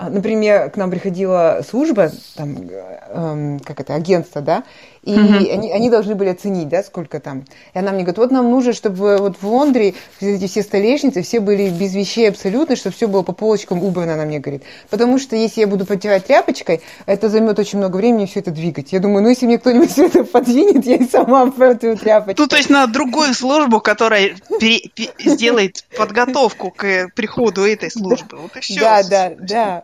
а, 0.00 0.08
например, 0.08 0.70
к 0.70 0.78
нам 0.78 0.90
приходила 0.90 1.60
служба, 1.62 2.10
там, 2.34 2.56
э, 2.70 3.58
как 3.62 3.80
это, 3.80 3.94
агентство, 3.94 4.40
да, 4.40 4.64
и 5.02 5.14
mm-hmm. 5.14 5.52
они, 5.52 5.72
они 5.72 5.90
должны 5.90 6.14
были 6.14 6.28
оценить, 6.28 6.68
да, 6.68 6.82
сколько 6.82 7.20
там. 7.20 7.44
И 7.72 7.78
она 7.78 7.90
мне 7.92 8.02
говорит, 8.02 8.18
вот 8.18 8.30
нам 8.30 8.50
нужно, 8.50 8.74
чтобы 8.74 9.16
вот 9.16 9.36
в 9.40 9.46
Лондре 9.46 9.94
эти 10.20 10.46
все 10.46 10.62
столешницы, 10.62 11.22
все 11.22 11.40
были 11.40 11.70
без 11.70 11.94
вещей 11.94 12.28
абсолютно, 12.28 12.76
чтобы 12.76 12.94
все 12.94 13.08
было 13.08 13.22
по 13.22 13.32
полочкам 13.32 13.82
убрано, 13.82 14.14
она 14.14 14.26
мне 14.26 14.40
говорит. 14.40 14.62
Потому 14.90 15.18
что 15.18 15.36
если 15.36 15.62
я 15.62 15.66
буду 15.66 15.86
потирать 15.86 16.26
тряпочкой, 16.26 16.82
это 17.06 17.30
займет 17.30 17.58
очень 17.58 17.78
много 17.78 17.96
времени 17.96 18.26
все 18.26 18.40
это 18.40 18.50
двигать. 18.50 18.92
Я 18.92 19.00
думаю, 19.00 19.22
ну 19.22 19.30
если 19.30 19.46
мне 19.46 19.58
кто-нибудь 19.58 19.90
все 19.92 20.06
это 20.06 20.24
подвинет, 20.24 20.84
я 20.84 20.96
и 20.96 21.08
сама 21.08 21.50
протру 21.50 21.96
тряпочкой. 21.96 22.34
Ну, 22.36 22.46
то 22.46 22.56
есть 22.56 22.68
на 22.68 22.86
другую 22.86 23.32
службу, 23.32 23.80
которая 23.80 24.36
пере- 24.58 24.90
пере- 24.94 25.12
сделает 25.18 25.84
подготовку 25.96 26.70
к 26.70 27.08
приходу 27.14 27.64
этой 27.64 27.90
службы. 27.90 28.36
Вот 28.36 28.56
и 28.56 28.60
все. 28.60 28.80
Да, 28.80 29.02
да, 29.02 29.32
да. 29.38 29.82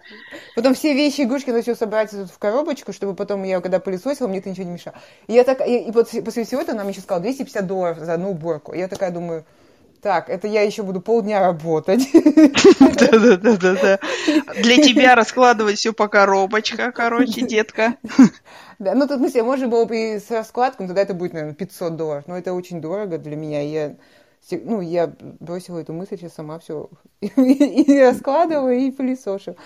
Потом 0.54 0.74
все 0.74 0.92
вещи, 0.92 1.22
игрушки 1.22 1.48
надо 1.48 1.62
все 1.62 1.74
собрать 1.74 2.12
в 2.12 2.38
коробочку, 2.38 2.92
чтобы 2.92 3.14
потом 3.14 3.44
я, 3.44 3.60
когда 3.60 3.80
пылесосила, 3.80 4.28
мне 4.28 4.38
это 4.38 4.50
ничего 4.50 4.66
не 4.66 4.72
мешало. 4.72 4.96
И 5.26 5.32
я 5.32 5.44
так, 5.44 5.60
и, 5.66 5.88
и 5.88 5.92
после 5.92 6.44
всего 6.44 6.60
этого 6.60 6.74
она 6.74 6.84
мне 6.84 6.92
еще 6.92 7.00
сказала 7.00 7.22
250 7.22 7.66
долларов 7.66 7.98
за 7.98 8.14
одну 8.14 8.30
уборку. 8.30 8.72
И 8.72 8.78
я 8.78 8.88
такая 8.88 9.10
думаю, 9.10 9.44
Так, 10.02 10.30
это 10.30 10.46
я 10.46 10.62
еще 10.62 10.82
буду 10.82 11.00
полдня 11.00 11.40
работать. 11.40 12.06
Да-да-да-да. 12.12 13.98
Для 14.62 14.76
тебя 14.76 15.14
раскладывать 15.14 15.78
все 15.78 15.92
по 15.92 16.08
коробочкам, 16.08 16.92
короче, 16.92 17.42
детка. 17.42 17.96
Да, 18.78 18.94
ну 18.94 19.08
тут, 19.08 19.16
в 19.16 19.20
смысле, 19.20 19.42
можно 19.42 19.68
было 19.68 19.84
бы 19.86 19.96
и 19.96 20.18
с 20.20 20.30
раскладкой, 20.30 20.86
тогда 20.86 21.02
это 21.02 21.14
будет, 21.14 21.32
наверное, 21.32 21.54
500 21.54 21.96
долларов. 21.96 22.24
Но 22.26 22.36
это 22.36 22.52
очень 22.52 22.80
дорого 22.80 23.18
для 23.18 23.34
меня. 23.34 23.62
Я, 23.62 23.96
ну, 24.50 24.80
я 24.80 25.12
бросила 25.40 25.78
эту 25.78 25.94
мысль, 25.94 26.18
сейчас 26.18 26.34
сама 26.34 26.58
все 26.58 26.90
и 27.20 28.00
раскладываю, 28.00 28.78
и 28.78 28.90
пылесошу. 28.90 29.56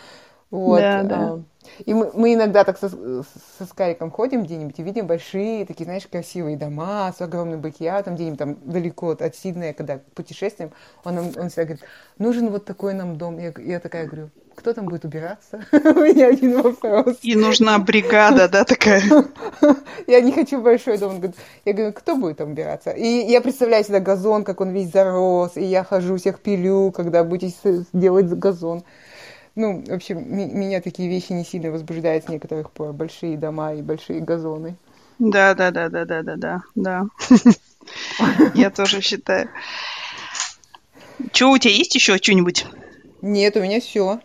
Вот. 0.50 0.80
Да, 0.80 1.02
да. 1.04 1.16
А, 1.16 1.42
и 1.86 1.94
мы, 1.94 2.10
мы 2.14 2.34
иногда 2.34 2.64
так 2.64 2.78
со, 2.78 2.88
со 2.88 3.66
Скайком 3.68 4.10
ходим 4.10 4.42
где-нибудь 4.42 4.78
и 4.78 4.82
видим 4.82 5.06
большие, 5.06 5.64
такие, 5.64 5.84
знаешь, 5.84 6.06
красивые 6.06 6.56
дома 6.56 7.12
с 7.16 7.20
огромным 7.20 7.60
бакьятом, 7.60 8.14
где-нибудь 8.14 8.38
там 8.38 8.56
далеко 8.64 9.10
от, 9.10 9.22
от 9.22 9.36
Сиднея, 9.36 9.72
когда 9.72 10.00
путешествуем, 10.14 10.72
он, 11.04 11.18
он, 11.18 11.24
он 11.36 11.48
всегда 11.48 11.64
говорит, 11.64 11.84
нужен 12.18 12.50
вот 12.50 12.64
такой 12.64 12.94
нам 12.94 13.16
дом. 13.16 13.38
Я, 13.38 13.52
я 13.58 13.78
такая 13.78 14.06
говорю, 14.06 14.30
кто 14.56 14.72
там 14.72 14.86
будет 14.86 15.04
убираться? 15.04 15.64
У 15.72 15.76
меня 15.76 16.28
один 16.28 16.60
вопрос. 16.60 17.18
И 17.22 17.34
нужна 17.36 17.78
бригада, 17.78 18.48
да, 18.48 18.64
такая? 18.64 19.02
Я 20.06 20.20
не 20.20 20.32
хочу 20.32 20.60
большой 20.60 20.98
дом. 20.98 21.22
Я 21.64 21.72
говорю, 21.72 21.92
кто 21.92 22.16
будет 22.16 22.38
там 22.38 22.50
убираться? 22.50 22.90
И 22.90 23.06
я 23.06 23.40
представляю 23.40 23.84
себе 23.84 24.00
газон, 24.00 24.44
как 24.44 24.60
он 24.60 24.70
весь 24.70 24.90
зарос, 24.90 25.56
и 25.56 25.64
я 25.64 25.84
хожу, 25.84 26.16
всех 26.16 26.40
пилю, 26.40 26.92
когда 26.92 27.24
будете 27.24 27.54
делать 27.92 28.26
газон. 28.26 28.82
Ну, 29.60 29.84
в 29.84 29.92
общем, 29.92 30.24
меня 30.26 30.80
такие 30.80 31.10
вещи 31.10 31.32
не 31.32 31.44
сильно 31.44 31.70
возбуждают 31.70 32.24
с 32.24 32.28
некоторых 32.28 32.70
пор. 32.70 32.94
Большие 32.94 33.36
дома 33.36 33.74
и 33.74 33.82
большие 33.82 34.20
газоны. 34.20 34.74
Да, 35.18 35.52
да, 35.52 35.70
да, 35.70 35.90
да, 35.90 36.06
да, 36.06 36.22
да, 36.22 36.36
да, 36.36 36.62
да. 36.74 37.06
Я 38.54 38.70
тоже 38.70 39.02
считаю. 39.02 39.50
Что 41.34 41.50
у 41.50 41.58
тебя 41.58 41.74
есть 41.74 41.94
еще 41.94 42.16
что-нибудь? 42.16 42.64
Нет, 43.20 43.54
у 43.58 43.60
меня 43.60 43.82
все. 43.82 44.20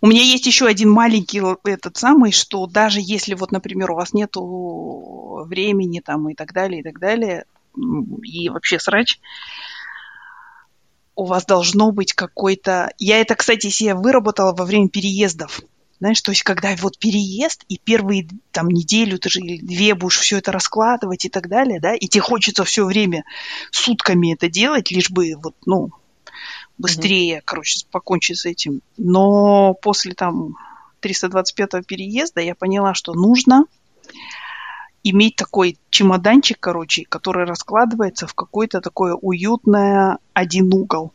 У 0.00 0.06
меня 0.06 0.22
есть 0.22 0.46
еще 0.46 0.64
один 0.64 0.88
маленький 0.88 1.42
этот 1.68 1.98
самый, 1.98 2.32
что 2.32 2.66
даже 2.66 3.00
если 3.02 3.34
вот, 3.34 3.52
например, 3.52 3.90
у 3.90 3.96
вас 3.96 4.14
нету 4.14 5.44
времени 5.46 6.00
там 6.00 6.26
и 6.30 6.34
так 6.34 6.54
далее, 6.54 6.80
и 6.80 6.82
так 6.82 6.98
далее, 6.98 7.44
и 7.76 8.48
вообще 8.48 8.78
срач, 8.78 9.20
у 11.18 11.24
вас 11.24 11.44
должно 11.44 11.90
быть 11.90 12.12
какой-то... 12.12 12.92
Я 12.96 13.20
это, 13.20 13.34
кстати, 13.34 13.70
себе 13.70 13.96
выработала 13.96 14.54
во 14.54 14.64
время 14.64 14.88
переездов. 14.88 15.60
Знаешь, 15.98 16.22
то 16.22 16.30
есть, 16.30 16.44
когда 16.44 16.76
вот 16.76 16.96
переезд, 16.96 17.64
и 17.68 17.76
первые 17.76 18.28
там 18.52 18.68
неделю 18.68 19.18
ты 19.18 19.28
же 19.28 19.40
или 19.40 19.58
две 19.58 19.96
будешь 19.96 20.18
все 20.18 20.38
это 20.38 20.52
раскладывать 20.52 21.24
и 21.24 21.28
так 21.28 21.48
далее, 21.48 21.80
да, 21.80 21.92
и 21.92 22.06
тебе 22.06 22.20
хочется 22.20 22.62
все 22.62 22.84
время 22.84 23.24
сутками 23.72 24.32
это 24.32 24.48
делать, 24.48 24.92
лишь 24.92 25.10
бы 25.10 25.34
вот, 25.42 25.56
ну, 25.66 25.90
быстрее, 26.78 27.38
mm-hmm. 27.38 27.42
короче, 27.44 27.80
покончить 27.90 28.38
с 28.38 28.46
этим. 28.46 28.80
Но 28.96 29.74
после 29.74 30.14
там 30.14 30.54
325-го 31.02 31.82
переезда 31.82 32.42
я 32.42 32.54
поняла, 32.54 32.94
что 32.94 33.12
нужно 33.14 33.64
иметь 35.02 35.36
такой 35.36 35.78
чемоданчик, 35.90 36.58
короче, 36.60 37.04
который 37.08 37.44
раскладывается 37.44 38.26
в 38.26 38.34
какое-то 38.34 38.80
такое 38.80 39.14
уютное 39.14 40.18
один 40.32 40.72
угол. 40.72 41.12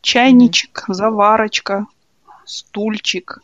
Чайничек, 0.00 0.84
заварочка, 0.88 1.86
стульчик, 2.44 3.40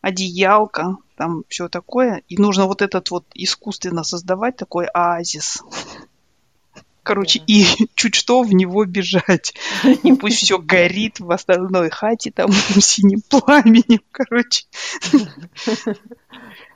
одеялка, 0.00 0.96
там 1.16 1.44
все 1.48 1.68
такое. 1.68 2.22
И 2.28 2.36
нужно 2.36 2.66
вот 2.66 2.82
этот 2.82 3.10
вот 3.10 3.24
искусственно 3.34 4.02
создавать 4.02 4.56
такой 4.56 4.86
оазис. 4.86 5.62
Короче, 7.02 7.40
да. 7.40 7.44
и 7.48 7.64
чуть 7.94 8.14
что 8.14 8.42
в 8.42 8.52
него 8.52 8.84
бежать. 8.84 9.54
И 10.02 10.12
пусть 10.12 10.38
все 10.38 10.58
горит 10.60 11.20
в 11.20 11.30
остальной 11.30 11.90
хате 11.90 12.30
там 12.30 12.52
синим 12.52 13.22
пламенем, 13.22 14.00
короче. 14.10 14.64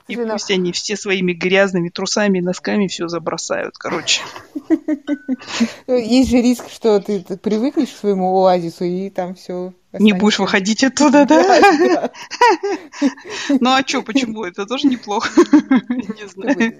И 0.07 0.15
Жена. 0.15 0.33
пусть 0.33 0.51
они 0.51 0.71
все 0.71 0.95
своими 0.95 1.33
грязными 1.33 1.89
трусами 1.89 2.37
и 2.37 2.41
носками 2.41 2.87
все 2.87 3.09
забросают, 3.09 3.77
короче. 3.77 4.21
Есть 5.87 6.29
же 6.29 6.41
риск, 6.41 6.69
что 6.69 6.99
ты 7.01 7.21
привыкнешь 7.37 7.89
к 7.89 7.97
своему 7.97 8.33
оазису, 8.37 8.85
и 8.85 9.09
там 9.09 9.35
все 9.35 9.73
не 9.93 10.13
будешь 10.13 10.39
выходить 10.39 10.83
оттуда, 10.83 11.25
да? 11.25 12.11
Ну 13.49 13.69
а 13.69 13.83
что, 13.85 14.01
почему? 14.01 14.43
Это 14.43 14.65
тоже 14.65 14.87
неплохо. 14.87 15.29
Не 15.89 16.27
знаю. 16.27 16.79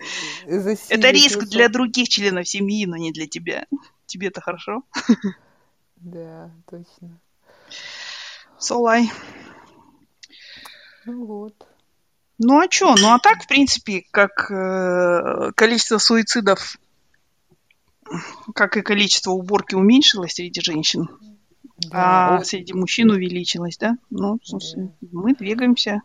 Это 0.89 1.09
риск 1.11 1.43
для 1.45 1.67
других 1.69 2.09
членов 2.09 2.47
семьи, 2.47 2.85
но 2.85 2.95
не 2.95 3.11
для 3.11 3.27
тебя. 3.27 3.65
Тебе 4.05 4.27
это 4.27 4.39
хорошо? 4.41 4.83
Да, 5.97 6.51
точно. 6.69 7.19
Солай. 8.57 9.11
Ну 11.05 11.25
вот. 11.25 11.53
Ну 12.39 12.59
а 12.59 12.67
что? 12.69 12.95
Ну 12.95 13.13
а 13.13 13.19
так, 13.19 13.43
в 13.43 13.47
принципе, 13.47 14.03
как 14.11 14.51
э, 14.51 15.51
количество 15.55 15.97
суицидов, 15.97 16.77
как 18.53 18.77
и 18.77 18.81
количество 18.81 19.31
уборки 19.31 19.75
уменьшилось 19.75 20.33
среди 20.33 20.61
женщин, 20.61 21.09
да. 21.77 22.37
а 22.37 22.43
среди 22.43 22.73
мужчин 22.73 23.09
увеличилось, 23.09 23.77
да? 23.77 23.97
Ну, 24.09 24.39
да. 24.51 24.89
мы 25.11 25.33
двигаемся. 25.33 26.01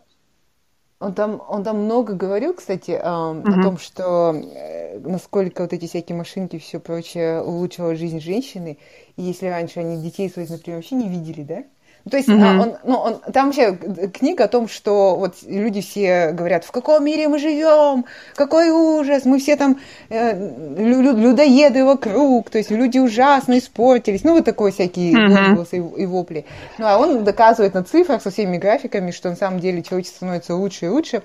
Он 1.01 1.15
там, 1.15 1.43
он 1.49 1.65
там 1.65 1.85
много 1.85 2.15
говорил, 2.15 2.55
кстати, 2.55 2.93
э, 2.93 3.01
угу. 3.01 3.49
о 3.49 3.63
том, 3.63 3.79
что 3.79 4.33
э, 4.33 5.01
насколько 5.01 5.63
вот 5.63 5.73
эти 5.73 5.87
всякие 5.87 6.17
машинки 6.17 6.57
и 6.57 6.61
все 6.61 6.79
прочее 6.79 7.43
улучшило 7.43 7.97
жизнь 7.97 8.21
женщины. 8.21 8.79
И 9.17 9.23
если 9.23 9.47
раньше 9.47 9.81
они 9.81 10.01
детей 10.01 10.31
своих, 10.31 10.49
например, 10.49 10.79
вообще 10.79 10.95
не 10.95 11.09
видели, 11.09 11.43
да? 11.43 11.65
То 12.11 12.17
есть 12.17 12.29
mm-hmm. 12.29 12.61
он, 12.61 12.77
ну, 12.85 12.97
он, 12.97 13.21
там 13.33 13.47
вообще 13.47 13.77
книга 14.13 14.45
о 14.45 14.49
том, 14.49 14.69
что 14.69 15.17
вот 15.17 15.37
люди 15.47 15.81
все 15.81 16.33
говорят, 16.33 16.65
в 16.65 16.73
каком 16.73 17.05
мире 17.05 17.29
мы 17.29 17.39
живем, 17.39 18.07
какой 18.35 18.71
ужас, 18.71 19.25
мы 19.25 19.39
все 19.39 19.57
там 19.57 19.79
э, 20.09 20.35
людоеды 20.77 21.85
вокруг, 21.85 22.51
то 22.51 22.59
есть 22.59 22.71
люди 22.71 22.99
ужасно 22.99 23.59
испортились, 23.59 24.25
ну 24.25 24.35
вот 24.35 24.45
такой 24.45 24.73
всякие 24.73 25.13
mm-hmm. 25.13 25.49
возгласы 25.49 25.77
и, 25.77 26.03
и 26.03 26.07
вопли. 26.07 26.45
Ну 26.79 26.87
а 26.87 26.99
он 26.99 27.23
доказывает 27.23 27.75
на 27.75 27.85
цифрах 27.85 28.21
со 28.23 28.31
всеми 28.31 28.59
графиками, 28.59 29.13
что 29.13 29.31
на 29.31 29.37
самом 29.37 29.61
деле 29.61 29.83
человечество 29.83 30.17
становится 30.17 30.57
лучше 30.57 30.87
и 30.87 30.89
лучше. 30.89 31.23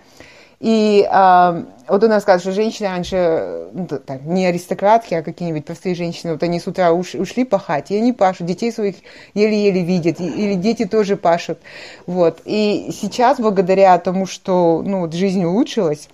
И 0.59 1.07
а, 1.11 1.65
вот 1.87 2.03
у 2.03 2.07
нас 2.07 2.23
сказали, 2.23 2.41
что 2.41 2.51
женщины 2.51 2.89
раньше, 2.89 3.67
ну, 3.73 3.85
так, 3.85 4.23
не 4.23 4.47
аристократки, 4.47 5.13
а 5.13 5.21
какие-нибудь 5.21 5.65
простые 5.65 5.93
женщины, 5.93 6.33
вот 6.33 6.41
они 6.41 6.59
с 6.59 6.65
утра 6.65 6.91
уш, 6.91 7.13
ушли 7.13 7.45
пахать, 7.45 7.91
и 7.91 7.97
они 7.97 8.11
пашут, 8.11 8.47
детей 8.47 8.71
своих 8.71 8.95
еле-еле 9.35 9.83
видят, 9.83 10.19
и, 10.19 10.27
или 10.27 10.55
дети 10.55 10.85
тоже 10.85 11.15
пашут. 11.15 11.59
Вот. 12.07 12.41
И 12.45 12.89
сейчас, 12.91 13.39
благодаря 13.39 13.97
тому, 13.99 14.25
что 14.25 14.81
ну, 14.83 15.01
вот 15.01 15.13
жизнь 15.13 15.43
улучшилась, 15.43 16.09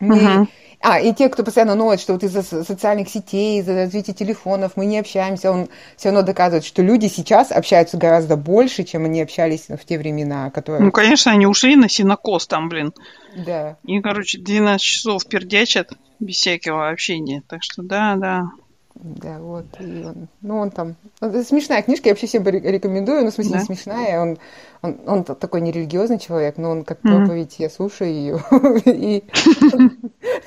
мы... 0.00 0.18
Uh-huh 0.18 0.46
а, 0.82 0.98
и 0.98 1.14
те, 1.14 1.28
кто 1.28 1.44
постоянно 1.44 1.76
ноет, 1.76 2.00
что 2.00 2.12
вот 2.12 2.24
из-за 2.24 2.42
социальных 2.42 3.08
сетей, 3.08 3.60
из-за 3.60 3.74
развития 3.74 4.12
телефонов 4.12 4.72
мы 4.74 4.86
не 4.86 4.98
общаемся, 4.98 5.52
он 5.52 5.68
все 5.96 6.08
равно 6.08 6.22
доказывает, 6.22 6.64
что 6.64 6.82
люди 6.82 7.06
сейчас 7.06 7.52
общаются 7.52 7.96
гораздо 7.96 8.36
больше, 8.36 8.82
чем 8.82 9.04
они 9.04 9.22
общались 9.22 9.68
в 9.68 9.84
те 9.84 9.96
времена, 9.96 10.50
которые... 10.50 10.82
Ну, 10.82 10.90
конечно, 10.90 11.30
они 11.30 11.46
ушли 11.46 11.76
на 11.76 11.88
синокос 11.88 12.48
там, 12.48 12.68
блин. 12.68 12.92
Да. 13.36 13.76
И, 13.84 14.00
короче, 14.00 14.38
12 14.38 14.84
часов 14.84 15.26
пердячат 15.26 15.92
без 16.18 16.36
всякого 16.36 16.88
общения. 16.88 17.42
Так 17.48 17.62
что 17.62 17.82
да, 17.82 18.16
да. 18.16 18.42
Да, 18.94 19.38
вот. 19.38 19.66
И 19.80 20.04
он, 20.04 20.28
ну, 20.42 20.58
он 20.58 20.70
там... 20.70 20.96
Ну, 21.20 21.42
смешная 21.42 21.82
книжка, 21.82 22.08
я 22.08 22.12
вообще 22.12 22.26
всем 22.26 22.46
рекомендую. 22.46 23.24
Ну, 23.24 23.30
в 23.30 23.34
смысле, 23.34 23.52
да? 23.52 23.58
не 23.58 23.64
смешная. 23.64 24.20
Он, 24.20 24.38
он, 24.82 25.00
он 25.06 25.24
такой 25.24 25.60
нерелигиозный 25.60 26.18
человек, 26.18 26.56
но 26.58 26.70
он 26.70 26.84
как 26.84 27.00
проповедь, 27.00 27.56
mm-hmm. 27.58 27.62
я 27.62 27.70
слушаю 27.70 28.10
ее. 28.10 28.42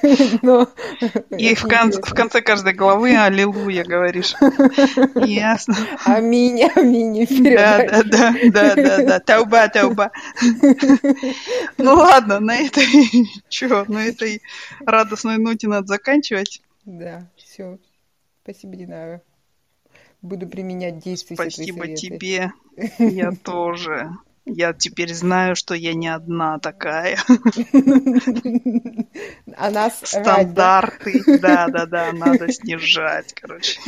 и 1.37 1.55
в, 1.55 1.63
кон- 1.63 1.91
в 1.91 2.13
конце 2.13 2.41
каждой 2.41 2.73
главы 2.73 3.15
«Аллилуйя» 3.17 3.83
говоришь. 3.83 4.35
Ясно. 5.15 5.75
Аминь, 6.05 6.63
аминь. 6.75 7.27
Да, 7.43 7.85
да, 7.87 8.03
да, 8.03 8.35
да, 8.51 8.75
да, 8.75 9.03
да. 9.03 9.19
Тауба, 9.19 9.67
тауба. 9.69 10.11
Ну 11.77 11.93
ладно, 11.95 12.39
на 12.39 12.57
этой, 12.57 13.27
чё, 13.49 13.85
на 13.87 14.05
этой 14.05 14.41
радостной 14.85 15.37
ноте 15.37 15.67
надо 15.67 15.87
заканчивать. 15.87 16.61
Да, 16.85 17.27
все. 17.37 17.79
Спасибо, 18.45 18.75
Динара. 18.75 19.23
Буду 20.21 20.47
применять 20.47 20.99
действия. 20.99 21.35
Спасибо 21.35 21.87
тебе. 21.87 22.53
Я 22.99 23.31
тоже. 23.31 24.11
Я 24.45 24.73
теперь 24.73 25.13
знаю, 25.13 25.55
что 25.55 25.73
я 25.73 25.95
не 25.95 26.07
одна 26.07 26.59
такая. 26.59 27.17
А 29.57 29.69
нас 29.69 30.01
Стандарты, 30.03 31.23
да, 31.39 31.67
да, 31.67 31.85
да, 31.85 32.11
надо 32.11 32.51
снижать, 32.51 33.33
короче. 33.33 33.79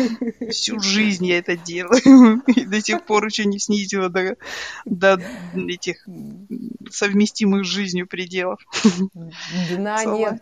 Всю 0.50 0.80
жизнь 0.80 1.26
я 1.26 1.40
это 1.40 1.58
делаю. 1.58 2.42
И 2.48 2.66
до 2.66 2.80
сих 2.82 3.04
пор 3.04 3.26
еще 3.26 3.46
не 3.46 3.60
снизила 3.60 4.08
до, 4.10 4.38
до 4.86 5.20
этих 5.56 6.08
совместимых 6.90 7.66
с 7.66 7.68
жизнью 7.68 8.08
пределов. 8.08 8.62
Дна 9.72 10.06
нет. 10.06 10.42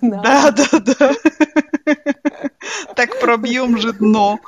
Да, 0.00 0.52
да, 0.52 0.78
да. 0.78 1.12
Так 2.94 3.18
пробьем 3.20 3.78
же 3.78 3.92
дно. 3.92 4.38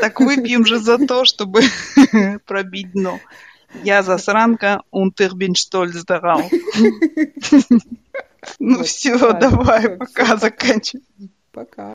Так 0.00 0.20
выпьем 0.20 0.64
же 0.64 0.78
за 0.78 0.98
то, 0.98 1.24
чтобы 1.24 1.62
пробить 2.46 2.92
дно. 2.92 3.18
Я 3.84 4.02
засранка, 4.02 4.82
bin 5.34 5.54
stolz 5.54 6.04
darauf. 6.04 6.50
Ну 8.58 8.82
все, 8.82 9.18
давай, 9.18 9.96
пока, 9.96 10.36
заканчивай. 10.36 11.04
Пока. 11.52 11.86